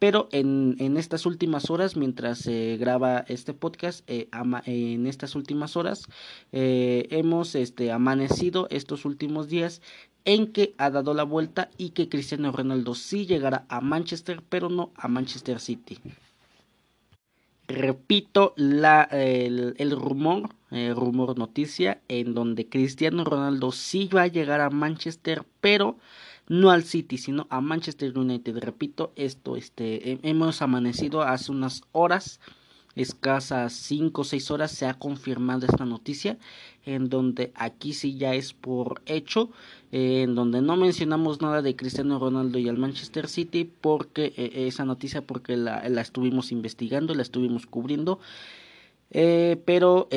[0.00, 4.28] pero en, en, estas últimas horas, mientras se graba este podcast, eh,
[4.66, 6.06] en estas últimas horas,
[6.50, 9.80] hemos este, amanecido estos últimos días
[10.24, 14.68] en que ha dado la vuelta y que Cristiano Ronaldo sí llegará a Manchester, pero
[14.68, 15.98] no a Manchester City
[17.72, 24.60] repito la, el, rumor, el rumor noticia, en donde Cristiano Ronaldo sí va a llegar
[24.60, 25.98] a Manchester, pero
[26.48, 28.58] no al City, sino a Manchester United.
[28.58, 32.40] Repito, esto, este, hemos amanecido hace unas horas
[32.94, 36.38] escasas 5 o 6 horas se ha confirmado esta noticia
[36.84, 39.50] en donde aquí sí ya es por hecho
[39.92, 44.66] eh, en donde no mencionamos nada de Cristiano Ronaldo y al Manchester City porque eh,
[44.66, 48.18] esa noticia porque la, estuvimos investigando la estuvimos cubriendo.
[49.14, 50.08] Eh, pero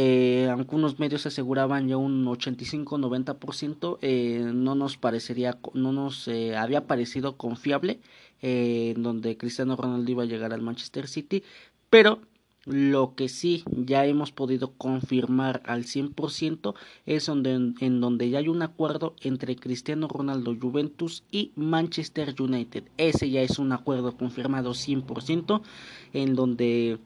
[0.49, 7.99] algunos medios aseguraban ya un 85-90% no nos parecería no nos había parecido confiable
[8.41, 11.43] en donde Cristiano Ronaldo iba a llegar al Manchester City
[11.89, 12.21] pero
[12.65, 16.73] lo que sí ya hemos podido confirmar al 100%
[17.05, 22.83] es donde, en donde ya hay un acuerdo entre Cristiano Ronaldo Juventus y Manchester United.
[22.97, 25.61] Ese ya es un acuerdo confirmado 100%
[26.13, 26.99] en donde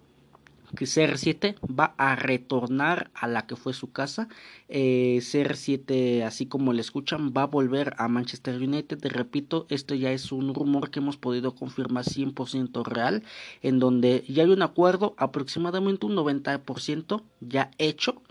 [0.75, 4.27] que CR7 va a retornar a la que fue su casa.
[4.67, 8.99] Eh, CR7, así como le escuchan, va a volver a Manchester United.
[9.07, 13.23] Repito, esto ya es un rumor que hemos podido confirmar 100% real,
[13.61, 18.21] en donde ya hay un acuerdo, aproximadamente un 90% ya hecho.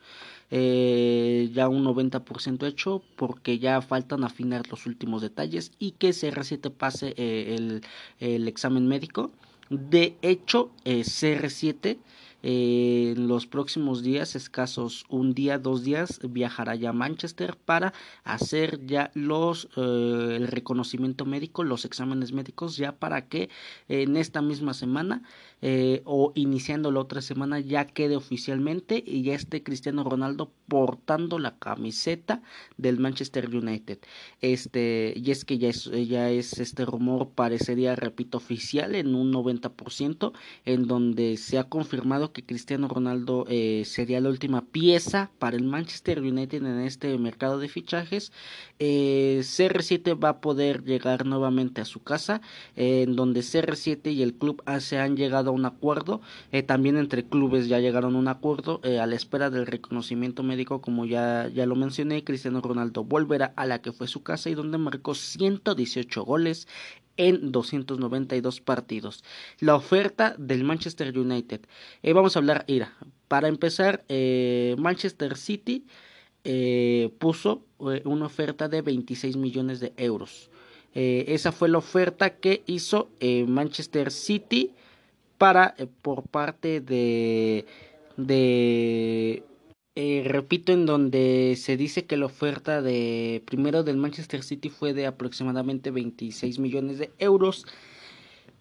[0.51, 6.71] Eh, ya un 90% hecho porque ya faltan afinar los últimos detalles y que CR7
[6.73, 7.83] pase eh, el,
[8.19, 9.31] el, examen médico.
[9.69, 11.99] De hecho, eh, CR7
[12.43, 17.93] eh, en los próximos días, escasos un día, dos días, viajará ya a Manchester para
[18.25, 23.51] hacer ya los eh, el reconocimiento médico, los exámenes médicos, ya para que
[23.89, 25.23] en esta misma semana
[25.61, 31.39] eh, o iniciando la otra semana ya quede oficialmente y ya esté Cristiano Ronaldo portando
[31.39, 32.43] la camiseta
[32.77, 33.99] del Manchester United.
[34.41, 39.33] Este, y es que ya es, ya es este rumor, parecería, repito, oficial en un
[39.33, 40.33] 90%,
[40.65, 45.65] en donde se ha confirmado que Cristiano Ronaldo eh, sería la última pieza para el
[45.65, 48.33] Manchester United en este mercado de fichajes.
[48.79, 52.41] Eh, CR7 va a poder llegar nuevamente a su casa,
[52.77, 56.21] en donde CR7 y el club se han llegado un acuerdo.
[56.53, 60.43] Eh, también entre clubes ya llegaron a un acuerdo eh, a la espera del reconocimiento
[60.43, 62.25] médico, como ya, ya lo mencioné.
[62.25, 66.69] Cristiano Ronaldo volverá a la que fue su casa y donde marcó 118 goles
[67.17, 69.25] en 292 partidos.
[69.61, 71.61] La oferta del Manchester United.
[72.03, 72.93] Eh, vamos a hablar, Ira.
[73.27, 74.05] Para empezar,
[74.79, 75.85] Manchester City
[77.19, 80.51] puso una oferta de 26 millones de euros.
[80.95, 83.11] esa fue la oferta que hizo
[83.47, 84.73] Manchester City
[85.39, 87.65] para eh, por parte de
[88.17, 89.45] de
[89.95, 94.93] eh, repito en donde se dice que la oferta de primero del Manchester City fue
[94.93, 97.67] de aproximadamente 26 millones de euros.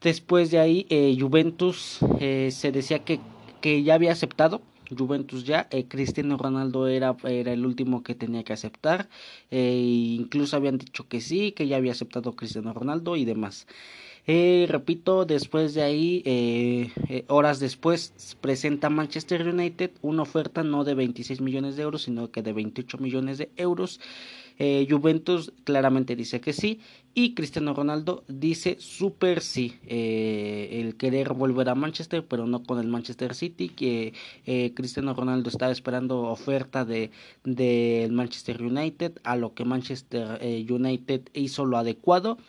[0.01, 3.19] Después de ahí eh, Juventus se decía que,
[3.61, 4.61] que ya había aceptado.
[4.97, 9.09] Juventus ya, Cristiano Ronaldo era, era el último que tenía que aceptar,
[9.51, 13.67] incluso habían dicho que sí, que ya había aceptado Cristiano Ronaldo y demás.
[14.29, 20.83] Eh, repito, después de ahí, eh, eh, horas después, presenta Manchester United una oferta no
[20.83, 23.99] de 26 millones de euros, sino que de 28 millones de euros.
[24.89, 26.79] Juventus claramente dice que sí
[27.13, 29.75] y Cristiano Ronaldo dice super sí.
[29.87, 34.13] el querer volver a Manchester, pero no con el Manchester City, que
[34.73, 37.11] Cristiano Ronaldo estaba esperando oferta de
[37.43, 42.39] del Manchester United, a lo que Manchester United hizo lo adecuado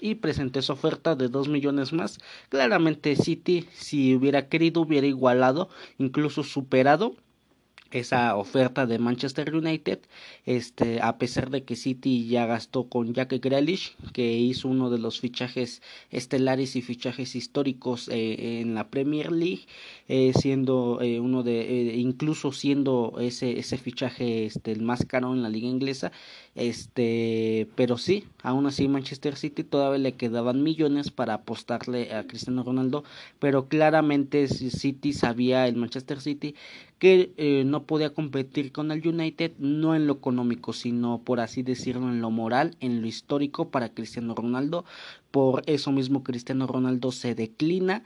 [0.00, 2.18] y presenté su oferta de 2 millones más.
[2.48, 5.68] Claramente City, si hubiera querido, hubiera igualado,
[5.98, 7.14] incluso superado
[7.90, 10.00] esa oferta de Manchester United,
[10.44, 14.98] este, a pesar de que City ya gastó con Jack Grealish, que hizo uno de
[14.98, 19.62] los fichajes estelares y fichajes históricos eh, en la Premier League,
[20.08, 25.42] eh, siendo eh, uno de, incluso siendo ese, ese fichaje este, el más caro en
[25.42, 26.12] la liga inglesa,
[26.54, 32.64] este, pero sí, aún así Manchester City todavía le quedaban millones para apostarle a Cristiano
[32.64, 33.04] Ronaldo,
[33.38, 36.54] pero claramente City sabía el Manchester City
[36.98, 41.62] que no no podía competir con el United, no en lo económico, sino por así
[41.62, 44.84] decirlo en lo moral, en lo histórico para Cristiano Ronaldo.
[45.30, 48.02] Por eso mismo Cristiano Ronaldo se declina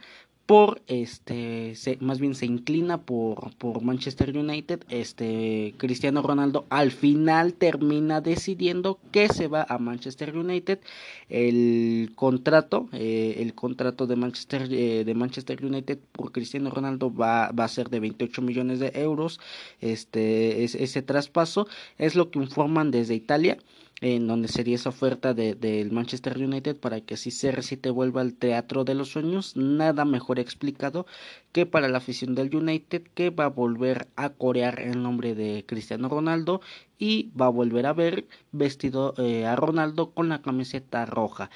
[0.46, 6.90] por este se, más bien se inclina por, por Manchester United este Cristiano Ronaldo al
[6.90, 10.80] final termina decidiendo que se va a Manchester United.
[11.28, 17.50] El contrato eh, el contrato de Manchester eh, de Manchester United por Cristiano Ronaldo va,
[17.52, 19.40] va a ser de 28 millones de euros.
[19.80, 23.58] Este ese traspaso es lo que informan desde Italia
[24.02, 28.34] en donde sería esa oferta del de, Manchester United para que así CR7 vuelva al
[28.34, 31.06] teatro de los sueños, nada mejor explicado
[31.52, 35.64] que para la afición del United que va a volver a corear el nombre de
[35.66, 36.60] Cristiano Ronaldo
[36.98, 41.50] y va a volver a ver vestido eh, a Ronaldo con la camiseta roja.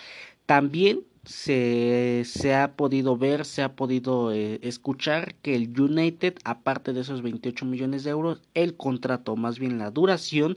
[0.47, 6.93] También se, se, ha podido ver, se ha podido eh, escuchar que el United, aparte
[6.93, 10.57] de esos 28 millones de euros, el contrato, más bien la duración,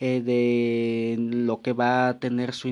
[0.00, 2.68] eh, de lo que va a tener su,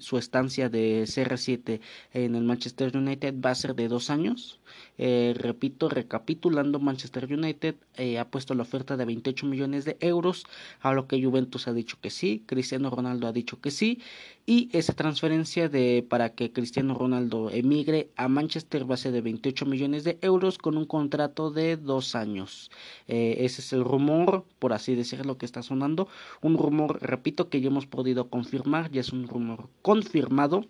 [0.00, 1.80] su estancia de CR7
[2.12, 4.58] en el Manchester United va a ser de dos años.
[4.98, 10.44] Eh, repito, recapitulando, Manchester United eh, ha puesto la oferta de 28 millones de euros,
[10.80, 14.00] a lo que Juventus ha dicho que sí, Cristiano Ronaldo ha dicho que sí,
[14.44, 19.20] y esa transferencia de para que Cristiano Ronaldo emigre a Manchester va a ser de
[19.20, 22.70] 28 millones de euros con un contrato de dos años.
[23.06, 26.08] ese es el rumor, por así decirlo, que está sonando.
[26.40, 30.66] Un rumor, repito, que ya hemos podido confirmar, ya es un rumor confirmado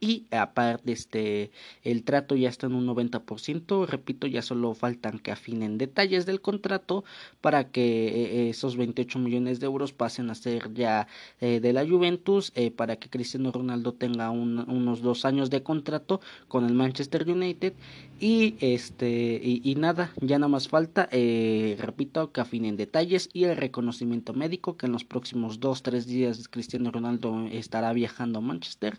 [0.00, 1.50] y aparte este
[1.82, 6.40] el trato ya está en un 90%, repito, ya solo faltan que afinen detalles del
[6.40, 7.04] contrato
[7.40, 11.08] para que eh, esos 28 millones de euros pasen a ser ya
[11.40, 16.20] eh, de la Juventus, eh, para que Cristiano Ronaldo tenga unos dos años de contrato
[16.48, 17.74] con el Manchester United
[18.20, 23.56] y este y, y nada, ya nada más falta, repito, que afinen detalles y el
[23.56, 28.98] reconocimiento médico que en los próximos dos, tres días Cristiano Ronaldo estará viajando a Manchester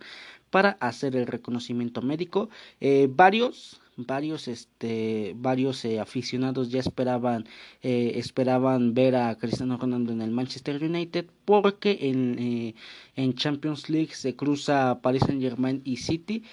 [0.50, 2.50] para hacer el reconocimiento médico.
[2.80, 7.46] Eh, varios varios este varios eh, aficionados ya esperaban
[7.82, 12.76] eh, esperaban ver a Cristiano Ronaldo en el Manchester United porque en,
[13.16, 16.44] en Champions League se cruza Paris Saint Germain y City.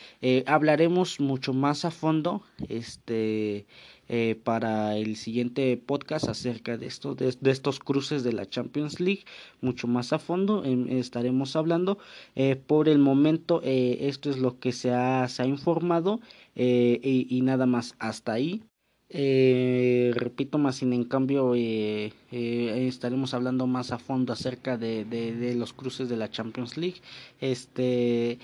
[0.46, 3.66] Hablaremos mucho más a fondo este
[4.08, 9.24] eh, para el siguiente podcast acerca de, esto, de, estos cruces de la Champions League.
[9.60, 11.98] Mucho más a fondo em, estaremos hablando.
[12.36, 16.20] Eh, por el momento eh, esto es lo que se ha, se ha informado
[16.56, 18.64] y, y, nada más hasta ahí.
[19.08, 25.72] Repito más sin en cambio estaremos hablando más a fondo acerca de, de, de los
[25.72, 27.00] cruces de la Champions League.
[27.40, 28.38] Este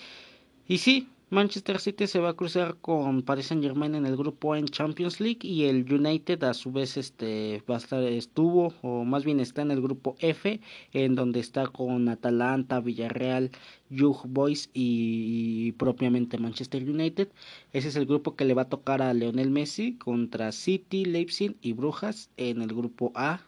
[0.68, 4.54] y sí Manchester City se va a cruzar con Paris Saint Germain en el grupo
[4.54, 9.04] en Champions League y el United a su vez este va a estar estuvo o
[9.04, 10.60] más bien está en el grupo F
[10.92, 13.50] en donde está con Atalanta, Villarreal,
[13.88, 17.28] Young Boys y, propiamente Manchester United.
[17.72, 21.56] Ese es el grupo que le va a tocar a Leonel Messi contra City, Leipzig
[21.62, 23.40] y Brujas en el grupo A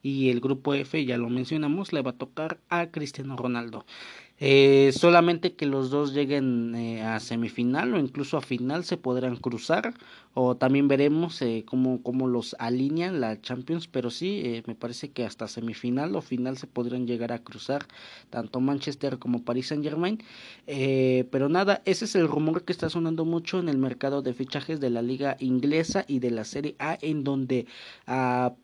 [0.00, 3.84] y el grupo F ya lo mencionamos le va a tocar a Cristiano Ronaldo.
[4.44, 9.36] Eh, solamente que los dos lleguen eh, a semifinal o incluso a final se podrán
[9.36, 9.94] cruzar
[10.34, 15.12] o también veremos eh, cómo, cómo, los alinean la Champions pero sí eh, me parece
[15.12, 17.86] que hasta semifinal o final se podrán llegar a cruzar
[18.30, 20.18] tanto Manchester como Paris Saint Germain
[20.66, 24.80] pero nada ese es el rumor que está sonando mucho en el mercado de fichajes
[24.80, 27.66] de la liga inglesa y de la serie A en donde
[28.08, 28.54] a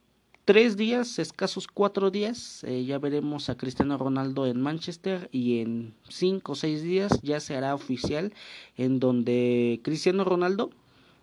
[0.49, 5.95] tres días, escasos cuatro días, eh, ya veremos a Cristiano Ronaldo en Manchester y en
[6.09, 8.33] cinco o seis días ya se hará oficial
[8.79, 10.71] en donde Cristiano Ronaldo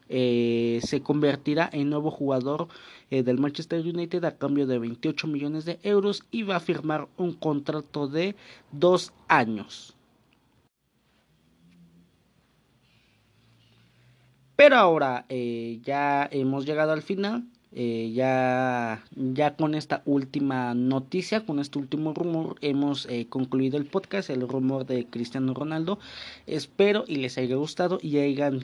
[0.10, 2.68] eh, se convertirá en nuevo jugador
[3.10, 7.08] eh, del Manchester United a cambio de 28 millones de euros y va a firmar
[7.18, 8.36] un contrato de
[8.72, 9.96] dos años.
[14.56, 17.48] Pero ahora ya hemos llegado al final
[17.78, 23.86] eh, ya, ya con esta última noticia, con este último rumor, hemos eh, concluido el
[23.86, 26.00] podcast, el rumor de Cristiano Ronaldo.
[26.48, 28.12] Espero y les haya gustado y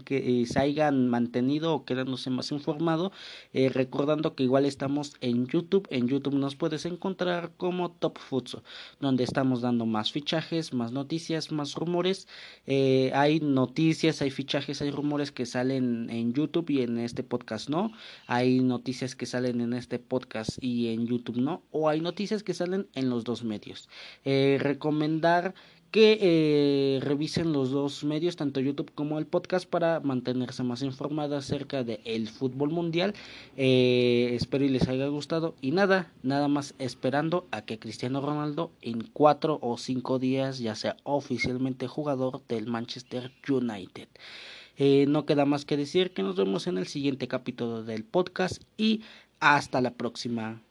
[0.05, 3.11] que eh, se hayan mantenido o quedándose más informado.
[3.53, 5.87] recordando que igual estamos en YouTube.
[5.89, 8.63] En YouTube nos puedes encontrar como Top Futsal,
[9.01, 12.29] donde estamos dando más fichajes, más noticias, más rumores.
[12.65, 17.91] hay noticias, hay fichajes, hay rumores que salen en YouTube y en este podcast no.
[18.27, 22.53] Hay noticias que salen en este podcast y en YouTube no, o hay noticias que
[22.53, 23.89] salen en los dos medios.
[24.25, 25.55] Eh, recomendar
[25.91, 31.43] que eh, revisen los dos medios, tanto YouTube como el podcast, para mantenerse más informados
[31.43, 33.13] acerca del fútbol mundial.
[33.57, 35.53] Eh, espero y les haya gustado.
[35.59, 40.75] Y nada, nada más esperando a que Cristiano Ronaldo en cuatro o cinco días ya
[40.75, 44.07] sea oficialmente jugador del Manchester United.
[44.83, 48.63] Eh, no queda más que decir que nos vemos en el siguiente capítulo del podcast
[48.77, 49.03] y
[49.39, 50.63] hasta la próxima.